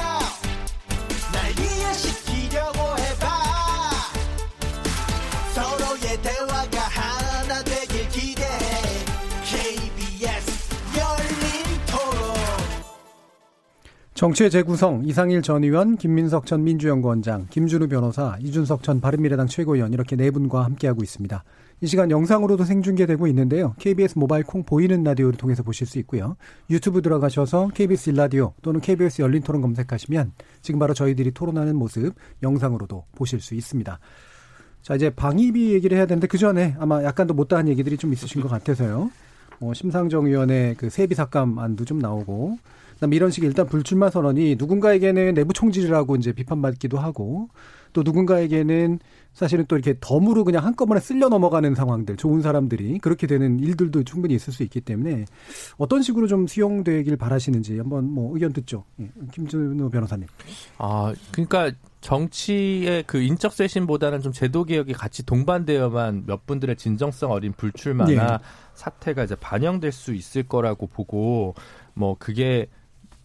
정치의 14.20 14.50
재구성 14.50 15.04
이상일 15.06 15.42
전 15.42 15.64
의원, 15.64 15.96
김민석 15.96 16.46
전 16.46 16.66
민주연구원장, 16.66 17.48
김준우 17.50 17.88
변호사, 17.88 18.36
이준석 18.42 18.84
전 18.84 19.00
바른미래당 19.00 19.48
최고위원 19.48 19.94
이렇게 19.94 20.18
네 20.18 20.30
분과 20.30 20.66
함께하고 20.66 21.02
있습니다. 21.04 21.42
이 21.80 21.88
시간 21.88 22.12
영상으로도 22.12 22.66
생중계되고 22.66 23.28
있는데요. 23.28 23.76
KBS 23.80 24.20
모바일 24.20 24.44
콩 24.44 24.64
보이는 24.64 25.06
라디오를 25.06 25.38
통해서 25.38 25.64
보실 25.64 25.88
수 25.88 26.00
있고요. 26.00 26.36
유튜브 26.70 27.02
들어가셔서 27.02 27.70
KBS 27.74 28.10
일라디오 28.10 28.52
또는 28.62 28.82
KBS 28.82 29.22
열린 29.22 29.42
토론 29.42 29.62
검색하시면 29.62 30.34
지금 30.62 30.82
바로 30.82 30.94
저희들이 30.94 31.32
토론하는 31.32 31.78
모습 31.78 32.14
영상으로도 32.44 33.06
보실 33.16 33.40
수 33.40 33.56
있습니다. 33.56 34.00
자, 34.82 34.96
이제 34.96 35.10
방위비 35.12 35.72
얘기를 35.72 35.96
해야 35.96 36.06
되는데 36.06 36.28
그 36.28 36.38
전에 36.38 36.76
아마 36.78 37.06
약간 37.06 37.26
더 37.26 37.34
못다한 37.34 37.70
얘기들이 37.70 37.96
좀 37.96 38.12
있으신 38.12 38.42
것 38.42 38.50
같아서요. 38.50 39.12
뭐 39.60 39.74
심상정 39.74 40.26
의원의 40.26 40.76
그 40.76 40.90
세비 40.90 41.16
삭감 41.16 41.58
안도 41.58 41.86
좀 41.86 42.00
나오고 42.00 42.58
그다음에 43.00 43.16
이런 43.16 43.32
식의 43.32 43.48
일단 43.48 43.66
불출마 43.66 44.10
선언이 44.10 44.58
누군가에게는 44.60 45.34
내부 45.34 45.54
총질이라고 45.54 46.18
이제 46.18 46.34
비판받기도 46.34 46.98
하고 46.98 47.48
또 47.94 48.04
누군가에게는 48.04 49.00
사실은 49.34 49.66
또 49.68 49.78
이렇게 49.78 49.96
덤으로 50.00 50.44
그냥 50.44 50.66
한꺼번에 50.66 51.00
쓸려 51.00 51.30
넘어가는 51.30 51.74
상황들, 51.76 52.18
좋은 52.18 52.42
사람들이 52.42 53.00
그렇게 53.00 53.26
되는 53.26 53.60
일들도 53.60 54.04
충분히 54.04 54.36
있을 54.36 54.52
수 54.52 54.64
있기 54.64 54.82
때문에 54.82 55.26
어떤 55.78 56.02
식으로 56.02 56.28
좀 56.28 56.46
수용되길 56.46 57.16
바라시는지 57.16 57.78
한번 57.78 58.12
뭐 58.12 58.34
의견 58.34 58.52
듣죠. 58.52 58.84
예, 59.00 59.10
김준호 59.32 59.90
변호사님. 59.90 60.28
아, 60.78 61.14
그러니까 61.32 61.72
정치의 62.02 63.04
그 63.08 63.22
인적 63.22 63.54
쇄신보다는 63.54 64.22
좀 64.22 64.34
제도 64.34 64.66
개혁이 64.66 64.94
같이 64.94 65.26
동반되어만 65.26 66.26
몇 66.26 66.46
분들의 66.46 66.76
진정성 66.76 67.32
어린 67.32 67.54
불출마나 67.54 68.12
예. 68.12 68.38
사태가 68.74 69.24
이제 69.24 69.36
반영될 69.36 69.92
수 69.92 70.14
있을 70.14 70.44
거라고 70.44 70.88
보고 70.88 71.56
뭐 71.94 72.16
그게 72.18 72.68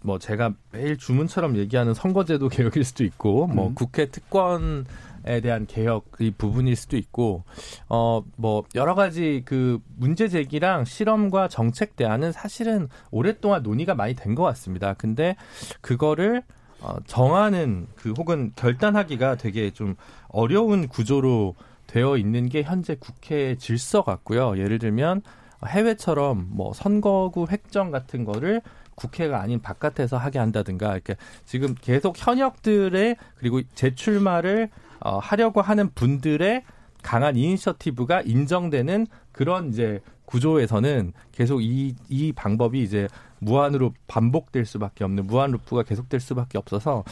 뭐 0.05 0.19
제가 0.19 0.53
매일 0.71 0.99
주문처럼 0.99 1.57
얘기하는 1.57 1.95
선거제도 1.95 2.49
개혁일 2.51 2.85
수도 2.85 3.05
있고 3.05 3.47
뭐 3.47 3.69
음. 3.69 3.75
국회 3.75 4.11
특권에 4.11 5.41
대한 5.43 5.65
개혁 5.67 6.05
이 6.21 6.31
부분일 6.31 6.77
수도 6.77 6.99
있고 6.99 7.45
어 7.89 8.23
뭐 8.37 8.65
여러 8.75 8.95
가지 8.95 9.43
그 9.47 9.81
문제 9.97 10.29
제기랑 10.29 10.85
실험과 10.85 11.49
정책 11.49 11.97
대안은 11.97 12.33
사실은 12.33 12.89
오랫동안 13.11 13.63
논의가 13.63 13.95
많이 13.95 14.15
된 14.15 14.35
것 14.35 14.43
같습니다. 14.43 14.93
근데 14.95 15.37
그거를 15.81 16.43
어, 16.81 16.97
정하는 17.07 17.87
그 17.97 18.13
혹은 18.19 18.53
결단하기가 18.57 19.37
되게 19.37 19.71
좀 19.71 19.95
어려운 20.29 20.87
구조로 20.89 21.55
되어 21.87 22.17
있는 22.19 22.49
게 22.51 22.63
현재 22.63 22.97
국회 22.99 23.57
질서 23.57 24.03
같고요. 24.03 24.59
예를 24.59 24.79
들면 24.79 25.23
해외처럼 25.67 26.49
뭐 26.51 26.75
선거구 26.75 27.47
획정 27.51 27.91
같은 27.91 28.25
거를 28.25 28.61
국회가 28.95 29.41
아닌 29.41 29.61
바깥에서 29.61 30.17
하게 30.17 30.39
한다든가 30.39 30.93
이렇게 30.93 31.17
지금 31.45 31.75
계속 31.81 32.15
현역들의 32.17 33.17
그리고 33.37 33.63
재출마를 33.75 34.71
어, 35.01 35.19
하려고 35.19 35.61
하는 35.61 35.91
분들의 35.95 36.63
강한 37.05 37.37
이니셔티브가 37.37 38.23
인정되는 38.23 39.07
그런 39.31 39.69
이제 39.69 40.01
구조에서는 40.25 41.13
계속 41.33 41.61
이, 41.63 41.95
이 42.09 42.33
방법이 42.33 42.83
이제 42.83 43.09
무한으로 43.41 43.93
반복될 44.07 44.65
수밖에 44.65 45.05
없는 45.05 45.27
무한 45.27 45.51
루프가 45.51 45.83
계속될 45.83 46.19
수밖에 46.19 46.57
없어서 46.57 47.05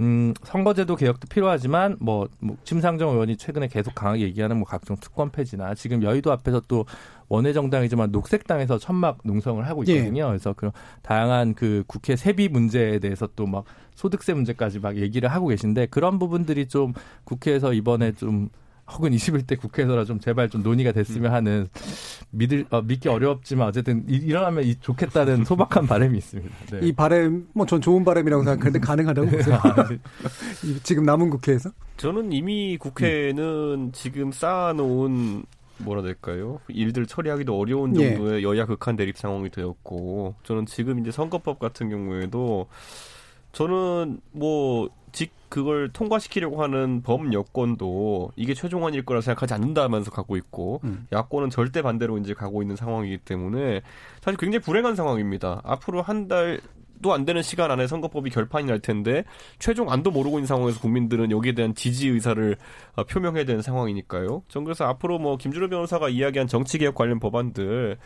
음, 0.00 0.34
선거제도 0.44 0.96
개혁도 0.96 1.28
필요하지만 1.28 1.96
뭐, 1.98 2.28
뭐 2.40 2.58
심상정 2.64 3.08
의원이 3.10 3.38
최근에 3.38 3.68
계속 3.68 3.94
강하게 3.94 4.24
얘기하는 4.24 4.58
뭐 4.58 4.66
각종 4.66 4.96
특권 5.00 5.30
폐지나 5.30 5.74
지금 5.74 6.02
여의도 6.02 6.30
앞에서 6.30 6.60
또 6.68 6.84
원외 7.30 7.54
정당이지만 7.54 8.12
녹색당에서 8.12 8.78
천막 8.78 9.18
농성을 9.24 9.66
하고 9.66 9.82
있거든요. 9.84 10.26
그래서 10.26 10.52
그런 10.52 10.72
다양한 11.00 11.54
그 11.54 11.84
국회 11.86 12.16
세비 12.16 12.48
문제에 12.48 12.98
대해서 12.98 13.26
또 13.34 13.46
막 13.46 13.64
소득세 13.94 14.32
문제까지 14.32 14.78
막 14.78 14.96
얘기를 14.96 15.28
하고 15.28 15.48
계신데 15.48 15.86
그런 15.86 16.18
부분들이 16.20 16.68
좀 16.68 16.92
국회에서 17.24 17.72
이번에 17.72 18.12
좀 18.12 18.48
혹은 18.90 19.10
21대 19.12 19.58
국회에서라 19.60 20.04
좀 20.04 20.18
제발 20.18 20.48
좀 20.48 20.62
논의가 20.62 20.92
됐으면 20.92 21.32
하는 21.32 21.68
믿을 22.30 22.64
어, 22.70 22.80
믿기 22.82 23.08
어렵지만 23.08 23.68
어쨌든 23.68 24.04
이- 24.08 24.14
일어나면 24.16 24.64
이- 24.64 24.76
좋겠다는 24.80 25.44
소박한 25.46 25.86
바람이 25.86 26.16
있습니다. 26.18 26.54
네. 26.72 26.80
이 26.82 26.92
바람 26.92 27.46
뭐 27.52 27.66
전 27.66 27.80
좋은 27.80 28.04
바람이라고 28.04 28.44
생각하는데 28.44 28.78
가능하다고 28.80 29.28
보세요. 29.28 29.58
이- 30.64 30.78
지금 30.82 31.04
남은 31.04 31.28
국회에서 31.30 31.70
저는 31.98 32.32
이미 32.32 32.76
국회는 32.78 33.90
지금 33.92 34.32
쌓아놓은 34.32 35.44
뭐라 35.78 36.02
될까요? 36.02 36.60
일들 36.68 37.06
처리하기도 37.06 37.56
어려운 37.56 37.94
예. 38.00 38.14
정도의 38.16 38.42
여야 38.42 38.66
극한 38.66 38.96
대립 38.96 39.16
상황이 39.16 39.48
되었고 39.50 40.34
저는 40.42 40.66
지금 40.66 40.98
이제 40.98 41.10
선거법 41.12 41.58
같은 41.60 41.88
경우에도 41.90 42.66
저는 43.52 44.20
뭐직 44.32 44.92
그걸 45.48 45.88
통과시키려고 45.88 46.62
하는 46.62 47.02
범 47.02 47.32
여권도 47.32 48.32
이게 48.36 48.54
최종안일 48.54 49.04
거라 49.04 49.20
생각하지 49.20 49.54
않는다면서 49.54 50.10
가고 50.10 50.36
있고 50.36 50.80
음. 50.84 51.06
야권은 51.12 51.50
절대 51.50 51.82
반대로 51.82 52.18
이제 52.18 52.34
가고 52.34 52.62
있는 52.62 52.76
상황이기 52.76 53.18
때문에 53.18 53.82
사실 54.20 54.38
굉장히 54.38 54.62
불행한 54.62 54.94
상황입니다. 54.94 55.60
앞으로 55.64 56.02
한 56.02 56.28
달도 56.28 57.12
안 57.12 57.24
되는 57.24 57.42
시간 57.42 57.70
안에 57.70 57.86
선거법이 57.86 58.30
결판이 58.30 58.66
날 58.66 58.80
텐데 58.80 59.24
최종 59.58 59.90
안도 59.90 60.10
모르고 60.10 60.38
있는 60.38 60.46
상황에서 60.46 60.80
국민들은 60.80 61.30
여기에 61.30 61.52
대한 61.52 61.74
지지 61.74 62.08
의사를 62.08 62.56
어, 62.96 63.04
표명해야 63.04 63.44
되는 63.44 63.62
상황이니까요. 63.62 64.42
전 64.48 64.64
그래서 64.64 64.84
앞으로 64.84 65.18
뭐 65.18 65.36
김준호 65.36 65.68
변호사가 65.68 66.08
이야기한 66.08 66.46
정치개혁 66.46 66.94
관련 66.94 67.20
법안들 67.20 67.96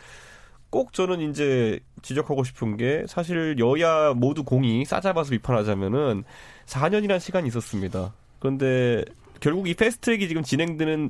꼭 0.69 0.91
저는 0.91 1.29
이제 1.29 1.79
지적하고 2.01 2.43
싶은 2.43 2.77
게 2.77 3.03
사실 3.07 3.57
여야 3.59 4.13
모두 4.15 4.43
공이 4.43 4.85
싸잡아서 4.85 5.29
비판하자면은 5.29 6.23
4년이라는 6.65 7.19
시간이 7.19 7.47
있었습니다. 7.47 8.13
그런데 8.39 9.03
결국 9.39 9.67
이 9.67 9.73
패스트트랙이 9.73 10.27
지금 10.27 10.43
진행되는 10.43 11.09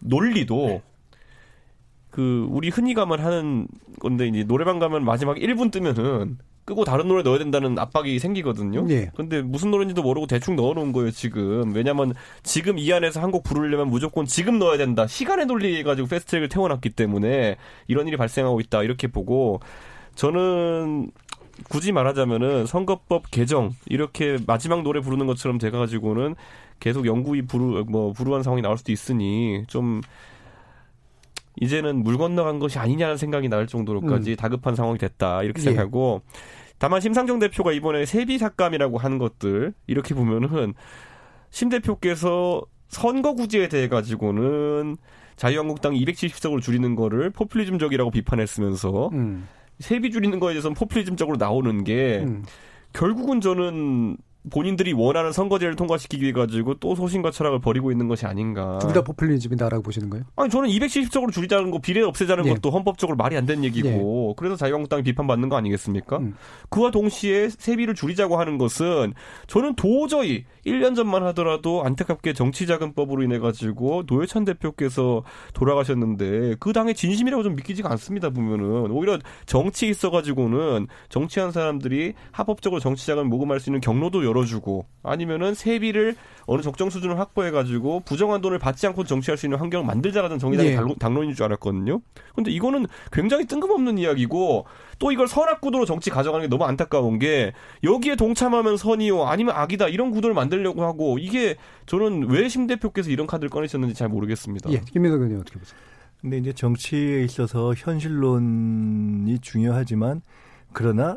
논리도 0.00 0.82
그 2.10 2.46
우리 2.50 2.70
흔히 2.70 2.94
가면 2.94 3.20
하는 3.20 3.66
건데 4.00 4.26
이제 4.26 4.44
노래방 4.44 4.78
가면 4.78 5.04
마지막 5.04 5.36
1분 5.36 5.70
뜨면은 5.70 6.38
끄고 6.64 6.84
다른 6.84 7.06
노래 7.06 7.22
넣어야 7.22 7.38
된다는 7.38 7.78
압박이 7.78 8.18
생기거든요. 8.18 8.86
예. 8.90 9.10
근데 9.14 9.40
무슨 9.40 9.70
노래인지도 9.70 10.02
모르고 10.02 10.26
대충 10.26 10.56
넣어놓은 10.56 10.90
거예요 10.92 11.12
지금. 11.12 11.72
왜냐면 11.74 12.12
지금 12.42 12.76
이 12.78 12.92
안에서 12.92 13.20
한 13.22 13.30
곡 13.30 13.44
부르려면 13.44 13.88
무조건 13.88 14.24
지금 14.26 14.58
넣어야 14.58 14.76
된다. 14.76 15.06
시간의 15.06 15.46
논리 15.46 15.82
가지고 15.84 16.08
패스트트랙을 16.08 16.48
태워놨기 16.48 16.90
때문에 16.90 17.56
이런 17.86 18.08
일이 18.08 18.16
발생하고 18.16 18.60
있다 18.60 18.82
이렇게 18.82 19.06
보고 19.06 19.60
저는 20.16 21.10
굳이 21.68 21.92
말하자면은 21.92 22.66
선거법 22.66 23.30
개정 23.30 23.72
이렇게 23.86 24.38
마지막 24.46 24.82
노래 24.82 25.00
부르는 25.00 25.26
것처럼 25.26 25.58
돼가 25.58 25.78
가지고는 25.78 26.34
계속 26.80 27.06
영구히 27.06 27.42
부르 27.42 27.84
뭐 27.88 28.12
불우한 28.12 28.42
상황이 28.42 28.62
나올 28.62 28.76
수도 28.78 28.92
있으니 28.92 29.64
좀 29.66 30.00
이제는 31.58 32.02
물 32.02 32.18
건너간 32.18 32.58
것이 32.58 32.78
아니냐는 32.78 33.16
생각이 33.16 33.48
날 33.48 33.66
정도로까지 33.66 34.36
다급한 34.36 34.74
상황이 34.74 34.98
됐다 34.98 35.42
이렇게 35.42 35.60
예. 35.60 35.64
생각하고 35.64 36.22
다만 36.78 37.00
심상정 37.00 37.38
대표가 37.38 37.72
이번에 37.72 38.04
세비 38.04 38.38
삭감이라고 38.38 38.98
하는 38.98 39.18
것들 39.18 39.72
이렇게 39.86 40.14
보면은 40.14 40.74
심 41.50 41.70
대표께서 41.70 42.62
선거구제에 42.88 43.68
대해 43.68 43.88
가지고는 43.88 44.96
자유한국당이 45.36 46.02
270석을 46.04 46.60
줄이는 46.60 46.94
거를 46.94 47.30
포퓰리즘적이라고 47.30 48.10
비판했으면서 48.10 49.08
음. 49.12 49.48
세비 49.78 50.10
줄이는 50.10 50.40
거에 50.40 50.52
대해서는 50.54 50.74
포퓰리즘적으로 50.74 51.36
나오는 51.36 51.84
게 51.84 52.22
음. 52.24 52.44
결국은 52.92 53.40
저는 53.40 54.16
본인들이 54.50 54.92
원하는 54.92 55.32
선거제를 55.32 55.76
통과시키기 55.76 56.22
위해 56.22 56.32
가지고 56.32 56.74
또 56.74 56.94
소신과 56.94 57.30
철학을 57.30 57.60
버리고 57.60 57.90
있는 57.92 58.08
것이 58.08 58.26
아닌가. 58.26 58.78
둘 58.80 58.92
다 58.92 59.02
포퓰리즘이다라고 59.02 59.82
보시는 59.82 60.08
거예요? 60.10 60.24
아니 60.36 60.48
저는 60.48 60.68
270석으로 60.70 61.32
줄이자는 61.32 61.70
거 61.70 61.78
비례 61.78 62.02
없애자는 62.02 62.46
예. 62.46 62.54
것도 62.54 62.70
헌법적으로 62.70 63.16
말이 63.16 63.36
안 63.36 63.44
되는 63.44 63.62
얘기고 63.64 64.34
그래서 64.36 64.56
자유한국당이 64.56 65.02
비판받는 65.02 65.48
거 65.48 65.56
아니겠습니까? 65.56 66.18
음. 66.18 66.34
그와 66.70 66.90
동시에 66.90 67.48
세비를 67.50 67.94
줄이자고 67.94 68.38
하는 68.38 68.56
것은 68.58 69.12
저는 69.48 69.74
도저히 69.76 70.44
1년 70.64 70.96
전만 70.96 71.24
하더라도 71.26 71.84
안타깝게 71.84 72.32
정치자금법으로 72.32 73.22
인해 73.22 73.38
가지고 73.38 74.04
노회찬 74.06 74.44
대표께서 74.44 75.22
돌아가셨는데 75.54 76.56
그 76.60 76.72
당의 76.72 76.94
진심이라고 76.94 77.42
좀 77.42 77.56
믿기지가 77.56 77.90
않습니다 77.92 78.30
보면은 78.30 78.90
오히려 78.90 79.18
정치에 79.46 79.88
있어 79.90 80.10
가지고는 80.10 80.86
정치한 81.08 81.52
사람들이 81.52 82.14
합법적으로 82.32 82.80
정치자금을 82.80 83.28
모금할 83.28 83.60
수 83.60 83.70
있는 83.70 83.80
경로도 83.80 84.24
열어주고 84.40 84.86
아니면은 85.02 85.54
세비를 85.54 86.16
어느 86.46 86.62
적정 86.62 86.90
수준을 86.90 87.18
확보해 87.18 87.50
가지고 87.50 88.00
부정한 88.00 88.40
돈을 88.40 88.58
받지 88.58 88.86
않고 88.86 89.04
정치할 89.04 89.36
수 89.36 89.46
있는 89.46 89.58
환경을 89.58 89.84
만들자라는 89.86 90.38
정의당의 90.38 90.72
예. 90.72 90.76
당론- 90.76 90.96
당론인 90.98 91.34
줄 91.34 91.44
알았거든요. 91.44 92.00
근데 92.34 92.50
이거는 92.50 92.86
굉장히 93.12 93.46
뜬금없는 93.46 93.98
이야기고 93.98 94.66
또 94.98 95.12
이걸 95.12 95.26
선악 95.26 95.60
구도로 95.60 95.84
정치 95.86 96.10
가져가는 96.10 96.44
게 96.44 96.48
너무 96.48 96.64
안타까운 96.64 97.18
게 97.18 97.52
여기에 97.82 98.16
동참하면 98.16 98.76
선이요 98.76 99.24
아니면 99.24 99.54
악이다 99.56 99.88
이런 99.88 100.10
구도를 100.10 100.34
만들려고 100.34 100.84
하고 100.84 101.18
이게 101.18 101.56
저는 101.86 102.28
왜 102.30 102.48
심 102.48 102.66
대표께서 102.68 103.10
이런 103.10 103.26
카드를 103.26 103.50
꺼내셨는지 103.50 103.94
잘 103.94 104.08
모르겠습니다. 104.08 104.70
예, 104.72 104.80
김민석 104.80 105.16
의원님 105.16 105.40
어떻게 105.40 105.58
보세요? 105.58 105.78
근데 106.20 106.38
이제 106.38 106.52
정치에 106.52 107.22
있어서 107.24 107.74
현실론이 107.76 109.38
중요하지만 109.40 110.22
그러나 110.72 111.16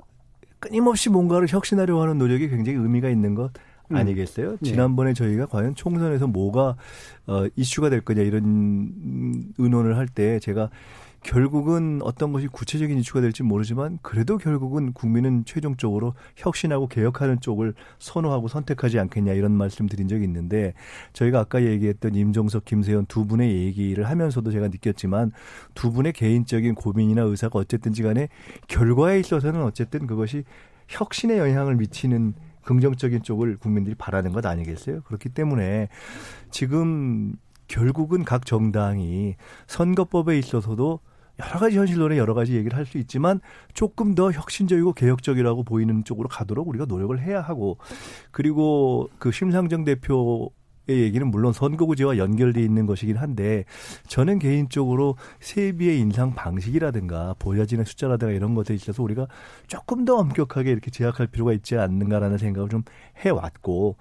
끊임없이 0.59 1.09
뭔가를 1.09 1.47
혁신하려고 1.49 2.01
하는 2.01 2.17
노력이 2.17 2.49
굉장히 2.49 2.77
의미가 2.77 3.09
있는 3.09 3.35
것 3.35 3.51
음. 3.91 3.95
아니겠어요? 3.95 4.57
예. 4.63 4.65
지난번에 4.69 5.13
저희가 5.13 5.47
과연 5.47 5.75
총선에서 5.75 6.27
뭐가 6.27 6.75
어, 7.27 7.45
이슈가 7.55 7.89
될 7.89 8.01
거냐 8.01 8.21
이런 8.21 8.43
음, 8.43 9.53
의논을 9.57 9.97
할 9.97 10.07
때 10.07 10.39
제가 10.39 10.69
결국은 11.23 11.99
어떤 12.03 12.31
것이 12.31 12.47
구체적인 12.47 12.97
이슈가 12.97 13.21
될지 13.21 13.43
모르지만 13.43 13.99
그래도 14.01 14.37
결국은 14.37 14.93
국민은 14.93 15.43
최종적으로 15.45 16.13
혁신하고 16.35 16.87
개혁하는 16.87 17.41
쪽을 17.41 17.73
선호하고 17.99 18.47
선택하지 18.47 18.99
않겠냐 18.99 19.33
이런 19.33 19.51
말씀 19.51 19.87
드린 19.87 20.07
적이 20.07 20.23
있는데 20.25 20.73
저희가 21.13 21.39
아까 21.39 21.63
얘기했던 21.63 22.15
임종석, 22.15 22.65
김세현 22.65 23.07
두 23.07 23.25
분의 23.25 23.51
얘기를 23.53 24.07
하면서도 24.07 24.51
제가 24.51 24.69
느꼈지만 24.69 25.31
두 25.73 25.91
분의 25.91 26.13
개인적인 26.13 26.75
고민이나 26.75 27.21
의사가 27.23 27.59
어쨌든지 27.59 28.01
간에 28.03 28.29
결과에 28.67 29.19
있어서는 29.19 29.63
어쨌든 29.63 30.07
그것이 30.07 30.43
혁신에 30.87 31.37
영향을 31.37 31.75
미치는 31.75 32.33
긍정적인 32.63 33.23
쪽을 33.23 33.57
국민들이 33.57 33.95
바라는 33.95 34.31
것 34.31 34.45
아니겠어요? 34.45 35.01
그렇기 35.01 35.29
때문에 35.29 35.89
지금 36.51 37.35
결국은 37.67 38.25
각 38.25 38.45
정당이 38.45 39.35
선거법에 39.67 40.37
있어서도 40.37 40.99
여러 41.39 41.59
가지 41.59 41.77
현실론에 41.77 42.17
여러 42.17 42.33
가지 42.33 42.55
얘기를 42.55 42.77
할 42.77 42.85
수 42.89 42.97
있지만 42.97 43.39
조금 43.73 44.15
더 44.15 44.31
혁신적이고 44.31 44.93
개혁적이라고 44.93 45.63
보이는 45.63 46.03
쪽으로 46.03 46.27
가도록 46.27 46.67
우리가 46.67 46.85
노력을 46.85 47.17
해야 47.21 47.41
하고 47.41 47.77
그리고 48.31 49.09
그 49.19 49.31
심상정 49.31 49.85
대표 49.85 50.51
의 50.87 51.01
얘기는 51.01 51.27
물론 51.27 51.53
선거구제와 51.53 52.17
연결돼 52.17 52.63
있는 52.63 52.87
것이긴 52.87 53.17
한데 53.17 53.63
저는 54.07 54.39
개인적으로 54.39 55.17
세비의 55.39 55.99
인상 55.99 56.33
방식이라든가 56.33 57.35
보여지는 57.37 57.85
숫자라든가 57.85 58.33
이런 58.33 58.55
것에 58.55 58.73
있어서 58.73 59.03
우리가 59.03 59.27
조금 59.67 60.03
더 60.03 60.15
엄격하게 60.15 60.71
이렇게 60.71 60.89
제약할 60.89 61.27
필요가 61.27 61.53
있지 61.53 61.77
않는가라는 61.77 62.39
생각을 62.39 62.69
좀 62.69 62.81
해왔고 63.17 63.97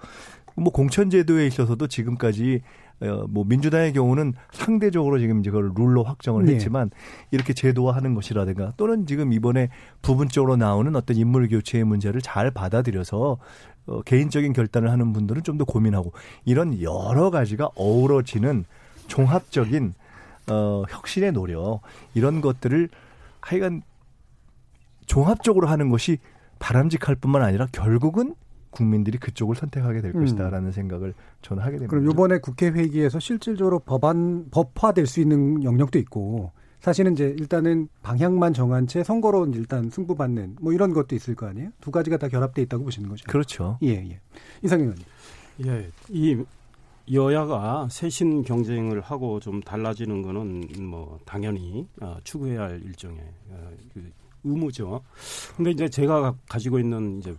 뭐 0.57 0.73
공천제도에 0.73 1.47
있어서도 1.49 1.89
지금까지 1.89 2.63
어, 2.63 2.88
뭐 3.29 3.45
민주당의 3.45 3.93
경우는 3.93 4.35
상대적으로 4.51 5.19
지금 5.19 5.43
이걸 5.45 5.71
룰로 5.75 6.03
확정을 6.03 6.45
네. 6.47 6.55
했지만 6.55 6.91
이렇게 7.31 7.53
제도화하는 7.53 8.15
것이라든가 8.15 8.73
또는 8.77 9.07
지금 9.07 9.33
이번에 9.33 9.69
부분적으로 10.03 10.57
나오는 10.57 10.95
어떤 10.97 11.17
인물 11.17 11.49
교체의 11.49 11.85
문제를 11.85 12.21
잘 12.21 12.51
받아들여서 12.51 13.39
어, 13.87 14.03
개인적인 14.03 14.53
결단을 14.53 14.91
하는 14.91 15.13
분들은 15.13 15.43
좀 15.43 15.59
더 15.59 15.65
고민하고 15.65 16.13
이런 16.45 16.81
여러 16.81 17.31
가지가 17.31 17.71
어우러지는 17.75 18.65
종합적인 19.09 19.95
어, 20.51 20.85
혁신의 20.89 21.33
노력 21.33 21.81
이런 22.15 22.41
것들을 22.41 22.89
하여간 23.41 23.83
종합적으로 25.07 25.67
하는 25.69 25.89
것이 25.89 26.19
바람직할 26.59 27.17
뿐만 27.17 27.43
아니라 27.43 27.67
결국은 27.73 28.35
국민들이 28.71 29.19
그쪽을 29.19 29.57
선택하게 29.57 30.01
될 30.01 30.15
음. 30.15 30.21
것이다라는 30.21 30.73
생각을 30.73 31.15
저는 31.43 31.63
하게 31.63 31.79
됩니다. 31.79 31.91
그럼 31.91 32.11
이번에 32.11 32.39
국회 32.39 32.69
회기에서 32.69 33.19
실질적으로 33.19 33.79
법안 33.81 34.51
법화될 34.51 35.07
수 35.07 35.21
있는 35.21 35.63
영역도 35.63 35.99
있고 36.01 36.53
사실은 36.81 37.13
이제 37.13 37.35
일단은 37.39 37.89
방향만 38.03 38.53
정한 38.53 38.87
채 38.87 39.03
선거로 39.03 39.47
일단 39.55 39.91
승부받는 39.91 40.57
뭐 40.61 40.73
이런 40.73 40.93
것도 40.93 41.17
있을 41.17 41.35
거 41.35 41.47
아니에요? 41.47 41.71
두 41.81 41.91
가지가 41.91 42.19
다 42.19 42.29
결합돼 42.29 42.63
있다고 42.63 42.85
보시는 42.85 43.09
거죠. 43.09 43.25
그렇죠. 43.27 43.79
예, 43.83 43.89
예. 43.89 44.21
이상현 44.63 44.87
의원님. 44.87 45.05
예, 45.67 45.91
이 46.09 46.37
여야가 47.13 47.89
쇄신 47.91 48.43
경쟁을 48.43 49.01
하고 49.01 49.41
좀 49.41 49.61
달라지는 49.61 50.23
거는 50.23 50.69
뭐 50.89 51.19
당연히 51.25 51.89
어, 52.01 52.19
추구해야 52.23 52.63
할 52.63 52.83
일종의 52.85 53.21
어, 53.51 53.71
그 53.95 54.13
의무죠. 54.45 55.03
근데 55.57 55.71
이제 55.71 55.89
제가 55.89 56.35
가지고 56.49 56.79
있는 56.79 57.19
이제 57.19 57.35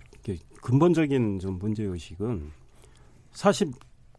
근본적인 0.62 1.40
좀 1.40 1.60
문제 1.60 1.84
의식은 1.84 2.52
사실 3.32 3.72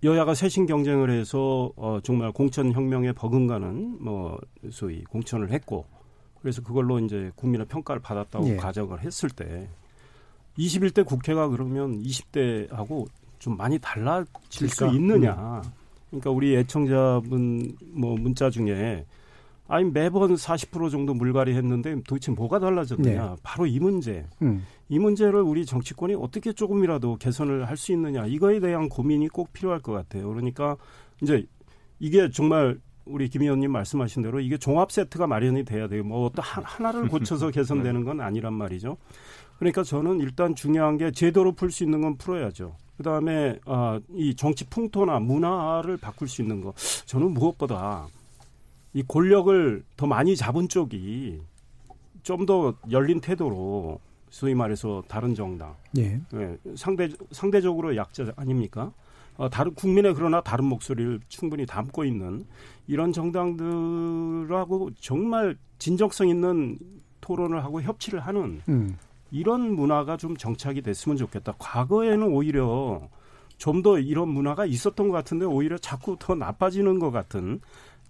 여야가 0.03 0.35
쇄신 0.35 0.67
경쟁을 0.67 1.11
해서 1.11 1.71
어, 1.77 2.01
정말 2.03 2.33
공천 2.33 2.73
혁명에 2.73 3.13
버금가는 3.13 4.03
뭐 4.03 4.39
소위 4.71 5.05
공천을 5.05 5.51
했고 5.51 5.85
그래서 6.41 6.63
그걸로 6.63 6.99
이제 6.99 7.31
국민의 7.37 7.67
평가를 7.67 8.01
받았다고 8.01 8.49
예. 8.49 8.57
가정을 8.57 9.03
했을 9.03 9.29
때 9.29 9.69
21대 10.59 11.05
국회가 11.05 11.49
그러면 11.49 12.03
20대하고 12.03 13.07
좀 13.39 13.57
많이 13.57 13.79
달라질 13.79 14.69
수 14.69 14.77
그러니까, 14.77 14.97
있느냐. 14.97 15.63
그러니까 16.09 16.31
우리 16.31 16.57
애청자분 16.57 17.77
뭐 17.93 18.17
문자 18.17 18.51
중에 18.51 19.05
아니 19.71 19.89
매번 19.91 20.35
40% 20.35 20.91
정도 20.91 21.15
물갈이 21.15 21.55
했는데 21.55 21.95
도대체 22.07 22.33
뭐가 22.33 22.59
달라졌느냐. 22.59 23.31
네. 23.31 23.37
바로 23.43 23.67
이 23.67 23.79
문제. 23.79 24.27
음. 24.43 24.65
이 24.89 24.99
문제를 24.99 25.41
우리 25.43 25.65
정치권이 25.65 26.15
어떻게 26.17 26.53
조금이라도 26.53 27.17
개선을 27.17 27.67
할 27.69 27.77
수 27.77 27.93
있느냐. 27.93 28.27
이거에 28.27 28.59
대한 28.61 28.89
고민이 28.89 29.29
꼭 29.29 29.53
필요할 29.53 29.81
것 29.81 29.93
같아요. 29.93 30.29
그러니까 30.29 30.77
이제 31.23 31.47
이게 32.01 32.29
정말 32.31 32.79
우리 33.05 33.29
김 33.29 33.43
의원님 33.43 33.71
말씀하신 33.73 34.23
대로 34.23 34.41
이게 34.41 34.59
종합 34.59 34.91
세트가 34.93 35.27
마련이 35.29 35.65
돼야 35.65 35.87
돼요. 35.89 36.03
뭐 36.05 36.27
어떤 36.27 36.45
한- 36.45 36.65
하나를 36.65 37.09
고쳐서 37.09 37.51
개선되는 37.53 38.05
건 38.05 38.21
아니란 38.21 38.53
말이죠. 38.53 38.97
그러니까 39.59 39.83
저는 39.85 40.19
일단 40.21 40.55
중요한 40.55 40.97
게 40.99 41.11
제도로 41.13 41.53
풀 41.53 41.71
수 41.71 41.85
있는 41.85 42.01
건 42.01 42.17
풀어야죠. 42.17 42.75
그 42.97 43.03
다음에 43.05 43.59
아, 43.67 44.01
이 44.15 44.35
정치 44.35 44.65
풍토나 44.69 45.21
문화를 45.21 45.97
바꿀 45.97 46.29
수 46.29 46.43
있는 46.43 46.61
거. 46.61 46.75
저는 47.07 47.33
무엇보다 47.35 48.07
이 48.93 49.03
권력을 49.07 49.85
더 49.97 50.07
많이 50.07 50.37
잡은 50.37 50.69
쪽이 50.69 51.41
좀 52.23 52.47
더 52.47 52.75
열린 52.91 53.21
태도로 53.21 53.99
소위 54.31 54.55
말해서 54.55 55.03
다른 55.09 55.35
정당, 55.35 55.75
예. 55.99 56.21
예, 56.35 56.59
상대 56.77 57.09
상대적으로 57.33 57.97
약자 57.97 58.33
아닙니까? 58.37 58.93
어, 59.37 59.49
다른 59.49 59.75
국민의 59.75 60.15
그러나 60.15 60.41
다른 60.43 60.67
목소리를 60.67 61.21
충분히 61.29 61.67
담고 61.67 62.05
있는 62.05 62.45
이런 62.87 63.13
정당들하고 63.13 64.91
정말 65.01 65.57
진정성 65.79 66.29
있는 66.29 66.79
토론을 67.21 67.65
하고 67.65 67.81
협치를 67.83 68.21
하는 68.21 68.61
음. 68.69 68.97
이런 69.31 69.75
문화가 69.75 70.17
좀 70.17 70.37
정착이 70.37 70.83
됐으면 70.83 71.17
좋겠다. 71.17 71.55
과거에는 71.59 72.29
오히려 72.29 73.09
좀 73.59 73.83
더 73.83 73.99
이런 73.99 74.29
문화가 74.31 74.65
있었던 74.65 75.09
것 75.09 75.13
같은데 75.13 75.45
오히려 75.45 75.77
자꾸 75.79 76.17
더 76.19 76.35
나빠지는 76.35 76.99
것 76.99 77.11
같은 77.11 77.61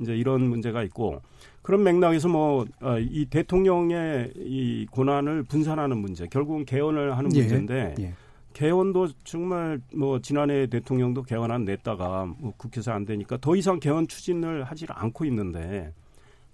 이제 0.01 0.16
이런 0.16 0.48
문제가 0.48 0.82
있고 0.82 1.20
그런 1.62 1.82
맥락에서 1.82 2.28
뭐 2.28 2.66
이 3.01 3.26
대통령의 3.26 4.32
이 4.36 4.86
권한을 4.90 5.42
분산하는 5.44 5.98
문제 5.98 6.26
결국은 6.26 6.64
개헌을 6.64 7.16
하는 7.16 7.34
예. 7.36 7.40
문제인데 7.40 7.94
예. 8.01 8.14
개헌도 8.53 9.09
정말 9.24 9.80
뭐 9.94 10.20
지난해 10.20 10.66
대통령도 10.66 11.22
개헌안 11.22 11.64
냈다가 11.64 12.26
뭐 12.38 12.53
국회에서 12.57 12.92
안 12.92 13.05
되니까 13.05 13.36
더 13.40 13.55
이상 13.55 13.78
개헌 13.78 14.09
추진을 14.09 14.64
하지 14.64 14.86
않고 14.88 15.24
있는데 15.26 15.92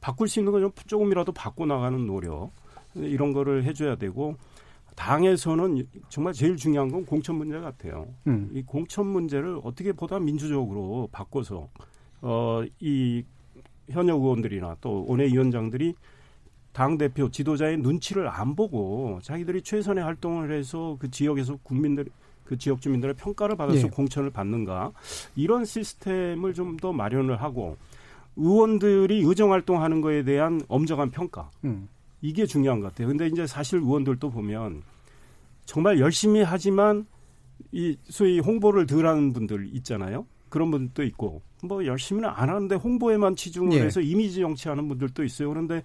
바꿀 0.01 0.29
수 0.29 0.41
있는 0.41 0.53
거좀 0.53 0.73
조금이라도 0.87 1.33
바꿔 1.33 1.65
나가는 1.65 2.07
노력 2.07 2.51
이런 2.95 3.33
거를 3.33 3.65
해줘야 3.65 3.97
되고 3.97 4.37
당에서는 4.95 5.87
정말 6.09 6.33
제일 6.33 6.57
중요한 6.57 6.91
건 6.91 7.05
공천 7.05 7.37
문제 7.37 7.59
같아요. 7.59 8.07
음. 8.27 8.51
이 8.55 8.63
공천 8.63 9.07
문제를 9.07 9.61
어떻게 9.63 9.93
보다 9.93 10.19
민주적으로 10.19 11.09
바꿔서 11.13 11.69
어 12.23 12.63
이 12.81 13.23
현역 13.91 14.21
의원들이나 14.21 14.77
또 14.81 15.05
원외위원장들이 15.09 15.95
당 16.73 16.99
대표 16.99 17.31
지도자의 17.31 17.79
눈치를 17.79 18.29
안 18.29 18.55
보고 18.55 19.19
자기들이 19.23 19.63
최선의 19.63 20.05
활동을 20.05 20.53
해서 20.53 20.97
그 21.01 21.11
지역에서 21.11 21.57
국민들 21.63 22.07
그 22.45 22.57
지역 22.59 22.81
주민들의 22.81 23.17
평가를 23.17 23.57
받아서 23.57 23.87
예. 23.87 23.91
공천을 23.91 24.31
받는가 24.31 24.93
이런 25.35 25.65
시스템을 25.65 26.55
좀 26.55 26.77
더 26.77 26.93
마련을 26.93 27.41
하고 27.41 27.77
의원들이 28.37 29.23
의정 29.25 29.53
활동하는 29.53 30.01
거에 30.03 30.23
대한 30.23 30.61
엄정한 30.69 31.11
평가 31.11 31.51
음. 31.65 31.89
이게 32.21 32.45
중요한 32.45 32.81
것 32.81 32.89
같아요. 32.89 33.09
근데 33.09 33.27
이제 33.27 33.47
사실 33.47 33.79
의원들도 33.79 34.31
보면 34.31 34.83
정말 35.65 35.99
열심히 35.99 36.43
하지만 36.43 37.07
이 37.73 37.97
소위 38.05 38.39
홍보를 38.39 38.87
덜 38.87 39.07
하는 39.07 39.33
분들 39.33 39.71
있잖아요. 39.77 40.27
그런 40.51 40.71
분들도 40.71 41.03
있고 41.05 41.41
뭐 41.67 41.85
열심히는 41.85 42.29
안 42.29 42.49
하는데 42.49 42.75
홍보에만 42.75 43.37
치중을 43.37 43.73
예. 43.79 43.83
해서 43.83 44.01
이미지 44.01 44.41
정치하는 44.41 44.89
분들도 44.89 45.25
있어요. 45.25 45.49
그런데 45.49 45.83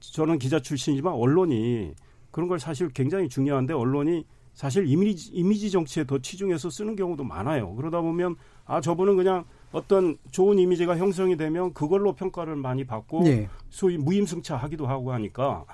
저는 0.00 0.38
기자 0.38 0.60
출신이지만 0.60 1.12
언론이 1.12 1.92
그런 2.30 2.48
걸 2.48 2.58
사실 2.58 2.88
굉장히 2.90 3.28
중요한데 3.28 3.74
언론이 3.74 4.24
사실 4.52 4.86
이미지, 4.86 5.30
이미지 5.32 5.70
정치에 5.70 6.04
더 6.04 6.18
치중해서 6.18 6.70
쓰는 6.70 6.96
경우도 6.96 7.24
많아요. 7.24 7.74
그러다 7.74 8.00
보면 8.00 8.36
아 8.64 8.80
저분은 8.80 9.16
그냥 9.16 9.44
어떤 9.74 10.16
좋은 10.30 10.58
이미지가 10.60 10.96
형성이 10.96 11.36
되면 11.36 11.74
그걸로 11.74 12.12
평가를 12.12 12.54
많이 12.54 12.84
받고 12.84 13.26
예. 13.26 13.48
소위 13.70 13.98
무임승차하기도 13.98 14.86
하고 14.86 15.12
하니까 15.12 15.64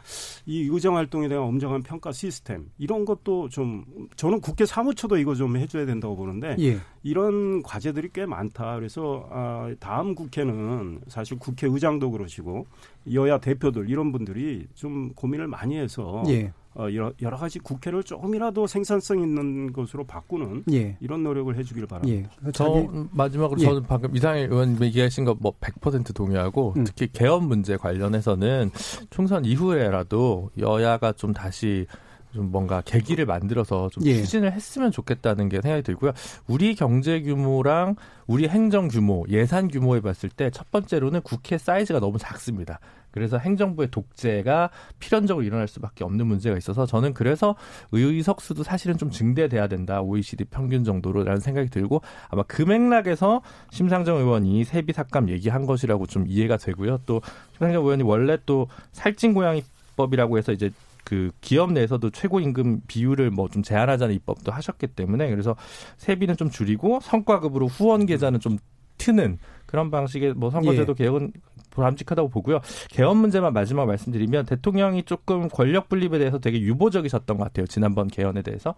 이 0.47 0.63
의정 0.71 0.97
활동에 0.97 1.29
대한 1.29 1.45
엄정한 1.45 1.83
평가 1.83 2.11
시스템 2.11 2.71
이런 2.79 3.05
것도 3.05 3.51
좀 3.51 3.85
저는 4.17 4.41
국회 4.41 4.65
사무처도 4.65 5.19
이거 5.19 5.35
좀 5.35 5.59
해줘야 5.59 5.85
된다고 5.85 6.17
보는데 6.17 6.57
예. 6.61 6.79
이런 7.03 7.63
과제들이 7.63 8.09
꽤 8.15 8.25
많다. 8.25 8.77
그래서 8.77 9.29
아, 9.31 9.71
다음 9.79 10.15
국회는 10.15 11.03
사실 11.09 11.39
국회 11.39 11.67
의장도 11.67 12.11
그러시고 12.11 12.67
여야 13.13 13.37
대표들 13.37 13.91
이런 13.91 14.13
분들이 14.13 14.67
좀 14.75 15.13
고민을 15.13 15.47
많이 15.47 15.77
해서 15.77 16.23
예. 16.29 16.53
어, 16.77 16.83
여러, 16.95 17.13
여러 17.21 17.37
가지 17.37 17.59
국회를 17.59 18.05
조금이라도 18.05 18.67
생산성 18.69 19.21
있는 19.21 19.73
것으로 19.73 20.05
바꾸는 20.05 20.65
예. 20.73 20.97
이런 21.01 21.25
노력을 21.25 21.55
해주길 21.57 21.87
바랍니다. 21.87 22.31
예. 22.47 22.51
저 22.53 22.65
자기- 22.73 22.89
마지막으로 23.11 23.61
예. 23.61 23.65
저는 23.65 23.83
방금 23.89 24.15
이상일 24.15 24.51
의원 24.51 24.81
얘기하신 24.81 25.25
거 25.25 25.35
뭐 25.41 25.53
100% 25.61 26.15
동의하고 26.15 26.75
음. 26.77 26.85
특히 26.85 27.09
개헌 27.13 27.45
문제 27.49 27.77
관련해서는 27.77 28.71
총선 29.11 29.45
이후에라도 29.45 30.51
여야가 30.59 31.13
좀 31.13 31.33
다시 31.33 31.87
좀 32.33 32.51
뭔가 32.53 32.81
계기를 32.81 33.27
만들어서 33.27 33.89
좀 33.91 34.05
예. 34.07 34.17
추진을 34.17 34.53
했으면 34.53 34.91
좋겠다는 34.93 35.49
게 35.49 35.61
생각이 35.61 35.83
들고요. 35.83 36.13
우리 36.47 36.75
경제 36.75 37.21
규모랑 37.23 37.97
우리 38.27 38.47
행정 38.49 38.89
규모, 38.89 39.25
예산 39.29 39.69
규모에 39.69 40.01
봤을 40.01 40.29
때 40.29 40.51
첫 40.51 40.71
번째로는 40.71 41.23
국회 41.23 41.59
사이즈가 41.59 42.01
너무 42.01 42.19
작습니다. 42.19 42.79
그래서 43.11 43.39
행정부의 43.39 43.91
독재가 43.91 44.71
필연적으로 45.01 45.45
일어날 45.45 45.67
수밖에 45.67 46.05
없는 46.05 46.27
문제가 46.27 46.57
있어서 46.57 46.87
저는 46.87 47.13
그래서 47.13 47.57
의석 47.91 48.41
수도 48.41 48.63
사실은 48.63 48.97
좀 48.99 49.11
증대돼야 49.11 49.67
된다. 49.67 50.01
OECD 50.01 50.45
평균 50.45 50.85
정도로라는 50.85 51.41
생각이 51.41 51.71
들고 51.71 52.03
아마 52.29 52.45
그 52.45 52.63
맥락에서 52.63 53.43
심상정 53.71 54.19
의원이 54.19 54.63
세비 54.63 54.93
삭감 54.93 55.29
얘기한 55.29 55.67
것이라고 55.67 56.07
좀 56.07 56.25
이해가 56.29 56.57
되고요. 56.57 57.01
또 57.07 57.21
심상정 57.53 57.83
의원이 57.83 58.05
원래 58.05 58.39
또 58.47 58.69
살찐 58.93 59.35
고양이 59.35 59.65
법이라고 59.97 60.39
해서 60.39 60.53
이제 60.53 60.71
그 61.11 61.33
기업 61.41 61.73
내에서도 61.73 62.09
최고 62.11 62.39
임금 62.39 62.83
비율을 62.87 63.33
뭐 63.33 63.49
좀 63.51 63.65
제한하자는 63.65 64.15
입법도 64.15 64.53
하셨기 64.53 64.87
때문에 64.89 65.29
그래서 65.29 65.57
세비는 65.97 66.37
좀 66.37 66.51
줄이고 66.51 67.01
성과급으로 67.03 67.67
후원 67.67 68.07
계좌는 68.07 68.39
좀 68.39 68.59
트는 69.01 69.39
그런 69.67 69.91
방식의 69.91 70.35
뭐 70.35 70.51
선거제도 70.51 70.95
예. 70.99 71.05
개혁은 71.05 71.33
바람직하다고 71.71 72.29
보고요. 72.29 72.61
개헌 72.89 73.17
문제만 73.17 73.53
마지막 73.53 73.87
말씀드리면 73.87 74.47
대통령이 74.47 75.05
조금 75.05 75.49
권력 75.49 75.89
분립에 75.89 76.19
대해서 76.19 76.39
되게 76.39 76.61
유보적이셨던 76.61 77.39
것 77.39 77.45
같아요. 77.45 77.67
지난번 77.67 78.09
개헌에 78.09 78.43
대해서 78.43 78.75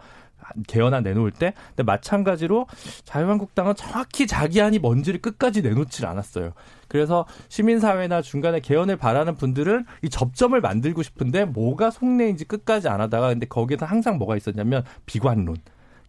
개헌안 0.66 1.02
내놓을 1.02 1.30
때. 1.32 1.54
근데 1.68 1.82
마찬가지로 1.82 2.66
자유한국당은 3.04 3.74
정확히 3.74 4.26
자기 4.26 4.60
안이 4.60 4.78
뭔지를 4.78 5.20
끝까지 5.20 5.62
내놓질 5.62 6.06
않았어요. 6.06 6.52
그래서 6.88 7.26
시민사회나 7.48 8.20
중간에 8.20 8.60
개헌을 8.60 8.98
바라는 8.98 9.36
분들은 9.36 9.86
이 10.02 10.10
접점을 10.10 10.60
만들고 10.60 11.02
싶은데 11.02 11.46
뭐가 11.46 11.90
속내인지 11.90 12.44
끝까지 12.44 12.88
안 12.88 13.00
하다가 13.00 13.28
근데 13.28 13.46
거기에서 13.46 13.86
항상 13.86 14.18
뭐가 14.18 14.36
있었냐면 14.36 14.84
비관론. 15.06 15.56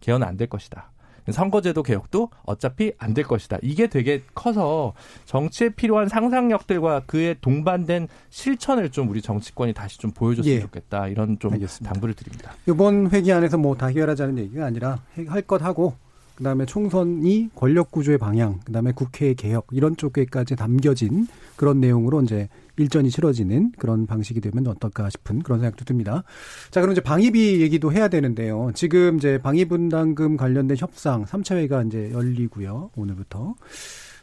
개헌은 0.00 0.26
안될 0.26 0.48
것이다. 0.48 0.90
선거제도 1.32 1.82
개혁도 1.82 2.30
어차피 2.44 2.92
안 2.98 3.14
될 3.14 3.24
것이다. 3.24 3.58
이게 3.62 3.86
되게 3.86 4.22
커서 4.34 4.92
정치에 5.24 5.68
필요한 5.68 6.08
상상력들과 6.08 7.02
그에 7.06 7.34
동반된 7.40 8.08
실천을 8.30 8.90
좀 8.90 9.08
우리 9.08 9.22
정치권이 9.22 9.72
다시 9.72 9.98
좀 9.98 10.10
보여줬으면 10.10 10.56
예. 10.56 10.60
좋겠다. 10.60 11.06
이런 11.08 11.38
좀 11.38 11.52
알겠습니다. 11.52 11.92
당부를 11.92 12.14
드립니다. 12.14 12.52
이번 12.68 13.10
회기 13.10 13.32
안에서 13.32 13.56
뭐 13.58 13.74
다 13.76 13.86
해결하자는 13.86 14.38
얘기가 14.38 14.66
아니라 14.66 14.98
할 15.28 15.42
것 15.42 15.62
하고 15.62 15.94
그다음에 16.36 16.66
총선이 16.66 17.50
권력 17.54 17.90
구조의 17.90 18.18
방향, 18.18 18.60
그다음에 18.64 18.92
국회의 18.92 19.34
개혁 19.34 19.66
이런 19.70 19.96
쪽에까지 19.96 20.56
담겨진 20.56 21.26
그런 21.56 21.80
내용으로 21.80 22.22
이제 22.22 22.48
일전이 22.76 23.10
치러지는 23.10 23.72
그런 23.78 24.06
방식이 24.06 24.40
되면 24.40 24.66
어떨까 24.66 25.08
싶은 25.10 25.42
그런 25.42 25.60
생각도 25.60 25.84
듭니다. 25.84 26.24
자, 26.70 26.80
그럼 26.80 26.92
이제 26.92 27.00
방위비 27.00 27.60
얘기도 27.62 27.92
해야 27.92 28.08
되는데요. 28.08 28.72
지금 28.74 29.16
이제 29.16 29.38
방위분담금 29.38 30.36
관련된 30.36 30.76
협상 30.76 31.24
3차 31.24 31.56
회가 31.56 31.84
이제 31.84 32.10
열리고요. 32.12 32.90
오늘부터 32.96 33.54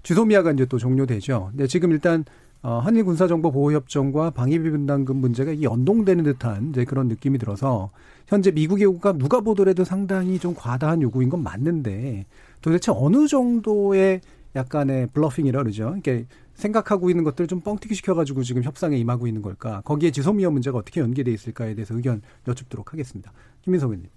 주소미아가 0.03 0.51
이제 0.51 0.65
또 0.65 0.77
종료되죠. 0.77 1.49
근데 1.51 1.67
지금 1.67 1.91
일단 1.91 2.25
어, 2.25 2.40
한일 2.61 3.05
군사정보보호협정과 3.05 4.31
방위비 4.31 4.69
분담금 4.69 5.17
문제가 5.17 5.51
이 5.51 5.63
연동되는 5.63 6.23
듯한 6.23 6.73
그런 6.85 7.07
느낌이 7.07 7.39
들어서 7.39 7.89
현재 8.27 8.51
미국의 8.51 8.83
요구가 8.83 9.13
누가 9.13 9.41
보더라도 9.41 9.83
상당히 9.83 10.37
좀 10.37 10.53
과다한 10.55 11.01
요구인 11.01 11.29
건 11.29 11.41
맞는데 11.41 12.25
도대체 12.61 12.91
어느 12.95 13.27
정도의 13.27 14.21
약간의 14.55 15.07
블러핑이라 15.13 15.63
그러죠. 15.63 15.91
이렇게 15.93 16.27
생각하고 16.53 17.09
있는 17.09 17.23
것들을 17.23 17.47
좀 17.47 17.61
뻥튀기 17.61 17.95
시켜가지고 17.95 18.43
지금 18.43 18.61
협상에 18.61 18.97
임하고 18.97 19.25
있는 19.25 19.41
걸까? 19.41 19.81
거기에 19.81 20.11
지소미아 20.11 20.49
문제가 20.49 20.77
어떻게 20.77 21.01
연계돼 21.01 21.31
있을까에 21.31 21.73
대해서 21.73 21.95
의견 21.95 22.21
여쭙도록 22.47 22.93
하겠습니다. 22.93 23.31
김민석 23.61 23.87
의원님. 23.87 24.09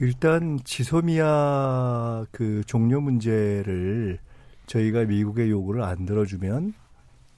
일단 0.00 0.58
지소미아 0.64 2.26
그 2.30 2.62
종료 2.66 3.00
문제를 3.00 4.18
저희가 4.66 5.04
미국의 5.04 5.50
요구를 5.50 5.82
안 5.82 6.06
들어주면 6.06 6.74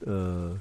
어, 0.07 0.57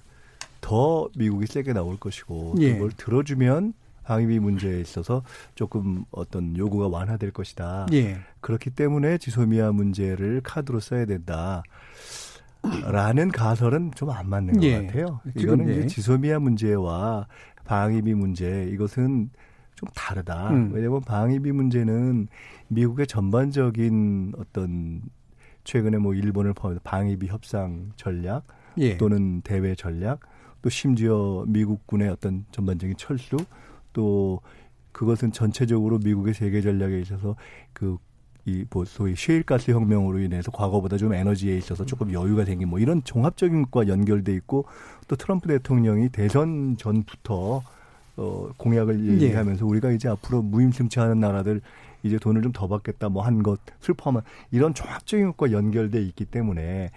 더 0.61 1.09
미국이 1.16 1.47
세게 1.47 1.72
나올 1.72 1.97
것이고 1.99 2.55
예. 2.59 2.74
그걸 2.74 2.91
들어주면 2.93 3.72
방위비 4.05 4.39
문제에 4.39 4.80
있어서 4.80 5.22
조금 5.55 6.05
어떤 6.11 6.57
요구가 6.57 6.89
완화될 6.89 7.30
것이다. 7.30 7.86
예. 7.93 8.18
그렇기 8.41 8.70
때문에 8.70 9.18
지소미아 9.18 9.72
문제를 9.72 10.41
카드로 10.43 10.80
써야 10.80 11.05
된다. 11.05 11.62
라는 12.91 13.30
가설은 13.30 13.93
좀 13.95 14.11
안 14.11 14.28
맞는 14.28 14.62
예. 14.62 14.80
것 14.80 14.86
같아요. 14.86 15.20
이거는 15.36 15.68
예. 15.68 15.72
이제 15.74 15.86
지소미아 15.86 16.39
문제와 16.41 17.26
방위비 17.64 18.14
문제 18.14 18.68
이것은 18.72 19.30
좀 19.76 19.89
다르다. 19.95 20.51
음. 20.51 20.70
왜냐하면 20.72 21.01
방위비 21.03 21.53
문제는 21.53 22.26
미국의 22.68 23.07
전반적인 23.07 24.32
어떤 24.39 25.03
최근에 25.64 25.99
뭐 25.99 26.14
일본을 26.14 26.55
포함해서 26.55 26.80
방위비 26.82 27.26
협상 27.28 27.93
전략 27.97 28.45
예. 28.79 28.97
또는 28.97 29.41
대외 29.43 29.74
전략 29.74 30.20
또 30.62 30.70
심지어 30.70 31.45
미국군의 31.47 32.09
어떤 32.09 32.45
전반적인 32.51 32.97
철수 32.97 33.37
또 33.93 34.41
그것은 34.93 35.33
전체적으로 35.33 35.99
미국의 35.99 36.35
세계 36.35 36.61
전략에 36.61 37.01
있어서 37.01 37.37
그 37.72 37.99
이뭐 38.47 38.85
소위 38.87 39.14
셰일가스 39.14 39.70
혁명으로 39.72 40.20
인해서 40.20 40.51
과거보다 40.51 40.97
좀 40.97 41.12
에너지에 41.12 41.57
있어서 41.59 41.85
조금 41.85 42.12
여유가 42.12 42.45
생긴 42.47 42.68
뭐 42.68 42.79
이런 42.79 43.05
종합적인 43.05 43.64
것과 43.64 43.89
연결돼 43.89 44.33
있고 44.37 44.64
또 45.07 45.16
트럼프 45.16 45.49
대통령이 45.49 46.09
대선 46.09 46.76
전부터 46.79 47.62
어 48.16 48.49
공약을 48.57 49.07
예. 49.07 49.12
얘기하면서 49.24 49.66
우리가 49.66 49.91
이제 49.91 50.09
앞으로 50.09 50.43
무임승차하는 50.43 51.20
나라들 51.20 51.61
이제 52.03 52.18
돈을 52.18 52.43
좀 52.43 52.53
더 52.53 52.66
받겠다 52.68 53.09
뭐 53.11 53.22
한 53.22 53.43
것을 53.43 53.95
포함한 53.97 54.22
이런 54.51 54.72
종합적인 54.72 55.26
것과 55.29 55.53
연결돼 55.53 56.01
있기 56.03 56.24
때문에 56.24 56.91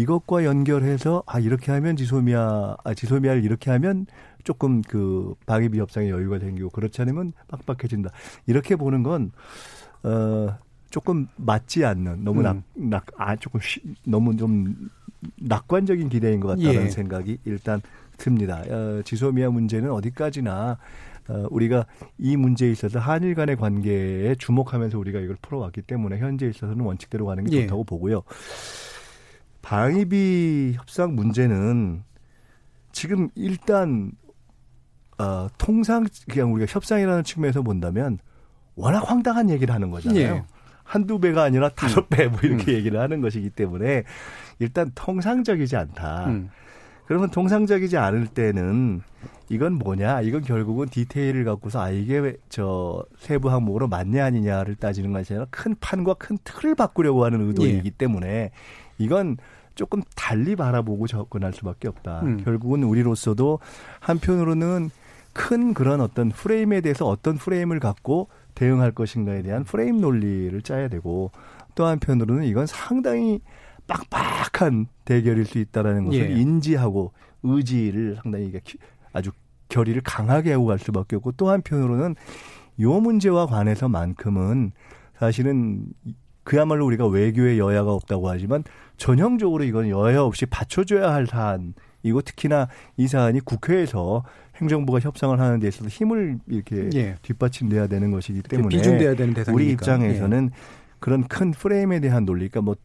이것과 0.00 0.44
연결해서 0.44 1.22
아 1.26 1.38
이렇게 1.40 1.72
하면 1.72 1.96
지소미아 1.96 2.76
아 2.84 2.94
지소미아를 2.94 3.44
이렇게 3.44 3.70
하면 3.70 4.06
조금 4.44 4.82
그 4.82 5.34
방위비 5.46 5.78
협상에 5.78 6.08
여유가 6.10 6.38
생기고 6.38 6.70
그렇지 6.70 7.02
않으면 7.02 7.32
빡빡해진다 7.48 8.10
이렇게 8.46 8.76
보는 8.76 9.02
건 9.02 9.32
어 10.02 10.56
조금 10.90 11.26
맞지 11.36 11.84
않는 11.84 12.24
너무 12.24 12.40
음. 12.40 12.62
낙낙아 12.74 13.36
조금 13.36 13.60
쉬, 13.60 13.80
너무 14.06 14.36
좀 14.36 14.88
낙관적인 15.36 16.08
기대인 16.08 16.40
것 16.40 16.48
같다는 16.48 16.86
예. 16.86 16.88
생각이 16.88 17.38
일단 17.44 17.82
듭니다. 18.16 18.62
어, 18.68 19.02
지소미아 19.04 19.50
문제는 19.50 19.90
어디까지나 19.90 20.78
어, 21.28 21.46
우리가 21.50 21.84
이 22.16 22.36
문제에 22.36 22.70
있어서 22.70 22.98
한일 23.00 23.34
간의 23.34 23.56
관계에 23.56 24.34
주목하면서 24.36 24.98
우리가 24.98 25.20
이걸 25.20 25.36
풀어왔기 25.42 25.82
때문에 25.82 26.18
현재에 26.18 26.48
있어서는 26.48 26.82
원칙대로 26.82 27.26
가는 27.26 27.44
게 27.44 27.56
예. 27.56 27.60
좋다고 27.62 27.84
보고요. 27.84 28.22
방위비 29.68 30.76
협상 30.76 31.14
문제는 31.14 32.02
지금 32.90 33.28
일단 33.34 34.12
어, 35.18 35.46
통상 35.58 36.06
그냥 36.26 36.54
우리가 36.54 36.72
협상이라는 36.72 37.22
측면에서 37.22 37.60
본다면 37.60 38.18
워낙 38.76 39.00
황당한 39.00 39.50
얘기를 39.50 39.74
하는 39.74 39.90
거잖아요. 39.90 40.20
예. 40.20 40.44
한두 40.84 41.20
배가 41.20 41.42
아니라 41.42 41.68
다섯 41.68 42.08
배 42.08 42.28
뭐 42.28 42.40
이렇게 42.42 42.72
음. 42.72 42.76
얘기를 42.78 42.98
하는 42.98 43.20
것이기 43.20 43.50
때문에 43.50 44.04
일단 44.58 44.90
통상적이지 44.94 45.76
않다. 45.76 46.28
음. 46.28 46.48
그러면 47.04 47.28
통상적이지 47.28 47.98
않을 47.98 48.28
때는 48.28 49.02
이건 49.50 49.74
뭐냐? 49.74 50.22
이건 50.22 50.40
결국은 50.40 50.88
디테일을 50.88 51.44
갖고서 51.44 51.82
아 51.82 51.90
이게 51.90 52.16
왜저 52.16 53.04
세부 53.18 53.50
항목으로 53.50 53.86
맞냐 53.86 54.24
아니냐를 54.24 54.76
따지는 54.76 55.12
것이 55.12 55.34
아니라 55.34 55.46
큰 55.50 55.74
판과 55.78 56.14
큰 56.14 56.38
틀을 56.42 56.74
바꾸려고 56.74 57.26
하는 57.26 57.46
의도이기 57.48 57.82
예. 57.84 57.90
때문에 57.98 58.50
이건 58.96 59.36
조금 59.78 60.02
달리 60.16 60.56
바라보고 60.56 61.06
접근할 61.06 61.52
수밖에 61.52 61.86
없다. 61.86 62.22
음. 62.22 62.42
결국은 62.44 62.82
우리로서도 62.82 63.60
한편으로는 64.00 64.90
큰 65.32 65.72
그런 65.72 66.00
어떤 66.00 66.30
프레임에 66.30 66.80
대해서 66.80 67.06
어떤 67.06 67.36
프레임을 67.36 67.78
갖고 67.78 68.28
대응할 68.56 68.90
것인가에 68.90 69.42
대한 69.42 69.62
프레임 69.62 70.00
논리를 70.00 70.60
짜야 70.62 70.88
되고 70.88 71.30
또 71.76 71.86
한편으로는 71.86 72.42
이건 72.46 72.66
상당히 72.66 73.40
빡빡한 73.86 74.88
대결일 75.04 75.44
수 75.44 75.58
있다라는 75.58 76.06
것을 76.06 76.32
예. 76.32 76.40
인지하고 76.40 77.12
의지를 77.44 78.18
상당히 78.20 78.52
아주 79.12 79.30
결의를 79.68 80.02
강하게 80.02 80.54
하고 80.54 80.66
갈 80.66 80.80
수밖에 80.80 81.14
없고 81.14 81.32
또 81.32 81.50
한편으로는 81.50 82.16
요 82.80 83.00
문제와 83.00 83.46
관해서만큼은 83.46 84.72
사실은 85.20 85.84
그야말로 86.48 86.86
우리가 86.86 87.06
외교에 87.06 87.58
여야가 87.58 87.92
없다고 87.92 88.30
하지만 88.30 88.64
전형적으로 88.96 89.64
이건 89.64 89.90
여야 89.90 90.22
없이 90.22 90.46
받쳐줘야 90.46 91.12
할 91.12 91.26
사안이고 91.26 92.22
특히나 92.24 92.68
이 92.96 93.06
사안이 93.06 93.40
국회에서 93.40 94.24
행정부가 94.56 94.98
협상을 94.98 95.38
하는 95.38 95.60
데 95.60 95.68
있어서 95.68 95.90
힘을 95.90 96.38
이렇게 96.46 96.88
예. 96.94 97.16
뒷받침돼야 97.20 97.86
되는 97.86 98.10
것이기 98.10 98.40
때문에 98.44 98.74
비중돼야 98.74 99.14
되는 99.14 99.34
대상이니까. 99.34 99.52
예. 99.52 99.54
우리 99.54 99.72
입장에서는 99.74 100.50
그런 101.00 101.28
큰 101.28 101.50
프레임에 101.50 102.00
대한 102.00 102.24
논리, 102.24 102.48
그러니까 102.48 102.62
뭐 102.62 102.76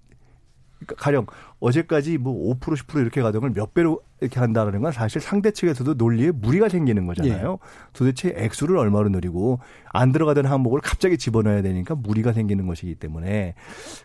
가령 0.86 1.26
어제까지 1.60 2.18
뭐 2.18 2.56
5% 2.56 2.76
10% 2.76 3.02
이렇게 3.02 3.22
가던 3.22 3.42
걸 3.42 3.54
몇 3.54 3.74
배로 3.74 4.02
이렇게 4.20 4.40
한다는 4.40 4.82
건 4.82 4.92
사실 4.92 5.22
상대 5.22 5.52
측에서도 5.52 5.94
논리에 5.96 6.32
무리가 6.32 6.70
생기는 6.70 7.06
거잖아요. 7.06 7.60
도대체 7.94 8.34
액수를 8.36 8.78
얼마로 8.78 9.10
늘리고 9.10 9.60
안 9.92 10.12
들어가던 10.12 10.46
항목을 10.46 10.82
갑자기 10.82 11.18
집어넣어야 11.18 11.62
되니까 11.62 11.96
무리가 11.96 12.34
생기는 12.34 12.66
것이기 12.68 12.96
때문에 12.96 13.54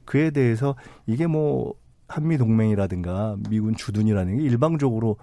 그에 0.04 0.30
대해서 0.30 0.74
이게 1.06 1.26
뭐 1.26 1.74
한미 2.08 2.38
동맹이라든가 2.38 3.36
미군 3.48 3.74
주둔이라는 3.76 4.38
게 4.38 4.42
일방적으로 4.42 5.16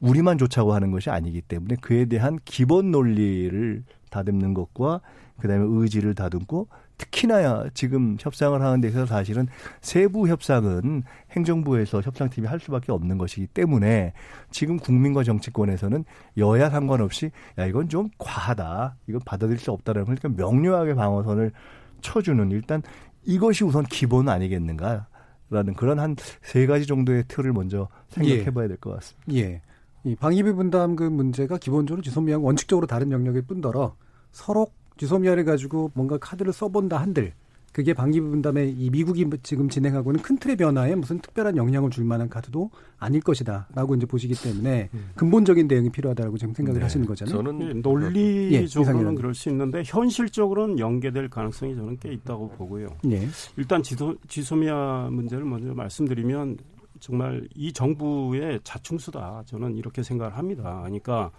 우리만 0.00 0.38
좋자고 0.38 0.74
하는 0.74 0.90
것이 0.90 1.10
아니기 1.10 1.42
때문에 1.42 1.76
그에 1.80 2.04
대한 2.06 2.38
기본 2.44 2.90
논리를 2.90 3.82
다듬는 4.10 4.54
것과 4.54 5.00
그다음에 5.40 5.64
의지를 5.68 6.14
다듬고 6.14 6.68
특히나 6.98 7.68
지금 7.74 8.16
협상을 8.20 8.60
하는 8.60 8.80
데서 8.80 9.06
사실은 9.06 9.46
세부 9.80 10.28
협상은 10.28 11.04
행정부에서 11.30 12.00
협상팀이 12.02 12.46
할 12.46 12.58
수밖에 12.60 12.92
없는 12.92 13.18
것이기 13.18 13.46
때문에 13.48 14.12
지금 14.50 14.78
국민과 14.78 15.22
정치권에서는 15.24 16.04
여야 16.36 16.70
상관없이 16.70 17.30
야 17.58 17.66
이건 17.66 17.88
좀 17.88 18.10
과하다 18.18 18.96
이건 19.08 19.20
받아들일 19.24 19.58
수 19.58 19.70
없다라는 19.72 20.04
그러니까 20.16 20.28
명료하게 20.42 20.94
방어선을 20.94 21.52
쳐주는 22.00 22.50
일단 22.50 22.82
이것이 23.24 23.64
우선 23.64 23.84
기본 23.84 24.28
아니겠는가라는 24.28 25.74
그런 25.76 25.98
한 26.00 26.16
세 26.42 26.66
가지 26.66 26.86
정도의 26.86 27.24
틀을 27.28 27.52
먼저 27.52 27.88
생각해봐야 28.08 28.68
될 28.68 28.76
것 28.78 28.92
같습니다. 28.94 29.32
예. 29.34 29.62
이 30.04 30.14
방위비 30.16 30.52
분담금 30.52 31.12
문제가 31.12 31.58
기본적으로 31.58 32.02
지소미아와 32.02 32.42
원칙적으로 32.42 32.86
다른 32.86 33.10
영역일 33.12 33.42
뿐더러 33.42 33.96
서로 34.30 34.68
지소미아를 34.98 35.44
가지고 35.44 35.90
뭔가 35.94 36.18
카드를 36.18 36.52
써본다 36.52 36.98
한들 36.98 37.32
그게 37.72 37.92
방위비 37.92 38.20
분담에 38.20 38.66
이 38.76 38.90
미국이 38.90 39.24
지금 39.42 39.68
진행하고는 39.68 40.20
큰 40.20 40.36
틀의 40.38 40.56
변화에 40.56 40.94
무슨 40.94 41.20
특별한 41.20 41.56
영향을 41.56 41.90
줄 41.90 42.04
만한 42.04 42.28
카드도 42.28 42.70
아닐 42.98 43.20
것이다라고 43.20 43.94
이제 43.94 44.06
보시기 44.06 44.34
때문에 44.34 44.88
근본적인 45.14 45.68
대응이 45.68 45.90
필요하다고 45.90 46.38
지금 46.38 46.54
생각을 46.54 46.80
네. 46.80 46.84
하시는 46.84 47.06
거잖아요. 47.06 47.36
저는 47.36 47.68
예, 47.68 47.72
논리적으로는 47.74 49.12
예. 49.12 49.16
그럴 49.16 49.34
수 49.34 49.48
있는데 49.50 49.82
현실적으로는 49.84 50.78
연계될 50.78 51.28
가능성이 51.28 51.76
저는 51.76 51.98
꽤 52.00 52.12
있다고 52.12 52.48
보고요. 52.50 52.88
예. 53.10 53.28
일단 53.56 53.82
지소, 53.82 54.16
지소미아 54.26 55.10
문제를 55.12 55.44
먼저 55.44 55.72
말씀드리면 55.72 56.56
정말 57.00 57.46
이 57.54 57.72
정부의 57.72 58.60
자충수다. 58.64 59.44
저는 59.46 59.76
이렇게 59.76 60.02
생각을 60.02 60.36
합니다. 60.36 60.80
그러니까 60.82 61.30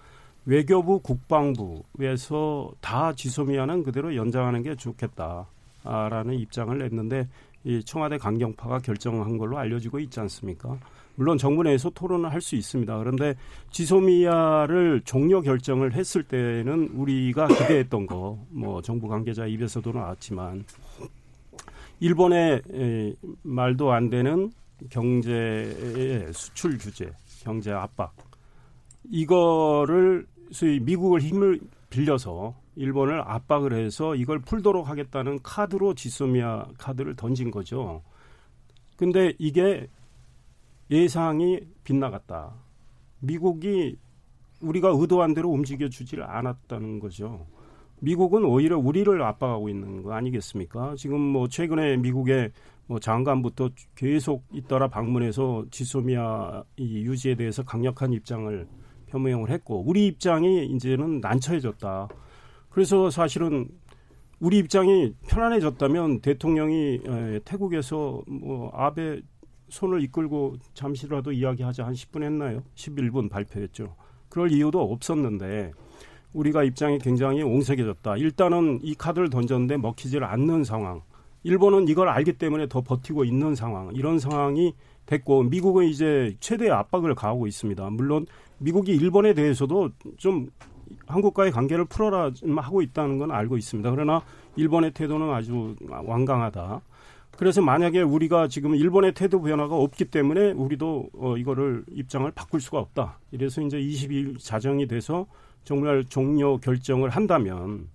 외교부, 0.50 1.00
국방부에서 1.02 2.72
다 2.82 3.14
지소미아는 3.14 3.84
그대로 3.84 4.16
연장하는 4.16 4.64
게 4.64 4.76
좋겠다라는 4.76 6.34
입장을 6.40 6.76
냈는데 6.76 7.28
이 7.64 7.84
청와대 7.84 8.18
강경파가 8.18 8.80
결정한 8.80 9.38
걸로 9.38 9.60
알려지고 9.60 10.00
있지 10.00 10.20
않습니까? 10.22 10.76
물론 11.14 11.38
정부 11.38 11.62
내에서 11.62 11.92
토론을 11.92 12.34
할 12.34 12.42
수 12.42 12.56
있습니다. 12.56 12.98
그런데 12.98 13.36
지소미아를 13.70 15.02
종료 15.06 15.42
결정을 15.42 15.94
했을 15.94 16.24
때는 16.24 16.94
우리가 16.96 17.48
기대했던 17.48 18.08
거, 18.08 18.40
뭐 18.50 18.82
정부 18.82 19.08
관계자 19.08 19.46
입에서도 19.46 19.92
나왔지만 19.92 20.66
일본의 22.00 22.62
에, 22.74 23.14
말도 23.44 23.92
안 23.92 24.10
되는 24.10 24.52
경제의 24.90 26.34
수출 26.34 26.80
규제, 26.80 27.12
경제 27.44 27.72
압박 27.72 28.16
이거를 29.12 30.26
소위 30.52 30.80
미국을 30.80 31.22
힘을 31.22 31.60
빌려서 31.90 32.56
일본을 32.76 33.22
압박을 33.22 33.74
해서 33.74 34.16
이걸 34.16 34.40
풀도록 34.40 34.88
하겠다는 34.88 35.40
카드로 35.44 35.96
지소미아 35.96 36.68
카드를 36.78 37.16
던진 37.16 37.52
거죠. 37.52 38.02
근데 38.96 39.34
이게 39.38 39.88
예상이 40.92 41.60
빗나갔다. 41.84 42.54
미국이 43.20 43.98
우리가 44.62 44.90
의도한 44.94 45.34
대로 45.34 45.50
움직여 45.50 45.90
주질 45.90 46.24
않았다는 46.24 47.00
거죠. 47.00 47.46
미국은 48.02 48.46
오히려 48.46 48.78
우리를 48.78 49.22
압박하고 49.22 49.70
있는 49.70 50.04
거 50.04 50.14
아니겠습니까? 50.14 50.96
지금 50.96 51.20
뭐 51.20 51.48
최근에 51.48 51.98
미국의 51.98 52.52
뭐 52.88 53.00
장관부터 53.00 53.70
계속 53.96 54.46
잇따라 54.52 54.88
방문해서 54.88 55.66
지소미아 55.70 56.64
이 56.78 57.02
유지에 57.02 57.36
대해서 57.36 57.64
강력한 57.64 58.14
입장을 58.14 58.68
표명을 59.10 59.50
했고 59.50 59.84
우리 59.86 60.08
입장이 60.08 60.66
이제는 60.68 61.20
난처해졌다. 61.22 62.08
그래서 62.70 63.10
사실은 63.10 63.68
우리 64.40 64.58
입장이 64.60 65.14
편안해졌다면 65.28 66.22
대통령이 66.22 67.02
에, 67.06 67.40
태국에서 67.44 68.22
뭐 68.28 68.72
아베 68.74 69.22
손을 69.70 70.02
이끌고 70.04 70.56
잠시라도 70.74 71.32
이야기하자 71.32 71.86
한 71.86 71.94
10분 71.94 72.24
했나요? 72.24 72.64
11분 72.76 73.30
발표했죠. 73.30 73.96
그럴 74.30 74.52
이유도 74.52 74.82
없었는데 74.82 75.72
우리가 76.34 76.64
입장이 76.64 77.00
굉장히 77.00 77.42
옹색해졌다. 77.44 78.18
일단은 78.18 78.80
이 78.84 78.96
카드를 78.96 79.30
던졌는데 79.30 79.78
먹히질 79.78 80.24
않는 80.24 80.64
상황. 80.64 81.02
일본은 81.44 81.88
이걸 81.88 82.10
알기 82.10 82.34
때문에 82.34 82.68
더 82.68 82.82
버티고 82.82 83.24
있는 83.24 83.56
상황. 83.56 83.94
이런 83.96 84.20
상황이 84.20 84.74
됐고 85.06 85.44
미국은 85.44 85.86
이제 85.86 86.36
최대의 86.40 86.72
압박을 86.72 87.16
가하고 87.16 87.48
있습니다. 87.48 87.90
물론 87.90 88.26
미국이 88.60 88.94
일본에 88.94 89.34
대해서도 89.34 89.90
좀 90.18 90.50
한국과의 91.08 91.52
관계를 91.52 91.86
풀어라 91.86 92.32
하고 92.58 92.82
있다는 92.82 93.18
건 93.18 93.32
알고 93.32 93.58
있습니다. 93.58 93.90
그러나 93.92 94.22
일본의 94.56 94.92
태도는 94.92 95.30
아주 95.32 95.76
완강하다. 95.90 96.82
그래서 97.38 97.62
만약에 97.62 98.02
우리가 98.02 98.50
지금 98.50 98.76
일본의 98.76 99.14
태도 99.14 99.42
변화가 99.42 99.74
없기 99.74 100.06
때문에 100.06 100.52
우리도 100.52 101.10
어, 101.14 101.38
이거를 101.38 101.86
입장을 101.90 102.30
바꿀 102.32 102.60
수가 102.60 102.80
없다. 102.80 103.18
이래서 103.32 103.62
이제 103.62 103.80
22일 103.80 104.40
자정이 104.40 104.88
돼서 104.88 105.26
정말 105.64 106.04
종료 106.04 106.58
결정을 106.58 107.10
한다면 107.10 107.88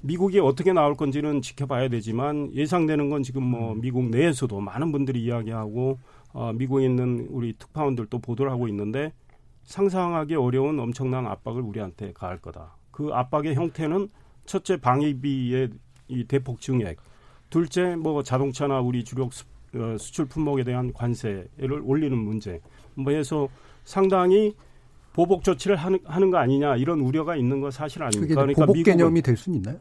미국이 0.00 0.38
어떻게 0.38 0.72
나올 0.72 0.94
건지는 0.94 1.42
지켜봐야 1.42 1.88
되지만 1.88 2.52
예상되는 2.54 3.10
건 3.10 3.24
지금 3.24 3.42
뭐 3.42 3.74
미국 3.74 4.10
내에서도 4.10 4.60
많은 4.60 4.92
분들이 4.92 5.24
이야기하고 5.24 5.98
어, 6.32 6.52
미국에 6.52 6.84
있는 6.84 7.26
우리 7.30 7.54
특파원들도 7.58 8.16
보도를 8.20 8.52
하고 8.52 8.68
있는데 8.68 9.12
상상하기 9.68 10.34
어려운 10.34 10.80
엄청난 10.80 11.26
압박을 11.26 11.60
우리한테 11.60 12.12
가할 12.14 12.38
거다. 12.38 12.74
그 12.90 13.10
압박의 13.12 13.54
형태는 13.54 14.08
첫째 14.46 14.78
방위비의 14.78 15.68
이 16.08 16.24
대폭 16.24 16.62
증액, 16.62 16.96
둘째 17.50 17.94
뭐 17.94 18.22
자동차나 18.22 18.80
우리 18.80 19.04
주력 19.04 19.34
수, 19.34 19.44
어, 19.74 19.96
수출 19.98 20.24
품목에 20.24 20.64
대한 20.64 20.90
관세를 20.94 21.82
올리는 21.84 22.16
문제. 22.16 22.62
뭐 22.94 23.12
해서 23.12 23.46
상당히 23.84 24.54
보복 25.12 25.44
조치를 25.44 25.76
하는, 25.76 25.98
하는 26.02 26.30
거 26.30 26.38
아니냐 26.38 26.76
이런 26.76 27.00
우려가 27.00 27.36
있는 27.36 27.60
거 27.60 27.70
사실 27.70 27.98
그게 27.98 28.06
아닙니까? 28.06 28.44
이제 28.44 28.54
보복 28.54 28.82
개념이 28.82 29.20
될 29.20 29.36
수는 29.36 29.58
있나요? 29.58 29.78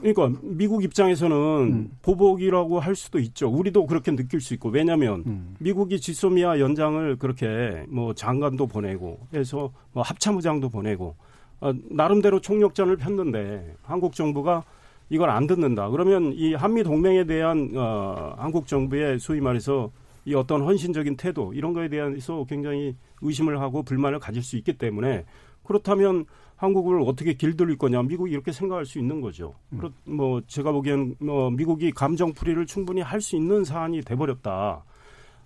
그러니까 0.00 0.40
미국 0.42 0.82
입장에서는 0.82 1.36
음. 1.36 1.90
보복이라고 2.02 2.80
할 2.80 2.94
수도 2.94 3.18
있죠. 3.18 3.48
우리도 3.48 3.86
그렇게 3.86 4.14
느낄 4.14 4.40
수 4.40 4.54
있고 4.54 4.70
왜냐하면 4.70 5.22
음. 5.26 5.56
미국이 5.58 6.00
지소미아 6.00 6.58
연장을 6.58 7.16
그렇게 7.16 7.84
뭐 7.88 8.14
장관도 8.14 8.66
보내고 8.66 9.18
해서 9.34 9.72
뭐 9.92 10.02
합참의장도 10.02 10.70
보내고 10.70 11.16
어, 11.60 11.72
나름대로 11.90 12.40
총력전을 12.40 12.96
폈는데 12.96 13.76
한국 13.82 14.14
정부가 14.14 14.64
이걸 15.10 15.28
안 15.30 15.46
듣는다. 15.46 15.90
그러면 15.90 16.32
이 16.34 16.54
한미 16.54 16.82
동맹에 16.82 17.24
대한 17.24 17.70
어, 17.74 18.34
한국 18.38 18.66
정부의 18.66 19.18
소위 19.18 19.40
말해서 19.40 19.90
이 20.24 20.34
어떤 20.34 20.62
헌신적인 20.62 21.16
태도 21.16 21.52
이런 21.52 21.72
거에 21.72 21.88
대해서 21.88 22.44
굉장히 22.48 22.94
의심을 23.20 23.60
하고 23.60 23.82
불만을 23.82 24.18
가질 24.18 24.42
수 24.42 24.56
있기 24.56 24.74
때문에 24.74 25.24
그렇다면 25.64 26.24
한국을 26.60 27.00
어떻게 27.00 27.32
길들일 27.32 27.78
거냐 27.78 28.02
미국이 28.02 28.32
이렇게 28.32 28.52
생각할 28.52 28.84
수 28.84 28.98
있는 28.98 29.22
거죠. 29.22 29.54
그렇 29.78 29.90
뭐 30.04 30.42
제가 30.46 30.72
보기엔 30.72 31.14
뭐 31.18 31.50
미국이 31.50 31.90
감정풀이를 31.90 32.66
충분히 32.66 33.00
할 33.00 33.22
수 33.22 33.34
있는 33.36 33.64
사안이 33.64 34.02
돼버렸다. 34.02 34.84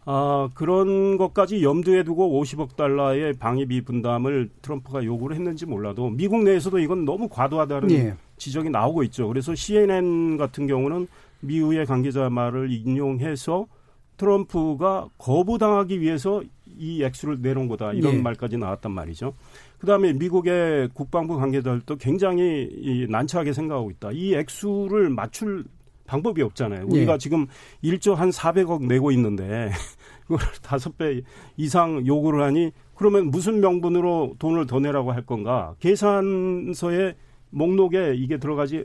아 0.06 0.48
그런 0.54 1.16
것까지 1.16 1.62
염두에 1.62 2.02
두고 2.02 2.42
50억 2.42 2.74
달러의 2.74 3.34
방위비 3.34 3.82
분담을 3.82 4.50
트럼프가 4.60 5.04
요구를 5.04 5.36
했는지 5.36 5.66
몰라도 5.66 6.10
미국 6.10 6.42
내에서도 6.42 6.80
이건 6.80 7.04
너무 7.04 7.28
과도하다는 7.28 7.90
예. 7.92 8.14
지적이 8.36 8.70
나오고 8.70 9.04
있죠. 9.04 9.28
그래서 9.28 9.54
CNN 9.54 10.36
같은 10.36 10.66
경우는 10.66 11.06
미우의 11.40 11.86
관계자 11.86 12.28
말을 12.28 12.72
인용해서 12.72 13.66
트럼프가 14.16 15.08
거부당하기 15.18 16.00
위해서 16.00 16.42
이 16.78 17.02
액수를 17.02 17.38
내놓은 17.40 17.68
거다 17.68 17.92
이런 17.92 18.14
예. 18.14 18.22
말까지 18.22 18.56
나왔단 18.58 18.92
말이죠. 18.92 19.34
그다음에 19.78 20.12
미국의 20.12 20.90
국방부 20.94 21.36
관계자들도 21.36 21.96
굉장히 21.96 22.68
이 22.72 23.06
난처하게 23.08 23.52
생각하고 23.52 23.90
있다. 23.90 24.10
이 24.12 24.34
액수를 24.34 25.10
맞출 25.10 25.64
방법이 26.06 26.42
없잖아요. 26.42 26.86
우리가 26.86 27.14
예. 27.14 27.18
지금 27.18 27.46
1조 27.82 28.14
한 28.14 28.30
400억 28.30 28.86
내고 28.86 29.10
있는데 29.12 29.70
그걸 30.26 30.38
다섯 30.62 30.96
배 30.96 31.22
이상 31.56 32.06
요구를 32.06 32.42
하니 32.42 32.72
그러면 32.94 33.30
무슨 33.30 33.60
명분으로 33.60 34.36
돈을 34.38 34.66
더 34.66 34.80
내라고 34.80 35.12
할 35.12 35.24
건가? 35.24 35.74
계산서에 35.80 37.14
목록에 37.50 38.14
이게 38.16 38.38
들어가지 38.38 38.84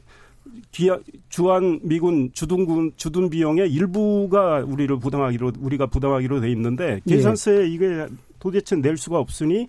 주한 1.30 1.80
미군 1.84 2.32
주둔군 2.34 2.94
주둔 2.96 3.30
비용의 3.30 3.72
일부가 3.72 4.60
우리를 4.60 4.98
부담하기로 5.00 5.54
우리가 5.60 5.88
부담하기로 5.88 6.42
돼 6.42 6.52
있는데 6.52 7.00
예. 7.08 7.16
계산서에 7.16 7.68
이게 7.68 8.08
도대체 8.40 8.76
낼 8.76 8.98
수가 8.98 9.20
없으니 9.20 9.68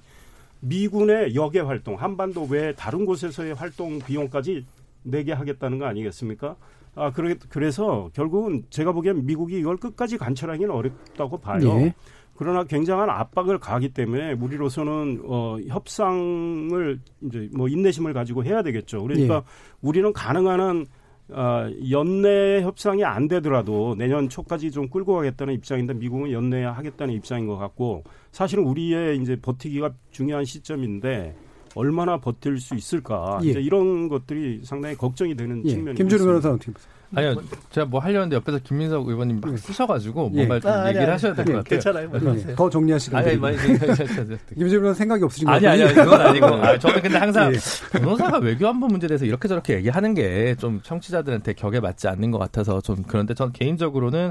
미군의 0.61 1.35
역외 1.35 1.61
활동 1.61 1.97
한반도 1.97 2.47
외 2.51 2.75
다른 2.75 3.07
곳에서의 3.07 3.55
활동 3.55 3.99
비용까지 3.99 4.65
내게 5.03 5.33
하겠다는 5.33 5.79
거 5.79 5.87
아니겠습니까? 5.87 6.57
아 6.95 7.13
그래 7.13 7.37
그래서 7.49 8.11
결국은 8.15 8.65
제가 8.71 8.93
보기엔 8.93 9.25
미국이 9.25 9.59
이걸 9.59 9.77
끝까지 9.77 10.19
관철하기는 10.19 10.71
어렵다고 10.71 11.39
봐요. 11.39 11.81
예. 11.81 11.95
그러나 12.41 12.65
굉장한 12.65 13.11
압박을 13.11 13.59
가기 13.59 13.91
때문에 13.91 14.33
우리로서는 14.33 15.21
어 15.27 15.59
협상을 15.69 16.99
이제 17.21 17.51
뭐 17.55 17.69
인내심을 17.69 18.15
가지고 18.15 18.45
해야 18.45 18.63
되겠죠. 18.63 19.03
그러니까 19.03 19.35
예. 19.35 19.43
우리는 19.83 20.11
가능한 20.11 20.59
한 20.59 20.87
아, 21.35 21.71
연내 21.91 22.63
협상이 22.63 23.05
안 23.05 23.29
되더라도 23.29 23.95
내년 23.99 24.31
초까지 24.31 24.71
좀 24.71 24.89
끌고 24.89 25.17
가겠다는 25.17 25.53
입장인데 25.53 25.93
미국은 25.93 26.33
연내 26.33 26.65
하겠다는 26.65 27.13
입장인 27.13 27.47
것 27.47 27.59
같고 27.59 28.05
사실은 28.33 28.65
우리의 28.65 29.19
이제 29.19 29.37
버티기가 29.37 29.93
중요한 30.11 30.47
시점인데 30.47 31.37
얼마나 31.75 32.17
버틸 32.17 32.59
수 32.59 32.75
있을까 32.75 33.39
예. 33.45 33.51
이제 33.51 33.61
이런 33.61 34.09
것들이 34.09 34.63
상당히 34.65 34.97
걱정이 34.97 35.35
되는 35.37 35.63
예. 35.67 35.69
측면이 35.69 35.99
김준우. 35.99 36.25
변호사 36.25 36.53
어떻게 36.53 36.73
보세요? 36.73 37.00
아니요, 37.15 37.35
제가 37.71 37.87
뭐 37.87 38.01
하려는데 38.01 38.37
옆에서 38.37 38.59
김민석 38.63 39.09
의원님 39.09 39.41
막 39.41 39.59
쓰셔가지고 39.59 40.31
예. 40.35 40.47
뭔가 40.47 40.61
좀 40.61 40.71
아, 40.71 40.75
아니, 40.83 40.89
얘기를 40.91 41.03
아니, 41.05 41.13
하셔야 41.13 41.35
될것 41.35 41.49
예, 41.49 41.57
같아요. 41.59 41.71
괜찮아요. 41.71 42.09
말씀하세요. 42.11 42.51
예. 42.51 42.55
더 42.55 42.71
정리할 42.71 43.01
시간 43.01 43.21
아니. 43.23 43.31
아니, 43.31 43.47
아니, 43.47 43.57
아니, 43.59 43.81
아니, 43.81 44.37
김준우 44.57 44.81
변호사 44.81 44.95
생각이 44.99 45.25
없으신 45.25 45.47
것 45.47 45.53
아니, 45.53 45.65
같아요. 45.65 45.73
아니, 45.73 45.83
아니, 45.85 45.95
그건 45.95 46.21
아니고. 46.21 46.47
아, 46.65 46.79
저는 46.79 47.03
근데 47.03 47.19
항상 47.19 47.53
예. 47.55 47.59
변호사가 47.99 48.39
외교안보 48.39 48.87
문제에 48.87 49.09
대해서 49.09 49.25
이렇게 49.25 49.49
저렇게 49.49 49.75
얘기하는 49.75 50.15
게 50.15 50.55
좀 50.61 50.81
청취자들한테 50.83 51.55
격에 51.55 51.81
맞지 51.81 52.07
않는 52.09 52.31
것 52.31 52.39
같아서 52.39 52.81
좀 52.81 53.03
그런데 53.07 53.35
전 53.35 53.53
개인적으로는 53.53 54.31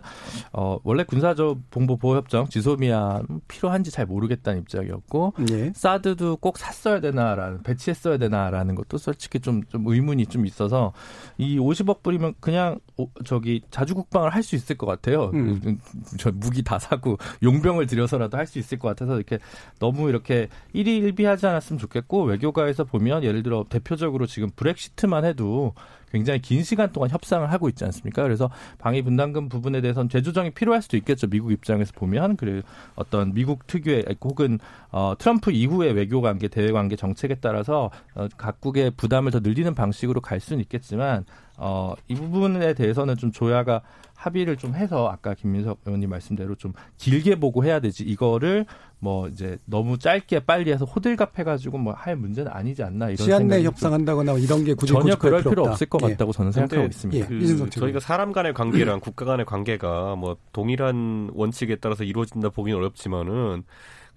어, 0.53 0.77
원래 0.83 1.03
군사적 1.03 1.57
봉보 1.71 1.97
보호협정 1.97 2.47
지소미아 2.49 3.21
필요한지 3.47 3.91
잘 3.91 4.05
모르겠다는 4.05 4.61
입장이었고 4.61 5.33
예. 5.51 5.71
사드도 5.75 6.37
꼭 6.37 6.57
샀어야 6.57 6.99
되나라는 6.99 7.63
배치했어야 7.63 8.17
되나라는 8.17 8.75
것도 8.75 8.97
솔직히 8.97 9.39
좀, 9.39 9.63
좀 9.69 9.83
의문이 9.87 10.27
좀 10.27 10.45
있어서 10.45 10.93
이 11.37 11.57
50억 11.57 12.03
불이면 12.03 12.35
그냥 12.39 12.68
오- 12.97 13.09
저기 13.25 13.61
자주 13.71 13.95
국방을 13.95 14.29
할 14.29 14.43
수 14.43 14.55
있을 14.55 14.77
것 14.77 14.85
같아요. 14.85 15.31
음. 15.33 15.79
저 16.17 16.31
무기 16.31 16.63
다 16.63 16.79
사고 16.79 17.17
용병을 17.43 17.85
들여서라도 17.87 18.37
할 18.37 18.45
수 18.47 18.57
있을 18.59 18.79
것 18.79 18.87
같아서 18.87 19.15
이렇게 19.15 19.37
너무 19.79 20.09
이렇게 20.09 20.47
일희일비하지 20.73 21.45
않았으면 21.47 21.77
좋겠고 21.79 22.23
외교가에서 22.23 22.83
보면 22.85 23.23
예를 23.23 23.43
들어 23.43 23.65
대표적으로 23.69 24.25
지금 24.25 24.49
브렉시트만 24.55 25.25
해도 25.25 25.73
굉장히 26.11 26.39
긴 26.41 26.63
시간 26.63 26.91
동안 26.91 27.11
협상을 27.11 27.51
하고 27.51 27.69
있지 27.69 27.85
않습니까? 27.85 28.23
그래서 28.23 28.49
방위 28.79 29.03
분담금 29.03 29.47
부분에 29.47 29.79
대해서는 29.81 30.09
재조정이 30.09 30.51
필요할 30.51 30.81
수도 30.81 30.97
있겠죠. 30.97 31.27
미국 31.27 31.51
입장에서 31.51 31.91
보면 31.95 32.35
그래 32.35 32.63
어떤 32.95 33.31
미국 33.35 33.67
특유의 33.67 34.05
혹은 34.23 34.57
어, 34.91 35.13
트럼프 35.19 35.51
이후의 35.51 35.93
외교 35.93 36.21
관계, 36.21 36.47
대외 36.47 36.71
관계 36.71 36.95
정책에 36.95 37.35
따라서 37.35 37.91
어, 38.15 38.27
각국의 38.37 38.91
부담을 38.97 39.31
더 39.31 39.39
늘리는 39.39 39.75
방식으로 39.75 40.19
갈 40.21 40.39
수는 40.39 40.61
있겠지만 40.63 41.25
어, 41.61 41.93
이 42.07 42.15
부분에 42.15 42.73
대해서는 42.73 43.17
좀 43.17 43.31
조야가 43.31 43.81
합의를 44.15 44.57
좀 44.57 44.75
해서 44.75 45.07
아까 45.09 45.33
김민석 45.33 45.79
의원님 45.85 46.09
말씀대로 46.09 46.55
좀 46.55 46.73
길게 46.97 47.39
보고 47.39 47.63
해야 47.63 47.79
되지 47.79 48.03
이거를 48.03 48.65
뭐 48.99 49.27
이제 49.29 49.57
너무 49.65 49.97
짧게 49.97 50.41
빨리 50.41 50.71
해서 50.71 50.83
호들갑 50.85 51.37
해가지고 51.39 51.77
뭐 51.77 51.93
할 51.93 52.15
문제는 52.15 52.51
아니지 52.51 52.83
않나 52.83 53.09
이런 53.09 53.17
시한 53.25 53.47
내좀 53.47 53.65
협상한다고 53.67 54.23
이런 54.39 54.63
게 54.63 54.73
굳이 54.73 54.93
전혀 54.93 55.15
그럴 55.15 55.41
필요 55.43 55.61
없다. 55.63 55.71
없을 55.71 55.87
것 55.87 56.01
예. 56.03 56.11
같다고 56.11 56.31
저는 56.31 56.51
생각하고 56.51 56.87
있습니다. 56.87 57.25
예. 57.25 57.27
그. 57.27 57.69
저희가 57.69 57.99
사람 57.99 58.31
간의 58.31 58.53
관계랑 58.53 58.99
국가 59.01 59.25
간의 59.25 59.45
관계가 59.45 60.15
뭐 60.15 60.37
동일한 60.53 61.29
원칙에 61.33 61.75
따라서 61.77 62.03
이루어진다 62.03 62.49
보기는 62.49 62.77
어렵지만은 62.77 63.63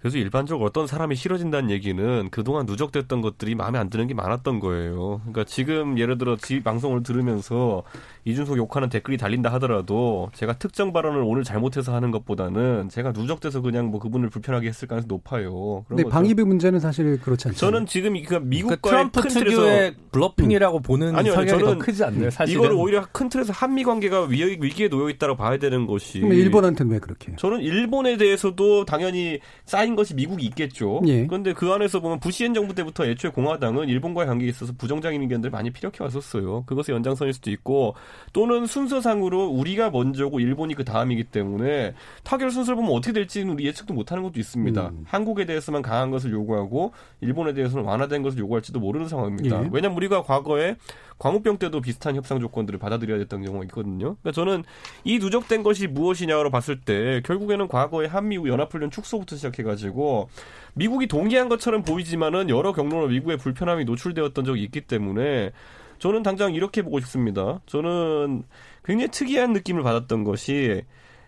그래서 0.03 0.17
일반적으로 0.17 0.65
어떤 0.67 0.85
사람이 0.85 1.15
싫어진다는 1.15 1.69
얘기는 1.69 2.27
그동안 2.29 2.65
누적됐던 2.65 3.21
것들이 3.21 3.55
마음에 3.55 3.79
안 3.79 3.89
드는 3.89 4.07
게 4.07 4.13
많았던 4.13 4.59
거예요. 4.59 5.21
그러니까 5.21 5.45
지금 5.45 5.97
예를 5.97 6.17
들어 6.17 6.35
이 6.35 6.59
방송을 6.59 7.03
들으면서 7.03 7.83
이준석 8.25 8.57
욕하는 8.57 8.89
댓글이 8.89 9.15
달린다 9.15 9.49
하더라도 9.53 10.29
제가 10.33 10.57
특정 10.57 10.91
발언을 10.91 11.21
오늘 11.21 11.45
잘못해서 11.45 11.95
하는 11.95 12.11
것보다는 12.11 12.89
제가 12.89 13.13
누적돼서 13.13 13.61
그냥 13.61 13.91
뭐 13.91 14.01
그분을 14.01 14.29
불편하게 14.29 14.67
했을 14.67 14.89
가능성이 14.89 15.07
높아요. 15.07 15.51
그런 15.53 15.85
근데 15.87 16.03
거죠. 16.03 16.13
방위비 16.13 16.43
문제는 16.43 16.81
사실 16.81 17.21
그렇지 17.21 17.47
않죠. 17.47 17.57
저는 17.57 17.85
지금 17.85 18.13
그 18.13 18.23
그러니까 18.25 18.39
미국과의 18.49 18.79
트럼프 18.81 19.21
큰 19.21 19.29
틀에서 19.29 19.61
특유의 19.61 19.95
bluffing이라고 20.11 20.81
보는 20.81 21.15
아니요, 21.15 21.33
더 21.33 21.45
저는 21.45 21.79
크지 21.79 22.03
않나요? 22.03 22.29
사실은 22.29 22.59
이거를 22.59 22.75
오히려 22.75 23.05
큰 23.09 23.29
틀에서 23.29 23.53
한미 23.53 23.85
관계가 23.85 24.23
위, 24.23 24.43
위기에 24.59 24.89
놓여 24.89 25.09
있다고 25.09 25.37
봐야 25.37 25.55
되는 25.57 25.87
것이. 25.87 26.19
그럼 26.19 26.33
일본한테는 26.33 26.91
왜 26.91 26.99
그렇게 26.99 27.29
해요? 27.29 27.37
저는 27.39 27.61
일본에 27.61 28.17
대해서도 28.17 28.83
당연히 28.83 29.39
쌓인 29.63 29.92
것이 29.95 30.13
미국이 30.13 30.45
있겠죠. 30.45 31.01
예. 31.07 31.25
그런데 31.25 31.53
그 31.53 31.71
안에서 31.71 31.99
보면 31.99 32.19
부시엔 32.19 32.53
정부 32.53 32.73
때부터 32.75 33.05
애초에 33.05 33.31
공화당은 33.31 33.89
일본과의 33.89 34.27
관계에 34.27 34.49
있어서 34.49 34.73
부정적인 34.77 35.21
의견들을 35.21 35.51
많이 35.51 35.71
피력해 35.71 35.97
왔었어요. 36.01 36.63
그것의 36.65 36.95
연장선일 36.95 37.33
수도 37.33 37.51
있고 37.51 37.95
또는 38.31 38.65
순서상으로 38.65 39.47
우리가 39.47 39.89
먼저고 39.89 40.39
일본이 40.39 40.73
그 40.73 40.83
다음이기 40.83 41.25
때문에 41.25 41.93
타결 42.23 42.51
순서를 42.51 42.75
보면 42.77 42.91
어떻게 42.91 43.13
될지는 43.13 43.53
우리 43.53 43.65
예측도 43.65 43.93
못하는 43.93 44.23
것도 44.23 44.39
있습니다. 44.39 44.89
음. 44.89 45.03
한국에 45.05 45.45
대해서만 45.45 45.81
강한 45.81 46.11
것을 46.11 46.31
요구하고 46.31 46.93
일본에 47.21 47.53
대해서는 47.53 47.85
완화된 47.85 48.21
것을 48.23 48.39
요구할지도 48.39 48.79
모르는 48.79 49.07
상황입니다. 49.07 49.63
예. 49.63 49.69
왜냐하면 49.71 49.97
우리가 49.97 50.23
과거에 50.23 50.75
광우병 51.17 51.57
때도 51.57 51.81
비슷한 51.81 52.15
협상 52.15 52.39
조건들을 52.39 52.79
받아들여야 52.79 53.19
됐던 53.19 53.43
경우가 53.43 53.65
있거든요. 53.65 54.15
그러니까 54.21 54.31
저는 54.31 54.63
이 55.03 55.19
누적된 55.19 55.63
것이 55.63 55.87
무엇이냐로 55.87 56.49
봤을 56.49 56.79
때 56.79 57.21
결국에는 57.25 57.67
과거에 57.67 58.07
한미 58.07 58.37
연합훈련 58.37 58.91
축소부터 58.91 59.35
시작해가지고 59.35 60.29
미국이 60.73 61.07
동의한 61.07 61.49
것처럼 61.49 61.83
보이지만은 61.83 62.49
여러 62.49 62.73
경로로 62.73 63.07
미국의 63.07 63.37
불편함이 63.37 63.85
노출되었던 63.85 64.45
적이 64.45 64.63
있기 64.63 64.81
때문에 64.81 65.51
저는 65.99 66.23
당장 66.23 66.53
이렇게 66.53 66.81
보고 66.81 66.99
싶습니다. 66.99 67.61
저는 67.65 68.43
굉장히 68.83 69.09
특이한 69.09 69.53
느낌을 69.53 69.83
받았던 69.83 70.23
것이 70.25 70.83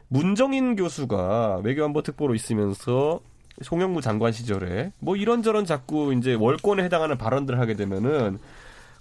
문정인 0.08 0.76
교수가 0.76 1.62
외교안보 1.64 2.02
특보로 2.02 2.36
있으면서 2.36 3.22
송영무 3.62 4.02
장관 4.02 4.34
시절에 4.34 4.92
뭐 5.00 5.16
이런저런 5.16 5.66
자꾸 5.66 6.14
이제 6.14 6.34
월권에 6.34 6.84
해당하는 6.84 7.18
발언들을 7.18 7.58
하게 7.60 7.76
되면은 7.76 8.38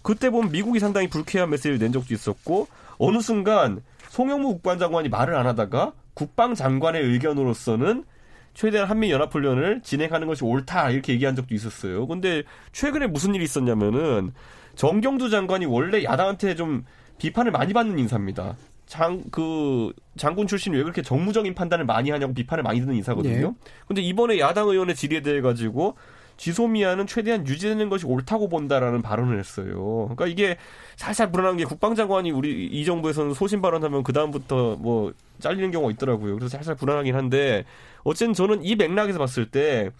그때 0.05 0.31
보면 0.31 0.53
미국이 0.53 0.79
상당히 0.79 1.09
불쾌한 1.09 1.51
메시지를 1.51 1.79
낸 1.79 1.91
적도 1.91 2.15
있었고 2.15 2.69
어느 2.99 3.21
순간 3.21 3.83
송영무 4.11 4.49
국방장관이 4.53 5.09
말을 5.09 5.35
안 5.35 5.47
하다가 5.47 5.95
국방장관의 6.13 7.03
의견으로서는 7.03 8.05
최대한 8.53 8.89
한미 8.89 9.11
연합훈련을 9.11 9.81
진행하는 9.83 10.29
것이 10.29 10.45
옳다 10.45 10.91
이렇게 10.91 11.15
얘기한 11.15 11.35
적도 11.35 11.55
있었어요. 11.55 12.07
근데 12.07 12.45
최근에 12.73 13.09
무슨 13.09 13.35
일이 13.35 13.45
있었냐면은 13.45 14.33
정경두 14.77 15.31
장관이 15.31 15.65
원래 15.67 16.05
야당한테 16.05 16.55
좀 16.55 16.85
비판을 17.19 17.51
많이 17.51 17.73
받는 17.73 17.99
인사입니다. 17.99 18.57
장, 18.87 19.25
그, 19.31 19.91
장군 20.19 20.47
출신이 20.47 20.77
왜 20.77 20.83
그렇게 20.83 21.01
정무적인 21.01 21.55
판단을 21.55 21.87
많이 21.87 22.11
하냐고 22.11 22.35
비판을 22.35 22.63
많이 22.63 22.79
듣는 22.81 22.95
인사거든요. 22.97 23.55
근데 23.87 24.03
이번에 24.03 24.39
야당 24.39 24.69
의원의 24.69 24.95
질의에 24.95 25.23
대해 25.23 25.41
가지고 25.41 25.97
지소미아는 26.37 27.07
최대한 27.07 27.47
유지되는 27.47 27.89
것이 27.89 28.07
옳다고 28.07 28.49
본다라는 28.49 29.03
발언을 29.03 29.39
했어요. 29.39 30.09
그러니까 30.14 30.26
이게 30.26 30.57
살살 30.97 31.30
불안한 31.30 31.57
게 31.57 31.64
국방장관이 31.64 32.30
우리 32.30 32.66
이 32.66 32.85
정부에서는 32.85 33.35
소신 33.35 33.62
발언하면 33.62 34.03
그 34.03 34.12
다음부터 34.12 34.76
뭐 34.78 35.12
잘리는 35.41 35.70
경우가 35.70 35.93
있더라고요. 35.93 36.35
그래서 36.35 36.57
살살 36.57 36.76
불안하긴 36.76 37.14
한데 37.14 37.64
어쨌든 38.03 38.35
저는 38.35 38.64
이 38.64 38.74
맥락에서 38.76 39.18
봤을 39.18 39.47
때 39.47 39.91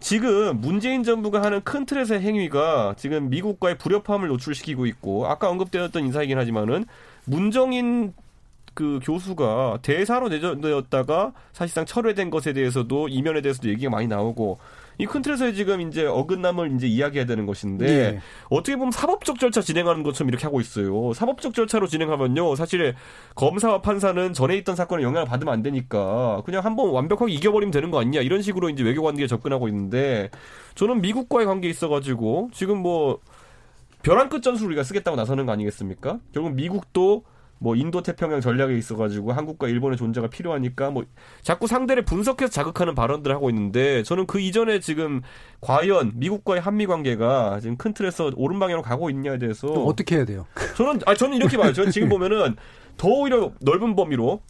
지금 0.00 0.60
문재인 0.60 1.04
정부가 1.04 1.42
하는 1.42 1.60
큰 1.62 1.86
틀에서의 1.86 2.20
행위가 2.22 2.94
지금 2.96 3.30
미국과의 3.30 3.78
불협화음을 3.78 4.28
노출시키고 4.28 4.86
있고 4.86 5.28
아까 5.28 5.48
언급되었던 5.48 6.04
인사이긴 6.04 6.38
하지만은 6.38 6.86
문정인 7.24 8.12
그 8.74 8.98
교수가 9.02 9.78
대사로 9.82 10.28
내정되었다가 10.28 11.32
사실상 11.52 11.84
철회된 11.84 12.30
것에 12.30 12.52
대해서도 12.52 13.08
이면에 13.08 13.42
대해서도 13.42 13.68
얘기가 13.68 13.90
많이 13.90 14.08
나오고 14.08 14.58
이 14.98 15.06
큰 15.06 15.22
틀에서 15.22 15.52
지금 15.52 15.80
이제 15.80 16.06
어긋남을 16.06 16.74
이제 16.76 16.86
이야기해야 16.86 17.26
되는 17.26 17.46
것인데 17.46 17.86
예. 17.88 18.20
어떻게 18.50 18.76
보면 18.76 18.92
사법적 18.92 19.38
절차 19.40 19.60
진행하는 19.60 20.02
것처럼 20.02 20.28
이렇게 20.28 20.44
하고 20.44 20.60
있어요. 20.60 21.12
사법적 21.14 21.54
절차로 21.54 21.86
진행하면요. 21.86 22.54
사실 22.56 22.94
검사와 23.34 23.82
판사는 23.82 24.32
전에 24.32 24.56
있던 24.58 24.76
사건에 24.76 25.02
영향을 25.02 25.26
받으면 25.26 25.52
안 25.52 25.62
되니까 25.62 26.42
그냥 26.44 26.64
한번 26.64 26.90
완벽하게 26.90 27.32
이겨버리면 27.32 27.72
되는 27.72 27.90
거 27.90 28.00
아니냐 28.00 28.20
이런 28.20 28.42
식으로 28.42 28.68
이제 28.70 28.82
외교 28.82 29.02
관계에 29.02 29.26
접근하고 29.26 29.68
있는데 29.68 30.30
저는 30.74 31.00
미국과의 31.00 31.46
관계에 31.46 31.70
있어가지고 31.70 32.50
지금 32.52 32.78
뭐 32.78 33.18
벼랑 34.02 34.28
끝 34.28 34.42
전술 34.42 34.66
우리가 34.68 34.82
쓰겠다고 34.82 35.16
나서는 35.16 35.46
거 35.46 35.52
아니겠습니까? 35.52 36.18
결국 36.32 36.54
미국도 36.54 37.24
뭐 37.62 37.76
인도 37.76 38.02
태평양 38.02 38.40
전략에 38.40 38.76
있어 38.76 38.96
가지고 38.96 39.32
한국과 39.32 39.68
일본의 39.68 39.96
존재가 39.96 40.26
필요하니까 40.28 40.90
뭐 40.90 41.04
자꾸 41.42 41.68
상대를 41.68 42.04
분석해서 42.04 42.50
자극하는 42.50 42.96
발언들을 42.96 43.34
하고 43.34 43.50
있는데 43.50 44.02
저는 44.02 44.26
그 44.26 44.40
이전에 44.40 44.80
지금 44.80 45.22
과연 45.60 46.12
미국과의 46.16 46.60
한미 46.60 46.86
관계가 46.86 47.60
지금 47.60 47.76
큰 47.76 47.94
틀에서 47.94 48.32
옳은 48.34 48.58
방향으로 48.58 48.82
가고 48.82 49.10
있냐에 49.10 49.38
대해서 49.38 49.68
어떻게 49.68 50.16
해야 50.16 50.24
돼요? 50.24 50.44
저는 50.76 51.00
아 51.06 51.14
저는 51.14 51.36
이렇게 51.36 51.56
봐요. 51.56 51.72
저는 51.72 51.92
지금 51.92 52.08
보면은 52.10 52.56
더 52.96 53.08
오히려 53.08 53.52
넓은 53.60 53.94
범위로 53.94 54.42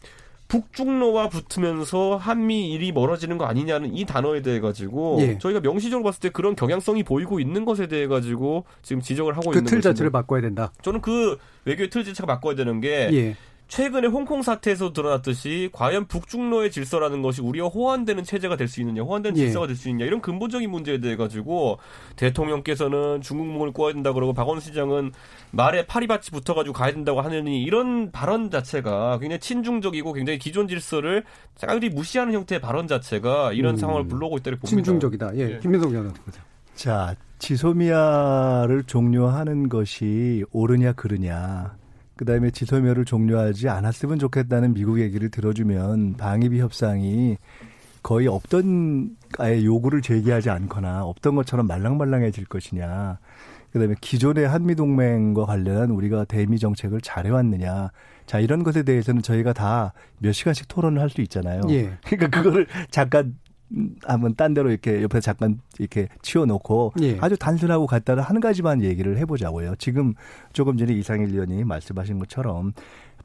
북중로와 0.53 1.29
붙으면서 1.29 2.15
한미 2.15 2.71
일이 2.71 2.91
멀어지는 2.91 3.39
거 3.39 3.45
아니냐는 3.45 3.95
이 3.95 4.05
단어에 4.05 4.43
대해 4.43 4.59
가지고 4.59 5.17
예. 5.21 5.39
저희가 5.39 5.61
명시적으로 5.61 6.03
봤을 6.03 6.19
때 6.19 6.29
그런 6.29 6.55
경향성이 6.55 7.01
보이고 7.01 7.39
있는 7.39 7.65
것에 7.65 7.87
대해 7.87 8.05
가지고 8.05 8.65
지금 8.83 9.01
지적을 9.01 9.35
하고 9.35 9.49
그 9.49 9.57
있는 9.57 9.65
틀 9.69 9.77
것이고 9.79 9.81
자체를 9.81 10.11
바꿔야 10.11 10.41
된다. 10.41 10.71
저는 10.83 11.01
그 11.01 11.39
외교의 11.65 11.89
틀 11.89 12.03
자체가 12.03 12.27
바꿔야 12.27 12.53
되는 12.53 12.81
게 12.81 13.09
예. 13.13 13.35
최근에 13.67 14.07
홍콩 14.07 14.43
사태에서 14.43 14.93
드러났듯이 14.93 15.69
과연 15.73 16.05
북중로의 16.05 16.69
질서라는 16.71 17.21
것이 17.23 17.41
우리와 17.41 17.69
호환되는 17.69 18.23
체제가 18.23 18.55
될 18.55 18.67
수 18.67 18.81
있느냐, 18.81 19.01
호환되는 19.01 19.35
예. 19.37 19.45
질서가 19.45 19.65
될 19.67 19.75
수 19.75 19.89
있느냐 19.89 20.05
이런 20.05 20.21
근본적인 20.21 20.69
문제에 20.69 20.99
대해 20.99 21.15
가지고 21.15 21.79
대통령께서는 22.15 23.21
중국 23.21 23.47
목을 23.47 23.71
꼬아야 23.71 23.93
된다 23.93 24.13
그러고 24.13 24.33
박원순 24.33 24.71
시장은 24.71 25.11
말에 25.51 25.85
파리밭이 25.87 26.25
붙어가지고 26.31 26.73
가야 26.73 26.91
된다고 26.91 27.21
하느니 27.21 27.63
이런 27.63 28.11
발언 28.11 28.51
자체가 28.51 29.17
굉장히 29.19 29.39
친중적이고 29.39 30.13
굉장히 30.13 30.37
기존 30.39 30.67
질서를 30.67 31.23
짝이 31.55 31.89
무시하는 31.89 32.33
형태의 32.33 32.61
발언 32.61 32.87
자체가 32.87 33.53
이런 33.53 33.75
음. 33.75 33.77
상황을 33.77 34.07
불러오고 34.07 34.37
있다고 34.37 34.57
봅니다. 34.57 34.67
친중적이다. 34.67 35.35
예, 35.37 35.55
예. 35.55 35.59
김민석 35.59 35.89
의원 35.91 36.07
어떻게 36.07 36.23
보세요? 36.23 36.43
자, 36.75 37.15
지소미아를 37.39 38.83
종료하는 38.83 39.69
것이 39.69 40.43
옳으냐 40.51 40.93
그르냐. 40.93 41.75
그다음에 42.23 42.51
지소미아를 42.51 43.03
종료하지 43.03 43.67
않았으면 43.67 44.17
좋겠다는 44.17 44.73
미국 44.73 44.99
얘기를 45.01 45.29
들어주면 45.29 46.13
방위비 46.13 46.59
협상이 46.59 47.37
거의 48.01 48.27
없던 48.27 49.17
아예 49.39 49.63
요구를 49.63 50.01
제기하지 50.01 50.49
않거나 50.49 51.03
없던 51.03 51.35
것처럼 51.35 51.67
말랑말랑해질 51.67 52.45
것이냐. 52.45 53.19
그다음에 53.73 53.95
기존의 53.99 54.47
한미 54.47 54.75
동맹과 54.75 55.45
관련한 55.45 55.89
우리가 55.91 56.25
대미 56.25 56.59
정책을 56.59 57.01
잘해 57.01 57.29
왔느냐. 57.29 57.91
자 58.25 58.39
이런 58.39 58.63
것에 58.63 58.83
대해서는 58.83 59.21
저희가 59.21 59.51
다 59.53 59.93
몇 60.19 60.31
시간씩 60.31 60.67
토론을 60.69 61.01
할 61.01 61.09
수 61.09 61.19
있잖아요. 61.21 61.61
예. 61.69 61.91
그러니까 62.07 62.41
그거를 62.41 62.67
잠깐 62.89 63.25
음, 63.25 63.35
한번 64.03 64.35
딴 64.35 64.53
데로 64.53 64.69
이렇게 64.69 65.01
옆에 65.01 65.19
잠깐 65.19 65.59
이렇게 65.79 66.07
치워놓고 66.21 66.93
예. 67.01 67.17
아주 67.19 67.37
단순하고 67.37 67.87
간단한 67.87 68.23
한 68.23 68.39
가지만 68.39 68.83
얘기를 68.83 69.17
해보자고요. 69.17 69.75
지금 69.77 70.13
조금 70.53 70.77
전에 70.77 70.93
이상일 70.93 71.29
의원이 71.29 71.63
말씀하신 71.63 72.19
것처럼 72.19 72.73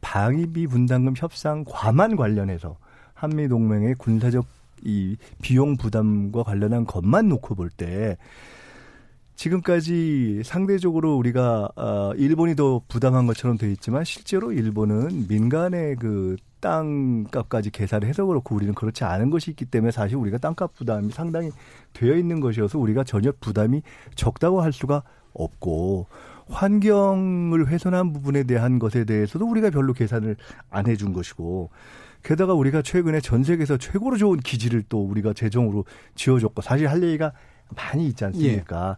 방위비 0.01 0.67
분담금 0.69 1.15
협상 1.17 1.65
과만 1.67 2.17
관련해서 2.17 2.77
한미 3.15 3.49
동맹의 3.49 3.97
군사적 3.97 4.47
이 4.85 5.17
비용 5.43 5.77
부담과 5.77 6.45
관련한 6.45 6.85
것만 6.87 7.29
놓고 7.29 7.55
볼 7.55 7.71
때 7.71 8.17
지금까지 9.39 10.43
상대적으로 10.45 11.17
우리가 11.17 11.69
어, 11.77 12.13
일본이 12.17 12.57
더 12.57 12.81
부담한 12.89 13.27
것처럼 13.27 13.57
돼 13.57 13.71
있지만 13.71 14.05
실제로 14.05 14.53
일본은 14.53 15.27
민간의 15.29 15.97
그 15.97 16.37
땅값까지 16.61 17.71
계산을 17.71 18.09
해서 18.09 18.25
그렇고 18.27 18.55
우리는 18.55 18.75
그렇지 18.75 19.05
않은 19.05 19.31
것이 19.31 19.51
있기 19.51 19.65
때문에 19.67 19.91
사실 19.91 20.17
우리가 20.17 20.39
땅값 20.39 20.75
부담이 20.75 21.13
상당히 21.13 21.51
되어 21.93 22.17
있는 22.17 22.41
것이어서 22.41 22.79
우리가 22.79 23.05
전혀 23.05 23.33
부담이 23.41 23.83
적다고 24.15 24.61
할 24.61 24.73
수가 24.73 25.03
없고 25.35 26.07
환경을 26.49 27.69
훼손한 27.69 28.13
부분에 28.13 28.45
대한 28.45 28.79
것에 28.79 29.05
대해서도 29.05 29.47
우리가 29.47 29.71
별로 29.71 29.93
계산을 29.93 30.37
안 30.71 30.87
해준 30.87 31.13
것이고 31.13 31.71
게다가 32.23 32.55
우리가 32.55 32.83
최근에 32.83 33.21
전 33.21 33.45
세계에서 33.45 33.77
최고로 33.77 34.17
좋은 34.17 34.39
기지를 34.41 34.83
또 34.89 35.05
우리가 35.05 35.35
재정으로 35.35 35.85
지어줬고 36.15 36.63
사실 36.63 36.89
할 36.89 37.03
얘기가 37.03 37.33
많이 37.77 38.07
있지 38.07 38.25
않습니까? 38.25 38.97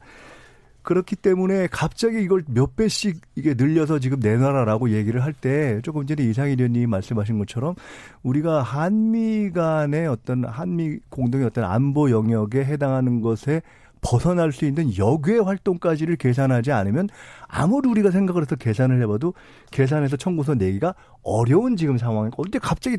그렇기 0.83 1.17
때문에 1.17 1.67
갑자기 1.71 2.23
이걸 2.23 2.43
몇 2.49 2.77
배씩 2.77 3.21
이게 3.37 3.55
늘려서 3.55 3.99
지금 3.99 4.21
내놔라라고 4.21 4.91
얘기를 4.91 5.23
할 5.23 5.33
때 5.33 5.81
조금 5.83 6.07
전에 6.07 6.23
이상일 6.25 6.59
의원님이 6.61 6.87
말씀하신 6.87 7.39
것처럼 7.39 7.75
우리가 8.23 8.63
한미 8.63 9.51
간의 9.53 10.07
어떤 10.07 10.45
한미 10.45 10.99
공동의 11.09 11.47
어떤 11.47 11.65
안보 11.65 12.11
영역에 12.11 12.65
해당하는 12.65 13.21
것에 13.21 13.63
벗어날 14.03 14.51
수 14.53 14.65
있는 14.65 14.97
역외 14.97 15.39
활동까지를 15.39 16.17
계산하지 16.17 16.73
않으면 16.73 17.09
아무리 17.47 17.89
우리가 17.89 18.11
생각을 18.11 18.43
해서 18.43 18.57
계산을 18.57 19.01
해봐도 19.03 19.35
계산해서 19.71 20.17
청구서 20.17 20.55
내기가 20.55 20.95
어려운 21.23 21.77
지금 21.77 21.99
상황이고 21.99 22.43
근데 22.43 22.59
갑자기 22.59 22.99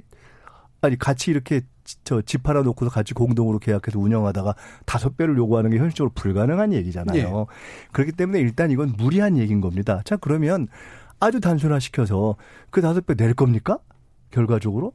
아니 0.81 0.97
같이 0.97 1.31
이렇게 1.31 1.61
저집 2.03 2.47
하나 2.47 2.61
놓고서 2.61 2.89
같이 2.91 3.13
공동으로 3.13 3.59
계약해서 3.59 3.99
운영하다가 3.99 4.55
다섯 4.85 5.17
배를 5.17 5.37
요구하는 5.37 5.69
게 5.69 5.77
현실적으로 5.77 6.11
불가능한 6.15 6.73
얘기잖아요. 6.73 7.17
예. 7.17 7.45
그렇기 7.91 8.13
때문에 8.13 8.39
일단 8.39 8.71
이건 8.71 8.93
무리한 8.97 9.37
얘기인 9.37 9.61
겁니다. 9.61 10.01
자 10.05 10.15
그러면 10.17 10.67
아주 11.19 11.39
단순화 11.39 11.79
시켜서 11.79 12.35
그 12.69 12.81
다섯 12.81 13.05
배 13.05 13.13
낼 13.15 13.33
겁니까? 13.33 13.77
결과적으로 14.31 14.93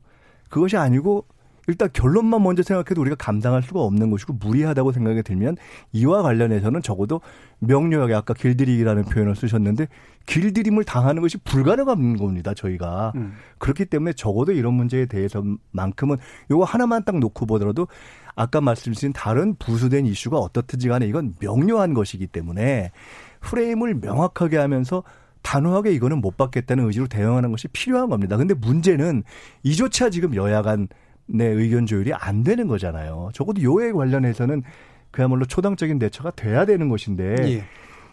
그것이 0.49 0.77
아니고 0.77 1.27
일단 1.67 1.89
결론만 1.93 2.43
먼저 2.43 2.63
생각해도 2.63 3.01
우리가 3.01 3.17
감당할 3.17 3.63
수가 3.63 3.81
없는 3.81 4.11
것이고 4.11 4.35
무리하다고 4.35 4.93
생각이 4.93 5.23
들면 5.23 5.57
이와 5.93 6.23
관련해서는 6.23 6.83
적어도 6.83 7.21
명료하게 7.59 8.15
아까 8.15 8.35
길들이기라는 8.35 9.05
표현을 9.05 9.35
쓰셨는데 9.35 9.89
길들임을 10.27 10.85
당하는 10.85 11.23
것이 11.23 11.39
불가능한 11.39 12.17
겁니다. 12.17 12.55
저희가 12.55 13.13
음. 13.17 13.35
그렇기 13.59 13.87
때문에 13.87 14.13
적어도 14.13 14.53
이런 14.53 14.75
문제에 14.75 15.07
대해서만큼은 15.07 16.17
요거 16.51 16.65
하나만 16.65 17.05
딱 17.05 17.19
놓고 17.19 17.47
보더라도 17.47 17.89
아까 18.35 18.61
말씀드린 18.61 19.13
다른 19.13 19.55
부수된 19.57 20.07
이슈가 20.07 20.39
어떻든지 20.39 20.89
간에 20.89 21.07
이건 21.07 21.35
명료한 21.41 21.95
것이기 21.95 22.27
때문에 22.27 22.93
프레임을 23.41 23.95
명확하게 23.95 24.59
하면서 24.59 25.03
단호하게 25.43 25.93
이거는 25.93 26.21
못 26.21 26.37
받겠다는 26.37 26.87
의지로 26.87 27.07
대응하는 27.07 27.53
것이 27.53 27.69
필요한 27.69 28.11
겁니다. 28.11 28.37
근데 28.37 28.53
문제는 28.53 29.23
이조차 29.63 30.11
지금 30.11 30.35
여야 30.35 30.61
간 30.63 30.89
내 31.27 31.47
의견 31.47 31.87
조율이 31.87 32.13
안 32.15 32.43
되는 32.43 32.67
거잖아요. 32.69 33.31
적어도 33.33 33.63
요에 33.63 33.93
관련해서는 33.93 34.63
그야말로 35.11 35.45
초당적인 35.45 35.99
대처가 35.99 36.31
돼야 36.31 36.65
되는 36.65 36.89
것인데 36.89 37.37
예. 37.41 37.65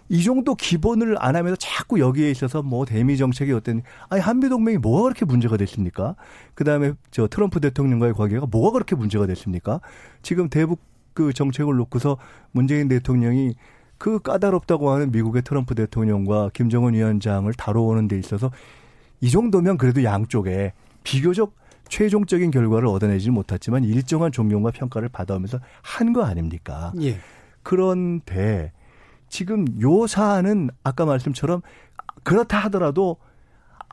이 0.09 0.24
정도 0.24 0.53
기본을 0.55 1.16
안 1.20 1.36
하면서 1.36 1.55
자꾸 1.55 1.99
여기에 1.99 2.30
있어서 2.32 2.61
뭐 2.61 2.86
대미 2.86 3.18
정책이 3.18 3.51
어떤 3.53 3.82
아니 4.09 4.22
한미 4.22 4.49
동맹이 4.49 4.78
뭐가 4.78 5.03
그렇게 5.03 5.26
문제가 5.26 5.57
됐습니까? 5.57 6.16
그다음에 6.55 6.93
저 7.11 7.28
트럼프 7.28 7.59
대통령과의 7.61 8.14
관계가 8.14 8.47
뭐가 8.47 8.72
그렇게 8.72 8.95
문제가 8.95 9.26
됐습니까? 9.28 9.80
지금 10.22 10.49
대북 10.49 10.80
그 11.14 11.32
정책을 11.32 11.76
놓고서 11.76 12.18
문재인 12.51 12.88
대통령이 12.88 13.55
그 13.97 14.20
까다롭다고 14.20 14.89
하는 14.89 15.11
미국의 15.11 15.43
트럼프 15.43 15.76
대통령과 15.76 16.49
김정은 16.53 16.93
위원장을 16.93 17.51
다뤄오는 17.53 18.07
데 18.07 18.18
있어서 18.20 18.51
이 19.22 19.30
정도면 19.30 19.78
그래도 19.78 20.03
양쪽에 20.03 20.74
비교적 21.03 21.55
최종적인 21.93 22.49
결과를 22.49 22.87
얻어내지 22.87 23.29
못했지만 23.29 23.83
일정한 23.83 24.31
존경과 24.31 24.71
평가를 24.71 25.09
받아오면서 25.09 25.59
한 25.83 26.11
거 26.11 26.23
아닙니까? 26.23 26.91
예. 27.01 27.17
그런데 27.61 28.71
지금 29.29 29.65
요 29.79 30.07
사안은 30.07 30.71
아까 30.83 31.05
말씀처럼 31.05 31.61
그렇다 32.23 32.57
하더라도 32.65 33.17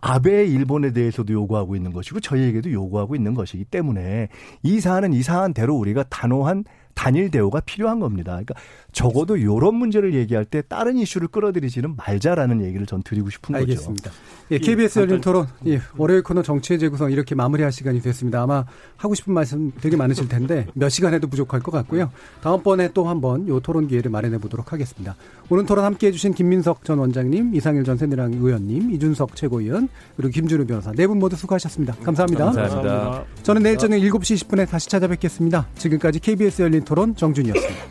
아베 0.00 0.46
일본에 0.46 0.92
대해서도 0.94 1.30
요구하고 1.34 1.76
있는 1.76 1.92
것이고 1.92 2.20
저희에게도 2.20 2.72
요구하고 2.72 3.16
있는 3.16 3.34
것이기 3.34 3.64
때문에 3.66 4.28
이 4.62 4.80
사안은 4.80 5.12
이 5.12 5.22
사안대로 5.22 5.76
우리가 5.76 6.04
단호한 6.04 6.64
단일 7.00 7.30
대우가 7.30 7.60
필요한 7.60 7.98
겁니다. 7.98 8.32
그러니까 8.32 8.54
적어도 8.92 9.38
이런 9.38 9.74
문제를 9.74 10.12
얘기할 10.12 10.44
때 10.44 10.62
다른 10.68 10.98
이슈를 10.98 11.28
끌어들이지는 11.28 11.96
말자라는 11.96 12.62
얘기를 12.62 12.84
전 12.84 13.02
드리고 13.02 13.30
싶은 13.30 13.54
거죠. 13.54 13.62
알겠습니다. 13.62 14.10
예, 14.50 14.58
KBS 14.58 14.98
열린 14.98 15.20
토론, 15.22 15.46
예, 15.66 15.80
월요일 15.96 16.22
코너 16.22 16.42
정치의 16.42 16.78
재구성 16.78 17.10
이렇게 17.10 17.34
마무리할 17.34 17.72
시간이 17.72 18.02
됐습니다. 18.02 18.42
아마 18.42 18.66
하고 18.98 19.14
싶은 19.14 19.32
말씀 19.32 19.72
되게 19.80 19.96
많으실 19.96 20.28
텐데 20.28 20.66
몇 20.74 20.90
시간 20.90 21.14
해도 21.14 21.26
부족할 21.26 21.60
것 21.60 21.70
같고요. 21.70 22.10
다음번에 22.42 22.90
또 22.92 23.08
한번 23.08 23.48
요 23.48 23.60
토론 23.60 23.88
기회를 23.88 24.10
마련해 24.10 24.36
보도록 24.36 24.74
하겠습니다. 24.74 25.16
오늘 25.48 25.64
토론 25.64 25.86
함께 25.86 26.08
해주신 26.08 26.34
김민석 26.34 26.84
전 26.84 26.98
원장님, 26.98 27.54
이상일 27.54 27.84
전 27.84 27.96
새누리당 27.96 28.34
의원님, 28.34 28.90
이준석 28.90 29.36
최고위원, 29.36 29.88
그리고 30.18 30.30
김준우 30.32 30.66
변호사 30.66 30.92
네 30.92 31.06
분 31.06 31.18
모두 31.18 31.34
수고하셨습니다. 31.34 31.94
감사합니다. 32.04 32.44
감사합니다. 32.44 33.24
저는 33.42 33.62
내일 33.62 33.78
저녁 33.78 33.96
7시 33.98 34.36
20분에 34.36 34.68
다시 34.68 34.88
찾아뵙겠습니다. 34.90 35.66
지금까지 35.76 36.18
KBS 36.20 36.60
열린 36.62 36.84
토론 36.90 37.14
정준이었습니다. 37.14 37.84